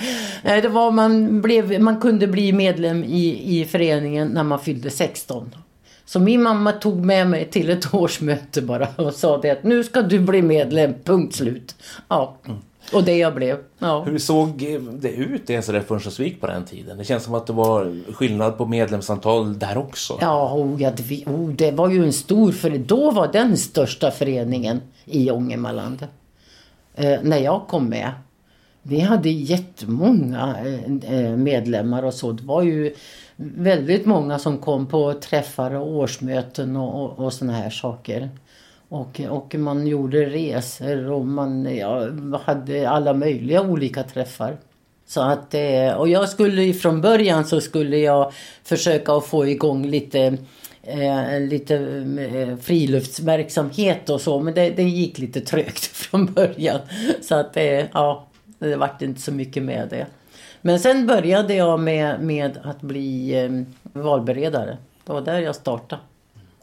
Det 0.43 0.69
var, 0.69 0.91
man, 0.91 1.43
blev, 1.43 1.81
man 1.81 2.01
kunde 2.01 2.27
bli 2.27 2.53
medlem 2.53 3.05
i, 3.05 3.59
i 3.61 3.65
föreningen 3.65 4.29
när 4.29 4.43
man 4.43 4.61
fyllde 4.61 4.91
16. 4.91 5.55
Så 6.05 6.21
min 6.21 6.43
mamma 6.43 6.73
tog 6.73 7.05
med 7.05 7.27
mig 7.27 7.51
till 7.51 7.71
ett 7.71 7.95
årsmöte 7.95 8.63
bara 8.63 8.89
och 8.97 9.15
sa 9.15 9.39
det 9.39 9.51
att 9.51 9.65
nu 9.65 9.85
ska 9.85 10.03
du 10.03 10.19
bli 10.21 10.43
medlem, 10.43 10.95
punkt 11.05 11.35
slut. 11.35 11.77
Ja, 12.09 12.37
och 12.93 13.05
det 13.05 13.17
jag 13.17 13.35
blev. 13.35 13.59
Ja. 13.79 14.03
Hur 14.03 14.19
såg 14.19 14.81
det 15.01 15.11
ut 15.11 15.51
i 15.51 15.63
SRF 15.63 15.91
Örnsköldsvik 15.91 16.41
på 16.41 16.47
den 16.47 16.65
tiden? 16.65 16.99
Det 16.99 17.05
känns 17.05 17.25
som 17.25 17.35
att 17.35 17.47
det 17.47 17.53
var 17.53 18.13
skillnad 18.13 18.59
på 18.59 18.67
medlemsantal 18.67 19.59
där 19.59 19.79
också. 19.79 20.19
Ja, 20.21 20.55
oh, 20.55 20.83
ja 20.83 20.91
det, 20.91 21.25
oh, 21.27 21.49
det 21.49 21.71
var 21.71 21.91
ju 21.91 22.05
en 22.05 22.13
stor, 22.13 22.53
för 22.53 22.71
då 22.71 23.11
var 23.11 23.33
den 23.33 23.57
största 23.57 24.11
föreningen 24.11 24.81
i 25.05 25.31
Ångermanland. 25.31 26.07
Eh, 26.95 27.19
när 27.23 27.39
jag 27.39 27.67
kom 27.69 27.89
med. 27.89 28.11
Vi 28.83 29.01
hade 29.01 29.31
jättemånga 29.31 30.57
eh, 30.65 31.15
eh, 31.15 31.37
medlemmar 31.37 32.03
och 32.03 32.15
så. 32.15 32.33
Det 32.33 32.43
var 32.43 32.63
ju 32.63 32.95
väldigt 33.37 34.07
många 34.07 34.39
som 34.39 34.59
kom 34.59 34.87
på 34.87 35.13
träffar 35.13 35.75
och 35.75 35.89
årsmöten 35.89 36.77
och, 36.77 37.05
och, 37.05 37.25
och 37.25 37.33
såna 37.33 37.53
här 37.53 37.71
saker. 37.71 38.31
Och, 38.89 39.21
och 39.29 39.55
man 39.55 39.87
gjorde 39.87 40.25
resor 40.25 41.11
och 41.11 41.27
man 41.27 41.77
ja, 41.77 42.09
hade 42.45 42.91
alla 42.91 43.15
möjliga 43.15 43.63
olika 43.63 44.03
träffar. 44.03 44.57
Så 45.07 45.21
att, 45.21 45.55
eh, 45.55 45.93
och 45.93 46.09
jag 46.09 46.29
skulle 46.29 46.75
från 46.75 47.01
början 47.01 47.45
så 47.45 47.61
skulle 47.61 47.99
jag 47.99 48.33
försöka 48.65 49.13
att 49.13 49.27
få 49.27 49.47
igång 49.47 49.87
lite 49.87 50.39
eh, 50.87 51.41
lite 51.41 51.77
eh, 52.19 52.57
friluftsverksamhet 52.57 54.11
och 54.11 54.21
så 54.21 54.41
men 54.41 54.55
det, 54.55 54.71
det 54.71 54.83
gick 54.83 55.19
lite 55.19 55.41
trögt 55.41 55.79
från 55.93 56.27
början. 56.27 56.81
Så 57.23 57.35
att 57.35 57.57
eh, 57.57 57.85
ja, 57.93 58.27
det 58.59 58.77
vart 58.77 59.03
inte 59.03 59.21
så 59.21 59.33
mycket 59.33 59.63
med 59.63 59.89
det. 59.91 60.07
Men 60.63 60.81
sen 60.81 61.07
började 61.07 61.55
jag 61.55 61.81
med, 61.81 62.21
med 62.21 62.59
att 62.63 62.81
bli 62.81 63.35
eh, 63.45 63.51
valberedare. 64.03 64.77
Det 65.05 65.13
var 65.13 65.21
där 65.21 65.41
jag 65.41 65.55
startade. 65.55 66.03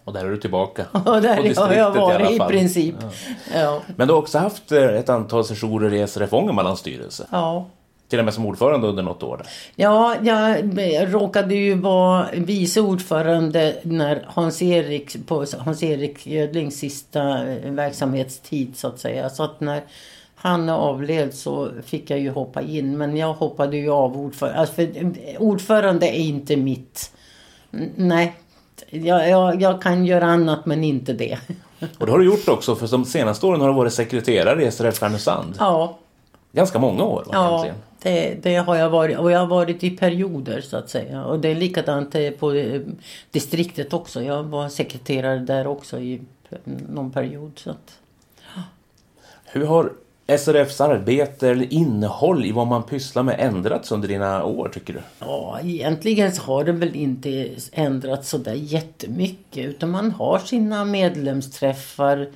Och 0.04 0.14
där 0.14 0.26
är 0.26 0.30
du 0.30 0.38
tillbaka. 0.38 0.86
Och 0.92 1.22
där 1.22 1.58
har 1.62 1.74
jag 1.74 1.96
i 1.96 2.00
varit 2.00 2.32
i, 2.32 2.38
fall. 2.38 2.50
princip. 2.52 2.96
Ja. 3.54 3.82
Men 3.96 4.08
du 4.08 4.14
har 4.14 4.22
också 4.22 4.38
haft 4.38 4.72
eh, 4.72 4.84
ett 4.84 5.10
antal 5.10 5.46
sessioner 5.46 5.94
i 5.94 6.08
SRF 6.08 6.34
Ångermanlands 6.34 6.82
styrelse. 6.82 7.28
ja. 7.32 7.66
Till 8.10 8.20
och 8.20 8.26
med 8.26 8.34
som 8.34 8.46
ordförande 8.46 8.88
under 8.88 9.04
något 9.04 9.24
år. 9.24 9.42
Ja, 9.76 10.16
jag 10.22 11.14
råkade 11.14 11.56
ju 11.56 11.76
vara 11.76 12.28
vice 12.34 12.82
ordförande 12.82 13.76
när 13.84 14.26
Hans-Erik, 14.28 15.28
på 15.28 15.46
Hans-Erik 15.60 16.28
Gödlings 16.28 16.80
sista 16.80 17.48
eh, 17.48 17.72
verksamhetstid 17.72 18.78
så 18.78 18.88
att 18.88 19.00
säga. 19.00 19.30
Så 19.30 19.44
att 19.44 19.60
när 19.60 19.82
han 20.36 20.70
avled 20.70 21.34
så 21.34 21.70
fick 21.86 22.10
jag 22.10 22.20
ju 22.20 22.30
hoppa 22.30 22.62
in. 22.62 22.98
Men 22.98 23.18
jag 23.18 23.34
hoppade 23.34 23.78
ju 23.78 23.90
av 23.92 24.18
ordförande. 24.18 24.60
Alltså 24.60 24.76
för 24.76 24.84
eh, 24.84 25.42
ordförande 25.42 26.08
är 26.08 26.20
inte 26.20 26.56
mitt. 26.56 27.12
Nej, 27.96 28.34
jag, 28.94 29.30
jag, 29.30 29.62
jag 29.62 29.82
kan 29.82 30.06
göra 30.06 30.26
annat 30.26 30.66
men 30.66 30.84
inte 30.84 31.14
det. 31.14 31.38
Och 31.98 32.06
det 32.06 32.12
har 32.12 32.20
du 32.20 32.26
gjort 32.26 32.48
också 32.48 32.76
för 32.76 32.88
de 32.88 33.06
senaste 33.06 33.46
åren 33.46 33.62
har 33.62 33.68
du 33.68 33.74
varit 33.74 33.94
sekreterare 33.94 34.66
i 34.66 34.72
SRF 34.72 35.02
Härnösand. 35.02 35.56
Ja, 35.60 35.98
Ganska 36.52 36.80
många 36.80 37.04
år 37.04 37.26
Ja, 37.32 37.66
egentligen. 37.66 37.76
det, 38.02 38.52
det 38.52 38.56
har 38.56 38.76
jag 38.76 38.90
varit. 38.90 39.18
Och 39.18 39.32
jag 39.32 39.40
har 39.40 39.48
varit 39.48 39.84
i 39.84 39.90
perioder 39.90 40.62
så 40.62 40.78
att 40.78 40.90
säga. 40.90 41.26
Och 41.26 41.40
det 41.40 41.48
är 41.50 41.56
likadant 41.56 42.16
eh, 42.16 42.30
på 42.32 42.52
eh, 42.54 42.82
distriktet 43.32 43.94
också. 43.94 44.24
Jag 44.24 44.44
var 44.44 44.70
sekreterare 44.70 45.40
där 45.40 45.68
också 45.68 46.00
i 46.00 46.22
någon 46.90 47.12
period. 47.12 47.52
Så 47.56 47.70
att, 47.70 48.00
Hur 49.46 49.66
har 49.66 49.92
SRFs 50.28 50.82
arbete 50.82 51.50
eller 51.50 51.74
innehåll 51.74 52.46
i 52.46 52.52
vad 52.52 52.68
man 52.68 52.84
pysslar 52.84 53.24
med 53.24 53.36
ändrats 53.40 53.92
under 53.92 54.08
dina 54.08 54.44
år 54.46 54.70
tycker 54.74 54.94
du? 54.94 55.00
ja, 55.20 55.60
egentligen 55.64 56.32
så 56.32 56.42
har 56.42 56.64
det 56.64 56.72
väl 56.72 56.96
inte 56.96 57.50
ändrats 57.72 58.30
sådär 58.30 58.54
jättemycket. 58.54 59.66
Utan 59.66 59.92
man 59.92 60.12
har 60.12 60.40
sina 60.40 60.86
medlemsträffar. 60.86 62.30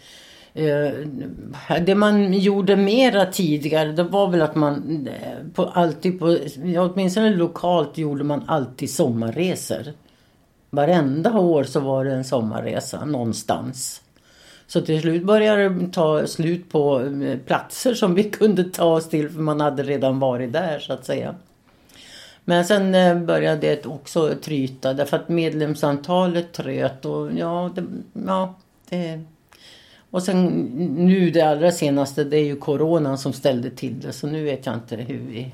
Eh, 0.54 0.92
det 1.86 1.96
man 1.96 2.34
gjorde 2.34 2.76
mera 2.76 3.26
tidigare 3.26 3.92
det 3.92 4.04
var 4.04 4.28
väl 4.28 4.42
att 4.42 4.56
man 4.56 5.08
eh, 5.08 5.54
på, 5.54 5.66
alltid 5.66 6.20
på, 6.20 6.38
åtminstone 6.78 7.36
lokalt 7.36 7.98
gjorde 7.98 8.24
man 8.24 8.44
alltid 8.48 8.90
sommarresor. 8.90 9.84
Varenda 10.70 11.40
år 11.40 11.64
så 11.64 11.80
var 11.80 12.06
det 12.06 12.14
en 12.14 12.24
sommarresa 12.24 13.06
någonstans. 13.06 14.02
Så 14.68 14.82
till 14.82 15.02
slut 15.02 15.24
började 15.24 15.70
det 15.70 15.94
ta 15.94 16.28
slut 16.28 16.70
på 16.70 17.02
eh, 17.02 17.40
platser 17.40 17.94
som 17.94 18.16
vi 18.16 18.24
kunde 18.32 18.64
ta 18.64 18.86
oss 18.86 19.10
till 19.10 19.30
för 19.30 19.40
man 19.40 19.62
hade 19.62 19.84
redan 19.84 20.20
varit 20.20 20.54
där 20.54 20.80
så 20.80 20.94
att 20.94 21.06
säga. 21.06 21.36
Men 22.46 22.66
sen 22.66 22.96
eh, 22.96 23.20
började 23.20 23.62
det 23.62 23.86
också 23.86 24.36
tryta 24.42 24.94
därför 24.94 25.18
att 25.18 25.30
medlemsantalet 25.30 26.54
tröt 26.54 27.06
och 27.06 27.32
ja, 27.34 27.72
det, 27.76 27.86
ja 28.26 28.56
det, 28.90 29.22
och 30.10 30.24
sen 30.24 30.46
nu 30.96 31.30
det 31.30 31.42
allra 31.42 31.72
senaste 31.72 32.24
det 32.24 32.38
är 32.38 32.46
ju 32.46 32.56
coronan 32.56 33.18
som 33.18 33.34
ställde 33.34 33.70
till 33.70 34.00
det 34.00 34.14
så 34.14 34.28
nu 34.28 34.44
vet 34.44 34.66
jag 34.66 34.76
inte 34.76 34.96
hur 34.96 35.20
vi 35.20 35.52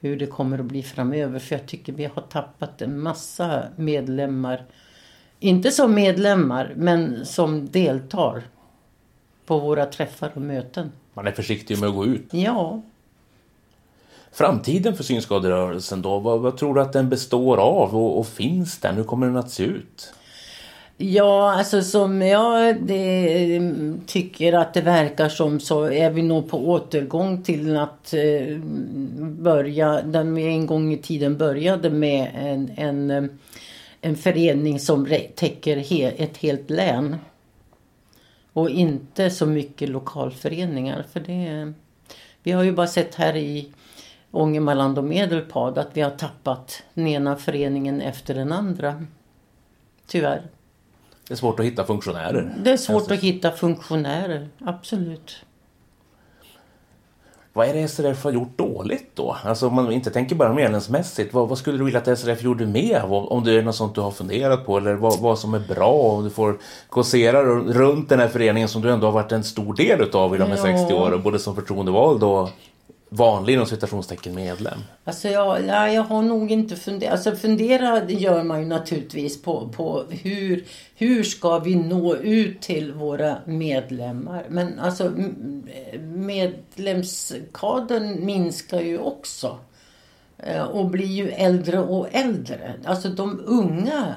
hur 0.00 0.16
det 0.16 0.26
kommer 0.26 0.58
att 0.58 0.64
bli 0.64 0.82
framöver 0.82 1.38
för 1.38 1.54
jag 1.54 1.66
tycker 1.66 1.92
vi 1.92 2.04
har 2.04 2.22
tappat 2.22 2.82
en 2.82 3.00
massa 3.00 3.62
medlemmar. 3.76 4.64
Inte 5.40 5.70
som 5.70 5.94
medlemmar 5.94 6.72
men 6.76 7.26
som 7.26 7.68
deltar 7.68 8.42
på 9.46 9.58
våra 9.58 9.86
träffar 9.86 10.30
och 10.34 10.42
möten. 10.42 10.92
Man 11.14 11.26
är 11.26 11.32
försiktig 11.32 11.80
med 11.80 11.88
att 11.88 11.94
gå 11.94 12.06
ut. 12.06 12.28
Ja, 12.30 12.82
Framtiden 14.36 14.96
för 14.96 15.04
synskaderörelsen 15.04 16.02
då, 16.02 16.18
vad, 16.18 16.40
vad 16.40 16.56
tror 16.56 16.74
du 16.74 16.80
att 16.80 16.92
den 16.92 17.08
består 17.08 17.56
av 17.56 17.96
och, 17.96 18.18
och 18.18 18.26
finns 18.26 18.78
den? 18.78 18.94
Hur 18.94 19.04
kommer 19.04 19.26
den 19.26 19.36
att 19.36 19.50
se 19.50 19.62
ut? 19.62 20.12
Ja, 20.96 21.52
alltså 21.58 21.82
som 21.82 22.22
jag 22.22 22.76
det, 22.82 23.72
tycker 24.06 24.52
att 24.52 24.74
det 24.74 24.80
verkar 24.80 25.28
som 25.28 25.60
så 25.60 25.84
är 25.84 26.10
vi 26.10 26.22
nog 26.22 26.50
på 26.50 26.68
återgång 26.68 27.42
till 27.42 27.76
att 27.76 28.14
eh, 28.14 28.58
börja, 29.18 30.02
den 30.02 30.34
vi 30.34 30.46
en 30.46 30.66
gång 30.66 30.92
i 30.92 30.98
tiden 30.98 31.36
började 31.36 31.90
med 31.90 32.30
en, 32.34 32.70
en, 32.76 33.10
eh, 33.10 33.24
en 34.06 34.16
förening 34.16 34.80
som 34.80 35.06
täcker 35.34 35.76
he, 35.76 36.10
ett 36.10 36.36
helt 36.36 36.70
län. 36.70 37.16
Och 38.52 38.70
inte 38.70 39.30
så 39.30 39.46
mycket 39.46 39.88
lokalföreningar 39.88 41.04
för 41.12 41.20
det 41.20 41.72
Vi 42.42 42.52
har 42.52 42.62
ju 42.62 42.72
bara 42.72 42.86
sett 42.86 43.14
här 43.14 43.36
i 43.36 43.72
Ångermanland 44.30 44.98
och 44.98 45.04
Medelpad 45.04 45.78
att 45.78 45.90
vi 45.92 46.00
har 46.00 46.10
tappat 46.10 46.82
den 46.94 47.06
ena 47.06 47.36
föreningen 47.36 48.00
efter 48.00 48.34
den 48.34 48.52
andra. 48.52 49.04
Tyvärr. 50.06 50.42
Det 51.28 51.34
är 51.34 51.36
svårt 51.38 51.60
att 51.60 51.66
hitta 51.66 51.84
funktionärer. 51.84 52.54
Det 52.64 52.70
är 52.70 52.76
svårt 52.76 53.10
att 53.10 53.20
hitta 53.20 53.52
funktionärer, 53.52 54.48
absolut. 54.58 55.45
Vad 57.56 57.68
är 57.68 57.74
det 57.74 57.88
SRF 57.88 58.24
har 58.24 58.30
gjort 58.30 58.58
dåligt 58.58 59.10
då? 59.14 59.36
Alltså 59.44 59.66
om 59.66 59.74
man 59.74 59.92
inte 59.92 60.10
tänker 60.10 60.36
bara 60.36 60.52
medlemsmässigt, 60.52 61.34
vad, 61.34 61.48
vad 61.48 61.58
skulle 61.58 61.78
du 61.78 61.84
vilja 61.84 62.00
att 62.00 62.18
SRF 62.18 62.42
gjorde 62.42 62.66
mer? 62.66 63.04
Om, 63.04 63.28
om 63.28 63.44
det 63.44 63.52
är 63.52 63.62
något 63.62 63.74
sånt 63.74 63.94
du 63.94 64.00
har 64.00 64.10
funderat 64.10 64.66
på 64.66 64.76
eller 64.76 64.94
vad, 64.94 65.20
vad 65.20 65.38
som 65.38 65.54
är 65.54 65.58
bra? 65.58 65.92
Om 65.92 66.24
du 66.24 66.30
får 66.30 66.58
kåsera 66.88 67.42
runt 67.44 68.08
den 68.08 68.20
här 68.20 68.28
föreningen 68.28 68.68
som 68.68 68.82
du 68.82 68.90
ändå 68.90 69.06
har 69.06 69.12
varit 69.12 69.32
en 69.32 69.44
stor 69.44 69.74
del 69.74 70.00
utav 70.00 70.34
i 70.34 70.38
de 70.38 70.44
här 70.44 70.56
Ja. 70.56 70.78
60 70.78 70.94
åren, 70.94 71.22
både 71.22 71.38
som 71.38 71.54
förtroendevald 71.54 72.22
och 72.22 72.48
vanlig 73.08 73.52
inom 73.52 73.66
citationstecken 73.66 74.34
medlem. 74.34 74.78
Alltså 75.04 75.28
jag, 75.28 75.66
ja, 75.66 75.88
jag 75.88 76.02
har 76.02 76.22
nog 76.22 76.50
inte 76.50 76.76
funderat. 76.76 77.12
Alltså 77.12 77.36
fundera 77.36 78.10
gör 78.10 78.42
man 78.42 78.60
ju 78.60 78.66
naturligtvis 78.66 79.42
på, 79.42 79.68
på 79.68 80.04
hur, 80.10 80.64
hur 80.94 81.22
ska 81.22 81.58
vi 81.58 81.74
nå 81.74 82.16
ut 82.16 82.60
till 82.60 82.92
våra 82.92 83.36
medlemmar. 83.44 84.46
Men 84.48 84.78
alltså 84.78 85.12
medlemskadern 86.02 88.26
minskar 88.26 88.80
ju 88.80 88.98
också. 88.98 89.58
Eh, 90.38 90.62
och 90.62 90.86
blir 90.86 91.06
ju 91.06 91.30
äldre 91.30 91.78
och 91.78 92.08
äldre. 92.12 92.74
Alltså 92.84 93.08
de 93.08 93.40
unga 93.44 94.14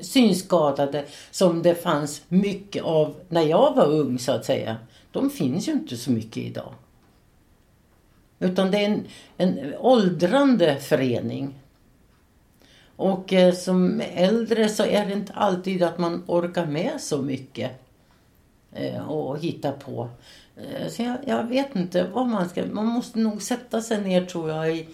synskadade 0.00 1.04
som 1.30 1.62
det 1.62 1.74
fanns 1.74 2.22
mycket 2.28 2.82
av 2.82 3.14
när 3.28 3.42
jag 3.42 3.74
var 3.74 3.86
ung 3.86 4.18
så 4.18 4.32
att 4.32 4.44
säga. 4.44 4.76
De 5.12 5.30
finns 5.30 5.68
ju 5.68 5.72
inte 5.72 5.96
så 5.96 6.10
mycket 6.10 6.36
idag. 6.36 6.74
Utan 8.42 8.70
det 8.70 8.78
är 8.78 8.84
en, 8.84 9.04
en 9.36 9.74
åldrande 9.78 10.76
förening. 10.76 11.54
Och 12.96 13.32
eh, 13.32 13.54
som 13.54 14.02
äldre 14.14 14.68
så 14.68 14.84
är 14.84 15.06
det 15.06 15.12
inte 15.12 15.32
alltid 15.32 15.82
att 15.82 15.98
man 15.98 16.24
orkar 16.26 16.66
med 16.66 16.92
så 17.00 17.22
mycket. 17.22 17.70
Eh, 18.72 19.10
och 19.10 19.38
hitta 19.38 19.72
på. 19.72 20.08
Eh, 20.56 20.88
så 20.88 21.02
jag, 21.02 21.16
jag 21.26 21.44
vet 21.44 21.76
inte 21.76 22.06
vad 22.12 22.26
man 22.26 22.48
ska... 22.48 22.66
Man 22.66 22.86
måste 22.86 23.18
nog 23.18 23.42
sätta 23.42 23.80
sig 23.80 24.00
ner 24.00 24.24
tror 24.24 24.50
jag 24.50 24.76
i 24.76 24.88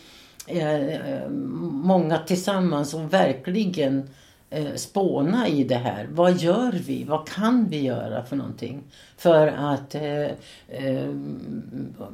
eh, 0.46 0.88
eh 0.88 1.28
många 1.70 2.18
tillsammans 2.18 2.94
och 2.94 3.12
verkligen 3.12 3.98
eh, 3.98 4.04
Eh, 4.50 4.74
spåna 4.74 5.48
i 5.48 5.64
det 5.64 5.74
här. 5.74 6.08
Vad 6.10 6.36
gör 6.36 6.72
vi? 6.72 7.04
Vad 7.04 7.28
kan 7.28 7.68
vi 7.68 7.80
göra 7.80 8.24
för 8.24 8.36
någonting? 8.36 8.82
För 9.16 9.46
att 9.46 9.94
eh, 9.94 10.22
eh, 10.68 11.08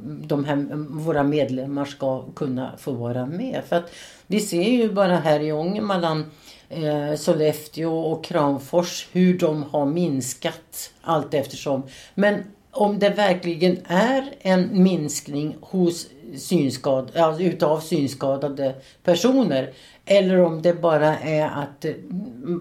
de 0.03 0.45
här, 0.45 0.67
våra 0.89 1.23
medlemmar 1.23 1.85
ska 1.85 2.21
kunna 2.21 2.71
få 2.77 2.91
vara 2.91 3.25
med. 3.25 3.61
För 3.67 3.75
att 3.75 3.91
vi 4.27 4.39
ser 4.39 4.69
ju 4.69 4.93
bara 4.93 5.15
här 5.15 5.39
i 5.39 5.51
Ångermanland 5.51 6.23
eh, 6.69 7.15
Sollefteå 7.15 7.99
och 7.99 8.23
Kramfors 8.23 9.07
hur 9.11 9.37
de 9.37 9.63
har 9.63 9.85
minskat 9.85 10.91
allt 11.01 11.33
eftersom. 11.33 11.83
Men 12.15 12.43
om 12.71 12.99
det 12.99 13.09
verkligen 13.09 13.77
är 13.87 14.33
en 14.41 14.83
minskning 14.83 15.55
hos 15.61 16.07
synskad, 16.37 17.17
alltså 17.17 17.43
utav 17.43 17.79
synskadade 17.79 18.75
personer 19.03 19.73
eller 20.05 20.41
om 20.41 20.61
det 20.61 20.73
bara 20.73 21.19
är 21.19 21.45
att 21.49 21.85
eh, 21.85 21.93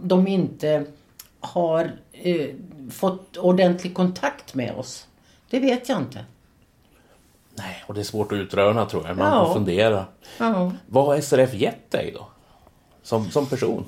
de 0.02 0.26
inte 0.28 0.84
har 1.40 1.92
eh, 2.12 2.46
fått 2.90 3.36
ordentlig 3.36 3.94
kontakt 3.94 4.54
med 4.54 4.74
oss. 4.74 5.06
Det 5.50 5.60
vet 5.60 5.88
jag 5.88 5.98
inte. 5.98 6.24
Nej, 7.54 7.84
och 7.86 7.94
det 7.94 8.00
är 8.00 8.04
svårt 8.04 8.32
att 8.32 8.36
utröna 8.36 8.86
tror 8.86 9.06
jag. 9.06 9.16
Man 9.16 9.32
Ja. 9.32 9.46
får 9.46 9.54
fundera. 9.54 10.04
Ja. 10.38 10.72
Vad 10.86 11.04
har 11.06 11.20
SRF 11.20 11.54
gett 11.54 11.90
dig 11.90 12.12
då? 12.16 12.26
Som, 13.02 13.30
som 13.30 13.46
person? 13.46 13.84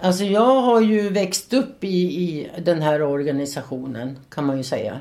Alltså 0.00 0.24
jag 0.24 0.60
har 0.62 0.80
ju 0.80 1.08
växt 1.08 1.52
upp 1.52 1.84
i, 1.84 1.88
i 2.22 2.50
den 2.62 2.82
här 2.82 3.02
organisationen 3.02 4.18
kan 4.28 4.46
man 4.46 4.56
ju 4.56 4.62
säga. 4.64 5.00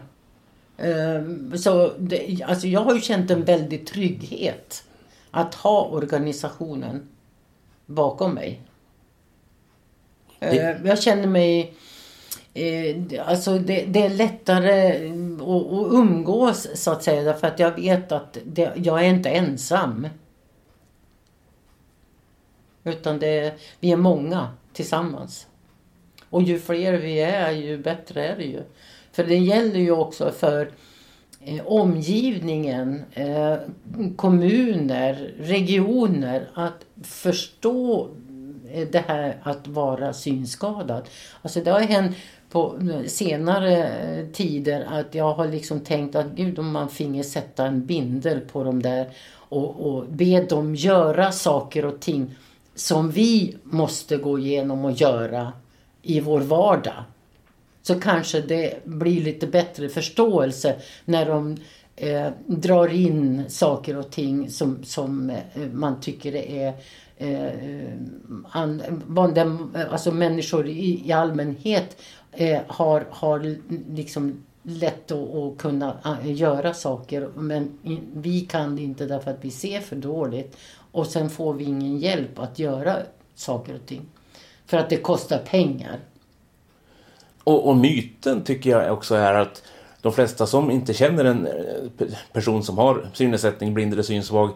Ehm, 0.78 1.57
Så 1.57 1.91
det, 1.99 2.43
alltså 2.47 2.67
jag 2.67 2.80
har 2.82 2.93
ju 2.95 3.01
känt 3.01 3.32
en 3.32 3.43
väldig 3.43 3.88
trygghet 3.88 4.84
att 5.32 5.55
ha 5.55 5.82
organisationen 5.86 7.07
bakom 7.89 8.33
mig. 8.33 8.61
Ehm, 10.39 10.85
Jag 10.85 11.01
känner 11.03 11.27
mig... 11.27 11.73
eh, 12.53 12.95
Alltså 13.29 13.59
det, 13.59 13.85
det 13.85 14.05
är 14.05 14.09
lättare 14.09 15.09
att, 15.35 15.41
att 15.73 15.93
umgås 15.93 16.67
så 16.75 16.91
att 16.91 17.03
säga 17.03 17.21
därför 17.23 17.47
att 17.47 17.59
jag 17.59 17.75
vet 17.75 18.11
att 18.11 18.37
det, 18.45 18.71
jag 18.75 18.99
är 19.05 19.09
inte 19.09 19.29
ensam. 19.29 20.07
Utan 22.83 23.19
det, 23.19 23.53
vi 23.79 23.91
är 23.91 23.97
många 23.97 24.49
tillsammans. 24.73 25.47
Och 26.29 26.41
ju 26.43 26.59
fler 26.59 26.93
vi 26.93 27.19
är, 27.19 27.51
ju 27.51 27.77
bättre 27.77 28.27
är 28.27 28.35
det 28.37 28.43
ju. 28.43 28.63
För 29.11 29.23
det 29.23 29.37
gäller 29.37 29.79
ju 29.79 29.91
också 29.91 30.31
för 30.31 30.71
eh, 31.41 31.65
omgivningen, 31.65 33.03
eh, 33.13 33.55
kommuner, 34.15 35.33
regioner 35.39 36.47
att 36.53 36.85
förstå 37.03 38.09
eh, 38.71 38.87
det 38.91 39.03
här 39.07 39.37
att 39.43 39.67
vara 39.67 40.13
synskadad. 40.13 41.03
Alltså 41.41 41.61
det 41.61 41.71
har 41.71 41.79
hänt 41.79 42.15
på 42.49 42.79
senare 43.05 43.87
eh, 43.87 44.25
tider 44.25 44.87
att 44.89 45.15
jag 45.15 45.33
har 45.33 45.47
liksom 45.47 45.79
tänkt 45.79 46.15
att 46.15 46.31
gud 46.35 46.59
om 46.59 46.71
man 46.71 46.89
finge 46.89 47.23
sätta 47.23 47.65
en 47.65 47.85
bindel 47.85 48.39
på 48.39 48.63
dem 48.63 48.81
där 48.81 49.09
och, 49.33 49.79
och 49.79 50.05
be 50.09 50.43
dem 50.43 50.75
göra 50.75 51.31
saker 51.31 51.85
och 51.85 51.99
ting 51.99 52.35
som 52.75 53.11
vi 53.11 53.55
måste 53.63 54.17
gå 54.17 54.39
igenom 54.39 54.85
och 54.85 54.91
göra 54.91 55.53
i 56.01 56.19
vår 56.19 56.39
vardag. 56.39 57.03
Så 57.82 57.99
kanske 57.99 58.41
det 58.41 58.86
blir 58.86 59.21
lite 59.21 59.47
bättre 59.47 59.89
förståelse 59.89 60.75
när 61.05 61.25
de 61.25 61.57
eh, 61.95 62.27
drar 62.45 62.88
in 62.88 63.43
saker 63.49 63.97
och 63.97 64.11
ting 64.11 64.49
som, 64.49 64.84
som 64.84 65.30
eh, 65.30 65.61
man 65.71 66.01
tycker 66.01 66.36
är 66.36 66.73
eh, 67.17 67.93
an, 68.51 68.82
vad 69.07 69.38
alltså 69.91 70.11
människor 70.11 70.67
i, 70.67 71.07
i 71.07 71.11
allmänhet 71.11 71.97
eh, 72.32 72.61
har, 72.67 73.05
har 73.09 73.55
liksom 73.93 74.43
lätt 74.63 75.11
att, 75.11 75.36
att 75.36 75.57
kunna 75.57 75.97
eh, 76.23 76.32
göra 76.32 76.73
saker 76.73 77.30
men 77.36 77.77
vi 78.13 78.41
kan 78.41 78.75
det 78.75 78.82
inte 78.82 79.05
därför 79.05 79.32
att 79.32 79.45
vi 79.45 79.51
ser 79.51 79.80
för 79.80 79.95
dåligt 79.95 80.57
och 80.91 81.07
sen 81.07 81.30
får 81.30 81.53
vi 81.53 81.63
ingen 81.63 81.97
hjälp 81.97 82.39
att 82.39 82.59
göra 82.59 82.97
saker 83.36 83.75
och 83.75 83.86
ting. 83.86 84.01
För 84.65 84.77
att 84.77 84.89
det 84.89 84.97
kostar 84.97 85.38
pengar. 85.38 85.99
Och, 87.43 87.67
och 87.67 87.77
myten 87.77 88.41
tycker 88.43 88.69
jag 88.69 88.93
också 88.93 89.15
är 89.15 89.33
att 89.33 89.63
de 90.01 90.13
flesta 90.13 90.45
som 90.47 90.71
inte 90.71 90.93
känner 90.93 91.25
en 91.25 91.47
eh, 91.47 91.51
pe- 91.97 92.15
person 92.33 92.63
som 92.63 92.77
har 92.77 93.07
synnedsättning, 93.13 93.73
blind 93.73 93.93
eller 93.93 94.03
synsvag, 94.03 94.49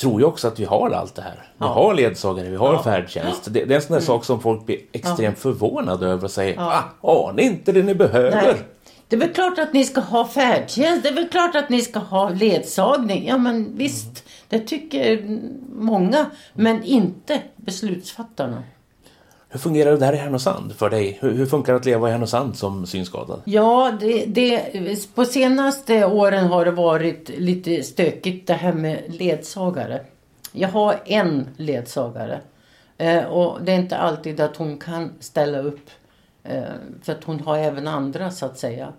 tror 0.00 0.20
ju 0.20 0.26
också 0.26 0.48
att 0.48 0.60
vi 0.60 0.64
har 0.64 0.90
allt 0.90 1.14
det 1.14 1.22
här. 1.22 1.34
Vi 1.34 1.42
Ja. 1.58 1.66
har 1.66 1.94
ledsagare, 1.94 2.48
vi 2.48 2.56
har 2.56 2.72
Ja. 2.72 2.82
färdtjänst. 2.82 3.44
Det, 3.44 3.64
det 3.64 3.74
är 3.74 3.76
en 3.76 3.82
sån 3.82 3.94
där 3.94 4.00
sak 4.02 4.24
som 4.24 4.40
folk 4.40 4.66
blir 4.66 4.78
extremt 4.92 5.38
förvånade 5.38 6.06
över 6.06 6.24
och 6.24 6.30
säger 6.30 6.54
Ja. 6.54 6.84
ah, 7.00 7.32
ni 7.32 7.42
inte 7.42 7.72
det 7.72 7.82
ni 7.82 7.94
behöver? 7.94 8.42
Nej. 8.42 8.54
Det 9.08 9.16
är 9.16 9.20
väl 9.20 9.32
klart 9.32 9.58
att 9.58 9.72
ni 9.72 9.84
ska 9.84 10.00
ha 10.00 10.28
färdtjänst. 10.28 11.02
Det 11.02 11.08
är 11.08 11.14
väl 11.14 11.28
klart 11.28 11.54
att 11.56 11.68
ni 11.68 11.82
ska 11.82 11.98
ha 11.98 12.28
ledsagning. 12.28 13.26
Ja 13.26 13.38
men 13.38 13.76
visst, 13.76 14.24
det 14.48 14.58
tycker 14.58 15.38
många. 15.72 16.26
Men 16.54 16.82
inte 16.84 17.42
beslutsfattarna. 17.56 18.62
Hur 19.50 19.58
fungerar 19.58 19.96
det 19.96 20.06
här 20.06 20.12
i 20.12 20.16
Härnösand 20.16 20.72
för 20.72 20.90
dig? 20.90 21.18
Hur, 21.20 21.34
hur 21.34 21.46
funkar 21.46 21.72
det 21.72 21.78
att 21.78 21.84
leva 21.84 22.08
i 22.08 22.12
Härnösand 22.12 22.56
som 22.56 22.86
synskadad? 22.86 23.42
Ja, 23.44 23.92
det, 24.00 24.24
det, 24.24 25.14
på 25.14 25.24
senaste 25.24 26.06
åren 26.06 26.46
har 26.46 26.64
det 26.64 26.70
varit 26.70 27.28
lite 27.28 27.82
stökigt 27.82 28.46
det 28.46 28.54
här 28.54 28.72
med 28.72 29.02
ledsagare. 29.08 30.00
Jag 30.52 30.68
har 30.68 30.96
en 31.04 31.46
ledsagare. 31.56 32.40
Eh, 32.98 33.24
och 33.24 33.58
det 33.62 33.72
är 33.72 33.76
inte 33.76 33.96
alltid 33.96 34.40
att 34.40 34.56
hon 34.56 34.78
kan 34.78 35.12
ställa 35.20 35.58
upp. 35.58 35.90
Eh, 36.44 36.62
för 37.02 37.12
att 37.12 37.24
hon 37.24 37.40
har 37.40 37.58
även 37.58 37.88
andra 37.88 38.30
så 38.30 38.46
att 38.46 38.58
säga. 38.58 38.92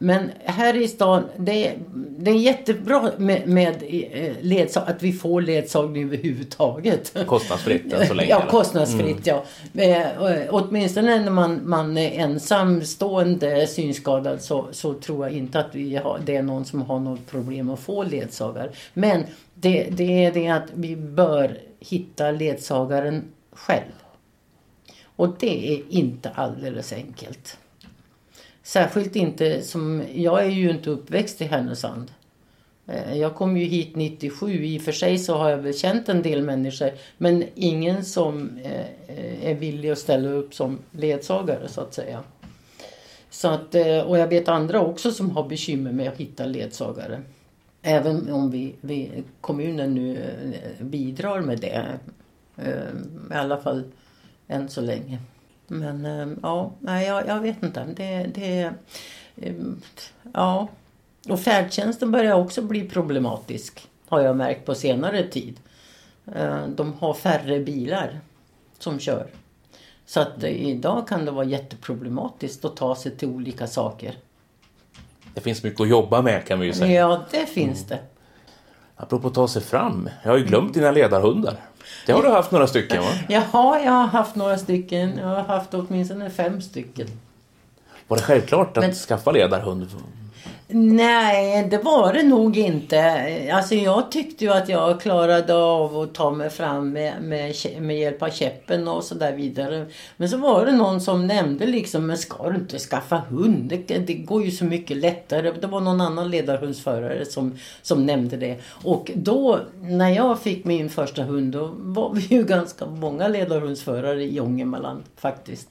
Men 0.00 0.30
här 0.44 0.76
i 0.82 0.88
stan, 0.88 1.24
det, 1.36 1.66
är- 1.66 1.78
det 2.18 2.30
är 2.30 2.34
jättebra 2.34 3.10
med, 3.18 3.48
med 3.48 3.82
eh, 4.12 4.32
ledsag, 4.40 4.82
att 4.86 5.02
vi 5.02 5.12
får 5.12 5.40
ledsagning 5.40 6.04
överhuvudtaget. 6.04 7.16
Kostnadsfritt 7.26 7.92
än 7.92 8.06
så 8.06 8.14
länge? 8.14 8.28
Ja, 8.30 8.42
kostnadsfritt 8.50 9.26
ja. 9.26 9.44
Eh, 9.74 10.06
åtminstone 10.50 11.20
när 11.24 11.30
man, 11.30 11.60
man 11.64 11.98
är 11.98 12.10
ensamstående 12.10 13.66
synskadad 13.66 14.42
så, 14.42 14.68
så 14.72 14.94
tror 14.94 15.26
jag 15.26 15.36
inte 15.36 15.58
att 15.60 15.74
vi 15.74 15.96
har, 15.96 16.20
det 16.24 16.36
är 16.36 16.42
någon 16.42 16.64
som 16.64 16.82
har 16.82 17.00
något 17.00 17.26
problem 17.30 17.70
att 17.70 17.80
få 17.80 18.02
ledsagare. 18.02 18.70
Men 18.94 19.22
det, 19.54 19.88
det 19.90 20.24
är 20.24 20.32
det 20.32 20.48
att 20.48 20.66
vi 20.74 20.96
bör 20.96 21.58
hitta 21.80 22.30
ledsagaren 22.30 23.24
själv. 23.52 23.92
Och 25.16 25.28
det 25.38 25.72
är 25.74 25.82
inte 25.88 26.30
alldeles 26.30 26.92
enkelt. 26.92 27.56
Särskilt 28.68 29.16
inte 29.16 29.62
som, 29.62 30.02
jag 30.14 30.44
är 30.44 30.48
ju 30.48 30.70
inte 30.70 30.90
uppväxt 30.90 31.40
i 31.40 31.44
Härnösand. 31.44 32.10
Eh, 32.86 33.18
jag 33.18 33.34
kom 33.34 33.56
ju 33.56 33.64
hit 33.64 33.96
97. 33.96 34.64
I 34.64 34.78
och 34.78 34.82
för 34.82 34.92
sig 34.92 35.18
så 35.18 35.36
har 35.36 35.50
jag 35.50 35.58
väl 35.58 35.74
känt 35.74 36.08
en 36.08 36.22
del 36.22 36.42
människor. 36.42 36.90
Men 37.18 37.44
ingen 37.54 38.04
som 38.04 38.58
eh, 38.58 38.86
eh, 39.06 39.50
är 39.50 39.54
villig 39.54 39.90
att 39.90 39.98
ställa 39.98 40.28
upp 40.28 40.54
som 40.54 40.78
ledsagare 40.90 41.68
så 41.68 41.80
att 41.80 41.94
säga. 41.94 42.22
Så 43.30 43.48
att, 43.48 43.74
och 44.06 44.18
jag 44.18 44.28
vet 44.28 44.48
andra 44.48 44.80
också 44.80 45.12
som 45.12 45.30
har 45.30 45.48
bekymmer 45.48 45.92
med 45.92 46.08
att 46.08 46.16
hitta 46.16 46.46
ledsagare. 46.46 47.22
Även 47.82 48.32
om 48.32 48.50
vi, 48.50 48.74
vi 48.80 49.10
kommunen 49.40 49.94
nu 49.94 50.24
bidrar 50.80 51.40
med 51.40 51.58
det. 51.60 51.98
I 53.30 53.34
alla 53.34 53.56
fall 53.56 53.84
än 54.48 54.68
så 54.68 54.80
länge. 54.80 55.18
Men 55.68 56.04
eh, 56.06 56.36
ja, 56.42 56.72
nej, 56.80 57.06
jag, 57.06 57.26
jag 57.26 57.40
vet 57.40 57.62
inte. 57.62 57.84
Det, 57.96 58.26
det, 58.34 58.72
eh, 59.36 59.54
ja. 60.34 60.68
Och 61.28 61.40
färdtjänsten 61.40 62.10
börjar 62.10 62.34
också 62.34 62.62
bli 62.62 62.88
problematisk. 62.88 63.88
Har 64.08 64.20
jag 64.20 64.36
märkt 64.36 64.66
på 64.66 64.74
senare 64.74 65.22
tid. 65.22 65.60
Eh, 66.34 66.66
De 66.66 66.92
har 66.92 67.14
färre 67.14 67.60
bilar 67.60 68.20
som 68.78 68.98
kör. 68.98 69.26
Så 70.06 70.20
att 70.20 70.44
idag 70.44 71.08
kan 71.08 71.24
det 71.24 71.30
vara 71.30 71.44
jätteproblematiskt 71.44 72.64
att 72.64 72.76
ta 72.76 72.96
sig 72.96 73.16
till 73.16 73.28
olika 73.28 73.66
saker. 73.66 74.14
Det 75.34 75.40
finns 75.40 75.62
mycket 75.62 75.80
att 75.80 75.88
jobba 75.88 76.22
med 76.22 76.46
kan 76.46 76.60
vi 76.60 76.66
ju 76.66 76.72
säga. 76.72 77.00
Ja, 77.00 77.24
det 77.30 77.46
finns 77.46 77.84
det. 77.84 77.98
Apropå 79.00 79.28
att 79.28 79.34
ta 79.34 79.48
sig 79.48 79.62
fram. 79.62 80.08
Jag 80.22 80.30
har 80.30 80.38
ju 80.38 80.44
glömt 80.44 80.74
dina 80.74 80.90
ledarhundar. 80.90 81.56
Det 82.06 82.12
har 82.12 82.22
du 82.22 82.28
haft 82.28 82.50
några 82.50 82.66
stycken 82.66 83.02
va? 83.02 83.08
Jaha, 83.28 83.80
jag 83.84 83.92
har 83.92 84.06
haft 84.06 84.36
några 84.36 84.58
stycken. 84.58 85.18
Jag 85.18 85.26
har 85.28 85.42
haft 85.42 85.74
åtminstone 85.74 86.30
fem 86.30 86.60
stycken. 86.62 87.06
Var 88.08 88.16
det 88.16 88.22
självklart 88.22 88.76
att 88.76 88.84
Men- 88.84 88.94
skaffa 88.94 89.30
ledarhund? 89.32 89.88
Nej, 90.70 91.68
det 91.70 91.78
var 91.78 92.12
det 92.12 92.22
nog 92.22 92.56
inte. 92.56 93.50
Alltså 93.52 93.74
jag 93.74 94.12
tyckte 94.12 94.44
ju 94.44 94.52
att 94.52 94.68
jag 94.68 95.00
klarade 95.00 95.54
av 95.54 95.98
att 95.98 96.14
ta 96.14 96.30
mig 96.30 96.50
fram 96.50 96.92
med, 96.92 97.22
med, 97.22 97.54
med 97.80 97.98
hjälp 97.98 98.22
av 98.22 98.28
käppen 98.28 98.88
och 98.88 99.04
så 99.04 99.14
där 99.14 99.32
vidare. 99.32 99.86
Men 100.16 100.28
så 100.28 100.36
var 100.36 100.66
det 100.66 100.72
någon 100.72 101.00
som 101.00 101.26
nämnde 101.26 101.66
liksom, 101.66 102.06
men 102.06 102.18
ska 102.18 102.50
du 102.50 102.56
inte 102.56 102.78
skaffa 102.78 103.16
hund? 103.16 103.68
Det, 103.86 103.98
det 103.98 104.14
går 104.14 104.44
ju 104.44 104.50
så 104.50 104.64
mycket 104.64 104.96
lättare. 104.96 105.52
Det 105.60 105.66
var 105.66 105.80
någon 105.80 106.00
annan 106.00 106.30
ledarhundsförare 106.30 107.24
som, 107.24 107.58
som 107.82 108.06
nämnde 108.06 108.36
det. 108.36 108.56
Och 108.68 109.10
då, 109.14 109.60
när 109.80 110.10
jag 110.10 110.40
fick 110.40 110.64
min 110.64 110.90
första 110.90 111.22
hund, 111.22 111.52
då 111.52 111.70
var 111.76 112.14
vi 112.14 112.20
ju 112.20 112.44
ganska 112.46 112.86
många 112.86 113.28
ledarhundsförare 113.28 114.24
i 114.24 114.40
Ångermanland 114.40 115.02
faktiskt. 115.16 115.68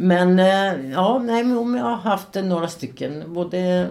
Men 0.00 0.38
eh, 0.38 0.90
ja, 0.92 1.18
nej, 1.18 1.44
men 1.44 1.74
jag 1.74 1.84
har 1.84 1.96
haft 1.96 2.34
några 2.34 2.68
stycken. 2.68 3.24
Både 3.34 3.88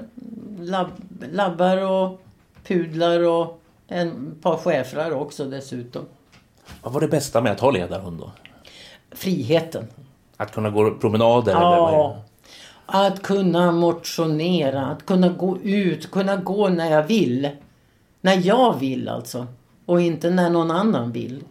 lab, 0.59 0.87
labbar 1.31 1.77
och 1.91 2.21
pudlar 2.67 3.23
och 3.27 3.61
en 3.87 4.35
par 4.41 4.57
schäfrar 4.57 5.11
också 5.11 5.45
dessutom. 5.45 6.05
Vad 6.81 6.93
var 6.93 7.01
det 7.01 7.07
bästa 7.07 7.41
med 7.41 7.51
att 7.51 7.59
ha 7.59 7.71
ledarhund 7.71 8.19
då? 8.19 8.31
Friheten. 9.11 9.87
Att 10.37 10.51
kunna 10.51 10.69
gå 10.69 10.91
promenader? 10.91 11.51
Eller 11.51 11.61
Ja. 11.61 12.17
det? 12.17 12.97
Att 12.97 13.21
kunna 13.21 13.71
motionera, 13.71 14.85
att 14.85 15.05
kunna 15.05 15.29
gå 15.29 15.57
ut, 15.57 16.11
kunna 16.11 16.35
gå 16.35 16.69
när 16.69 16.91
jag 16.91 17.03
vill. 17.03 17.49
När 18.21 18.47
jag 18.47 18.79
vill 18.79 19.09
alltså. 19.09 19.47
Och 19.85 20.01
inte 20.01 20.29
när 20.29 20.49
någon 20.49 20.71
annan 20.71 21.11
vill. 21.11 21.43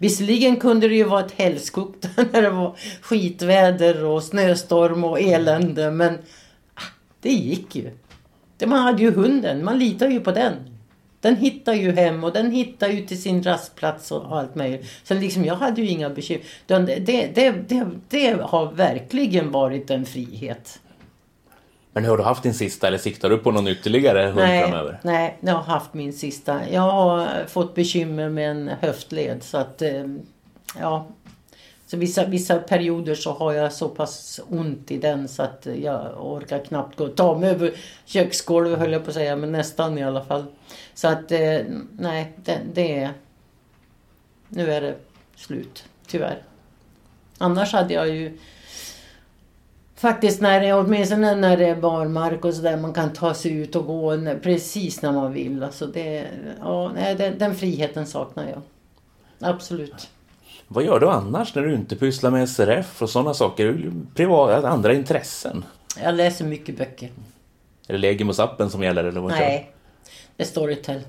Visserligen 0.00 0.56
kunde 0.56 0.88
det 0.88 0.94
ju 0.94 1.04
vara 1.04 1.24
ett 1.24 1.32
helskok 1.32 1.94
när 2.32 2.42
det 2.42 2.50
var 2.50 2.76
skitväder 3.00 4.04
och 4.04 4.22
snöstorm 4.22 5.04
och 5.04 5.20
elände 5.20 5.90
men 5.90 6.14
ah, 6.74 6.82
det 7.20 7.32
gick 7.32 7.76
ju. 7.76 7.90
Man 8.66 8.78
hade 8.78 9.02
ju 9.02 9.10
hunden, 9.10 9.64
man 9.64 9.78
litar 9.78 10.08
ju 10.08 10.20
på 10.20 10.32
den. 10.32 10.52
Den 11.20 11.36
hittar 11.36 11.74
ju 11.74 11.92
hem 11.92 12.24
och 12.24 12.32
den 12.32 12.50
hittar 12.50 12.88
ju 12.88 13.06
till 13.06 13.22
sin 13.22 13.42
rastplats 13.42 14.12
och 14.12 14.38
allt 14.38 14.54
möjligt. 14.54 14.86
Så 15.04 15.14
liksom 15.14 15.44
jag 15.44 15.54
hade 15.54 15.82
ju 15.82 15.88
inga 15.88 16.10
bekymmer. 16.10 16.44
Det, 16.66 16.78
det, 16.78 17.26
det, 17.34 17.50
det, 17.68 17.86
det 18.08 18.42
har 18.42 18.72
verkligen 18.72 19.50
varit 19.50 19.90
en 19.90 20.06
frihet. 20.06 20.80
Men 21.92 22.04
har 22.04 22.16
du 22.16 22.22
haft 22.22 22.42
din 22.42 22.54
sista 22.54 22.86
eller 22.86 22.98
siktar 22.98 23.30
du 23.30 23.38
på 23.38 23.50
någon 23.50 23.68
ytterligare 23.68 24.22
hund 24.22 24.36
Nej, 24.36 24.62
framöver? 24.62 25.00
nej, 25.02 25.36
jag 25.40 25.54
har 25.54 25.62
haft 25.62 25.94
min 25.94 26.12
sista. 26.12 26.70
Jag 26.70 26.80
har 26.80 27.46
fått 27.46 27.74
bekymmer 27.74 28.28
med 28.28 28.50
en 28.50 28.68
höftled 28.80 29.42
så 29.42 29.58
att 29.58 29.82
eh, 29.82 30.04
ja. 30.78 31.06
Så 31.86 31.96
vissa, 31.96 32.26
vissa 32.26 32.58
perioder 32.58 33.14
så 33.14 33.32
har 33.32 33.52
jag 33.52 33.72
så 33.72 33.88
pass 33.88 34.40
ont 34.48 34.90
i 34.90 34.98
den 34.98 35.28
så 35.28 35.42
att 35.42 35.66
jag 35.82 36.26
orkar 36.26 36.64
knappt 36.64 36.96
gå 36.96 37.04
och 37.04 37.16
ta 37.16 37.38
mig 37.38 37.50
över 37.50 37.72
köksgolvet 38.04 38.78
höll 38.78 38.92
jag 38.92 39.04
på 39.04 39.10
att 39.10 39.14
säga, 39.14 39.36
men 39.36 39.52
nästan 39.52 39.98
i 39.98 40.02
alla 40.02 40.24
fall. 40.24 40.44
Så 40.94 41.08
att 41.08 41.32
eh, 41.32 41.58
nej, 41.98 42.32
det, 42.44 42.58
det 42.74 42.98
är... 42.98 43.10
Nu 44.48 44.72
är 44.72 44.80
det 44.80 44.94
slut, 45.36 45.84
tyvärr. 46.06 46.42
Annars 47.38 47.72
hade 47.72 47.94
jag 47.94 48.08
ju 48.08 48.38
Faktiskt 50.00 50.40
när 50.40 50.60
det, 50.60 50.72
åtminstone 50.72 51.34
när 51.34 51.56
det 51.56 51.66
är 51.66 51.76
barmark 51.76 52.44
och 52.44 52.54
sådär, 52.54 52.76
man 52.76 52.92
kan 52.92 53.12
ta 53.12 53.34
sig 53.34 53.52
ut 53.52 53.76
och 53.76 53.86
gå 53.86 54.16
precis 54.42 55.02
när 55.02 55.12
man 55.12 55.32
vill. 55.32 55.62
Alltså 55.62 55.86
det, 55.86 56.26
ja, 56.60 56.92
nej, 56.94 57.14
den, 57.14 57.38
den 57.38 57.54
friheten 57.54 58.06
saknar 58.06 58.48
jag. 58.48 58.62
Absolut. 59.50 60.08
Vad 60.68 60.84
gör 60.84 61.00
du 61.00 61.08
annars 61.08 61.54
när 61.54 61.62
du 61.62 61.74
inte 61.74 61.96
pysslar 61.96 62.30
med 62.30 62.48
SRF 62.48 63.02
och 63.02 63.10
sådana 63.10 63.34
saker? 63.34 63.66
Är 63.66 63.72
det 63.72 63.92
Privat, 64.14 64.64
andra 64.64 64.94
intressen? 64.94 65.64
Jag 66.02 66.14
läser 66.14 66.44
mycket 66.44 66.78
böcker. 66.78 67.10
Är 67.88 67.92
det 67.92 67.98
Legimus-appen 67.98 68.68
som 68.68 68.82
gäller 68.82 69.04
eller 69.04 69.20
vad? 69.20 69.30
Nej, 69.30 69.72
det 70.36 70.42
är 70.42 70.46
Storytel. 70.46 71.00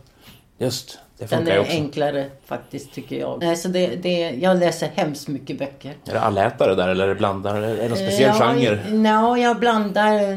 Just, 0.57 0.99
det 1.29 1.35
Den 1.35 1.47
är 1.47 1.59
också. 1.59 1.71
enklare 1.71 2.29
faktiskt 2.45 2.93
tycker 2.93 3.19
jag. 3.19 3.39
Nej, 3.39 3.55
så 3.55 3.67
det, 3.67 3.87
det, 3.87 4.29
jag 4.29 4.59
läser 4.59 4.87
hemskt 4.95 5.27
mycket 5.27 5.59
böcker. 5.59 5.93
Är 6.05 6.13
det 6.13 6.21
allätare 6.21 6.75
där 6.75 6.87
eller 6.87 7.03
är 7.03 7.07
det 7.07 7.15
blandar? 7.15 7.61
Är 7.61 7.75
det 7.77 7.87
någon 7.87 7.97
speciell 7.97 8.35
ja, 8.39 8.53
genre? 8.53 9.09
Ja, 9.09 9.37
jag 9.37 9.59
blandar 9.59 10.35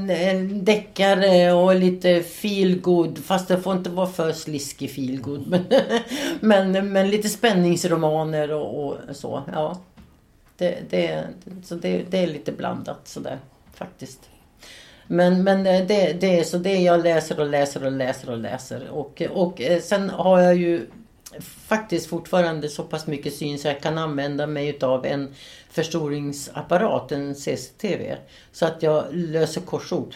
deckare 0.63 1.53
och 1.53 1.75
lite 1.75 2.23
feelgood. 2.23 3.19
Fast 3.25 3.49
det 3.49 3.61
får 3.61 3.73
inte 3.73 3.91
vara 3.91 4.07
för 4.07 4.33
sliskig 4.33 4.91
feelgood. 4.91 5.47
Men, 5.47 5.65
men, 6.73 6.93
men 6.93 7.11
lite 7.11 7.29
spänningsromaner 7.29 8.53
och, 8.53 8.85
och 8.85 8.97
så. 9.13 9.43
Ja. 9.53 9.79
Det, 10.57 10.79
det, 10.91 11.25
så 11.65 11.75
det, 11.75 12.03
det 12.11 12.19
är 12.19 12.27
lite 12.27 12.53
blandat 12.53 13.01
sådär 13.05 13.39
faktiskt. 13.75 14.21
Men, 15.07 15.43
men 15.43 15.65
det, 15.65 16.13
det 16.21 16.41
är 16.41 16.45
så 16.45 16.59
det 16.59 16.75
jag 16.75 17.03
läser 17.03 17.41
och 17.41 17.47
läser 17.47 17.85
och 17.85 17.93
läser 17.93 18.31
och 18.31 18.39
läser. 18.39 18.91
Och, 18.91 19.23
och 19.31 19.61
eh, 19.61 19.81
sen 19.81 20.11
har 20.11 20.41
jag 20.41 20.57
ju 20.57 20.87
faktiskt 21.41 22.07
fortfarande 22.07 22.69
så 22.69 22.83
pass 22.83 23.07
mycket 23.07 23.35
syn 23.35 23.59
så 23.59 23.69
jag 23.69 23.81
kan 23.81 23.99
använda 23.99 24.47
mig 24.47 24.69
utav 24.69 25.07
en 25.07 25.35
förstoringsapparat, 25.71 27.13
en 27.13 27.35
CCTV. 27.35 28.17
Så 28.53 28.67
att 28.67 28.83
jag 28.83 29.05
löser 29.11 29.61
korsord. 29.61 30.15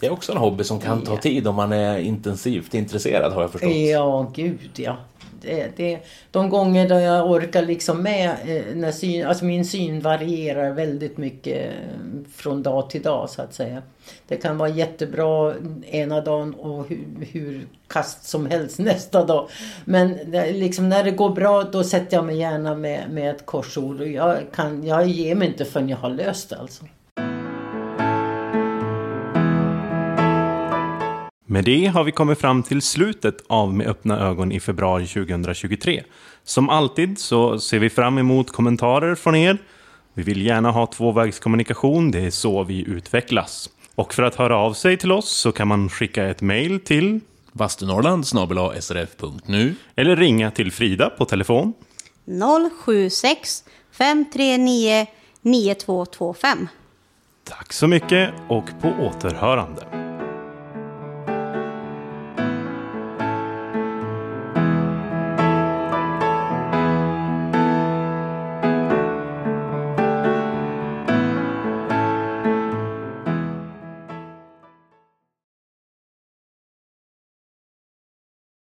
Det 0.00 0.06
är 0.06 0.10
också 0.10 0.32
en 0.32 0.38
hobby 0.38 0.64
som 0.64 0.80
kan 0.80 1.02
ta 1.02 1.16
tid 1.16 1.46
om 1.46 1.54
man 1.54 1.72
är 1.72 1.98
intensivt 1.98 2.74
intresserad 2.74 3.32
har 3.32 3.42
jag 3.42 3.52
förstått. 3.52 3.74
Ja, 3.74 4.30
gud 4.34 4.70
ja. 4.76 4.96
Det, 5.40 5.76
det, 5.76 5.98
de 6.30 6.50
gånger 6.50 6.88
då 6.88 7.00
jag 7.00 7.30
orkar 7.30 7.62
liksom 7.62 8.02
med, 8.02 8.30
eh, 8.46 8.74
när 8.74 8.92
syn, 8.92 9.26
alltså 9.26 9.44
min 9.44 9.64
syn 9.64 10.00
varierar 10.00 10.72
väldigt 10.72 11.16
mycket 11.16 11.66
eh, 11.66 12.22
från 12.34 12.62
dag 12.62 12.90
till 12.90 13.02
dag 13.02 13.30
så 13.30 13.42
att 13.42 13.54
säga. 13.54 13.82
Det 14.28 14.36
kan 14.36 14.58
vara 14.58 14.68
jättebra 14.68 15.54
ena 15.86 16.20
dagen 16.20 16.54
och 16.54 16.88
hur, 16.88 17.04
hur 17.32 17.66
kast 17.88 18.28
som 18.28 18.46
helst 18.46 18.78
nästa 18.78 19.24
dag. 19.24 19.48
Men 19.84 20.18
det, 20.30 20.52
liksom 20.52 20.88
när 20.88 21.04
det 21.04 21.10
går 21.10 21.30
bra 21.30 21.62
då 21.62 21.84
sätter 21.84 22.16
jag 22.16 22.24
mig 22.24 22.36
gärna 22.36 22.74
med, 22.74 23.10
med 23.10 23.30
ett 23.30 23.46
korsord 23.46 24.00
och 24.00 24.08
jag, 24.08 24.38
kan, 24.54 24.86
jag 24.86 25.06
ger 25.06 25.34
mig 25.34 25.48
inte 25.48 25.64
förrän 25.64 25.88
jag 25.88 25.96
har 25.96 26.10
löst 26.10 26.50
det 26.50 26.56
alltså. 26.56 26.84
Med 31.52 31.64
det 31.64 31.86
har 31.86 32.04
vi 32.04 32.12
kommit 32.12 32.38
fram 32.38 32.62
till 32.62 32.82
slutet 32.82 33.36
av 33.46 33.74
Med 33.74 33.86
öppna 33.86 34.18
ögon 34.18 34.52
i 34.52 34.60
februari 34.60 35.06
2023. 35.06 36.02
Som 36.44 36.68
alltid 36.68 37.18
så 37.18 37.58
ser 37.58 37.78
vi 37.78 37.90
fram 37.90 38.18
emot 38.18 38.50
kommentarer 38.50 39.14
från 39.14 39.36
er. 39.36 39.58
Vi 40.14 40.22
vill 40.22 40.46
gärna 40.46 40.70
ha 40.70 40.86
tvåvägskommunikation, 40.86 42.10
det 42.10 42.20
är 42.20 42.30
så 42.30 42.64
vi 42.64 42.84
utvecklas. 42.88 43.70
Och 43.94 44.14
för 44.14 44.22
att 44.22 44.34
höra 44.34 44.56
av 44.56 44.72
sig 44.72 44.96
till 44.96 45.12
oss 45.12 45.30
så 45.30 45.52
kan 45.52 45.68
man 45.68 45.88
skicka 45.88 46.26
ett 46.26 46.40
mail 46.42 46.80
till 46.80 47.20
Vastunorrland 47.52 48.26
srf.nu 48.26 49.74
eller 49.96 50.16
ringa 50.16 50.50
till 50.50 50.72
Frida 50.72 51.10
på 51.10 51.24
telefon 51.24 51.72
076 52.84 53.64
539 53.92 55.06
9225. 55.42 56.68
Tack 57.44 57.72
så 57.72 57.86
mycket 57.86 58.34
och 58.48 58.64
på 58.80 58.88
återhörande. 58.88 60.09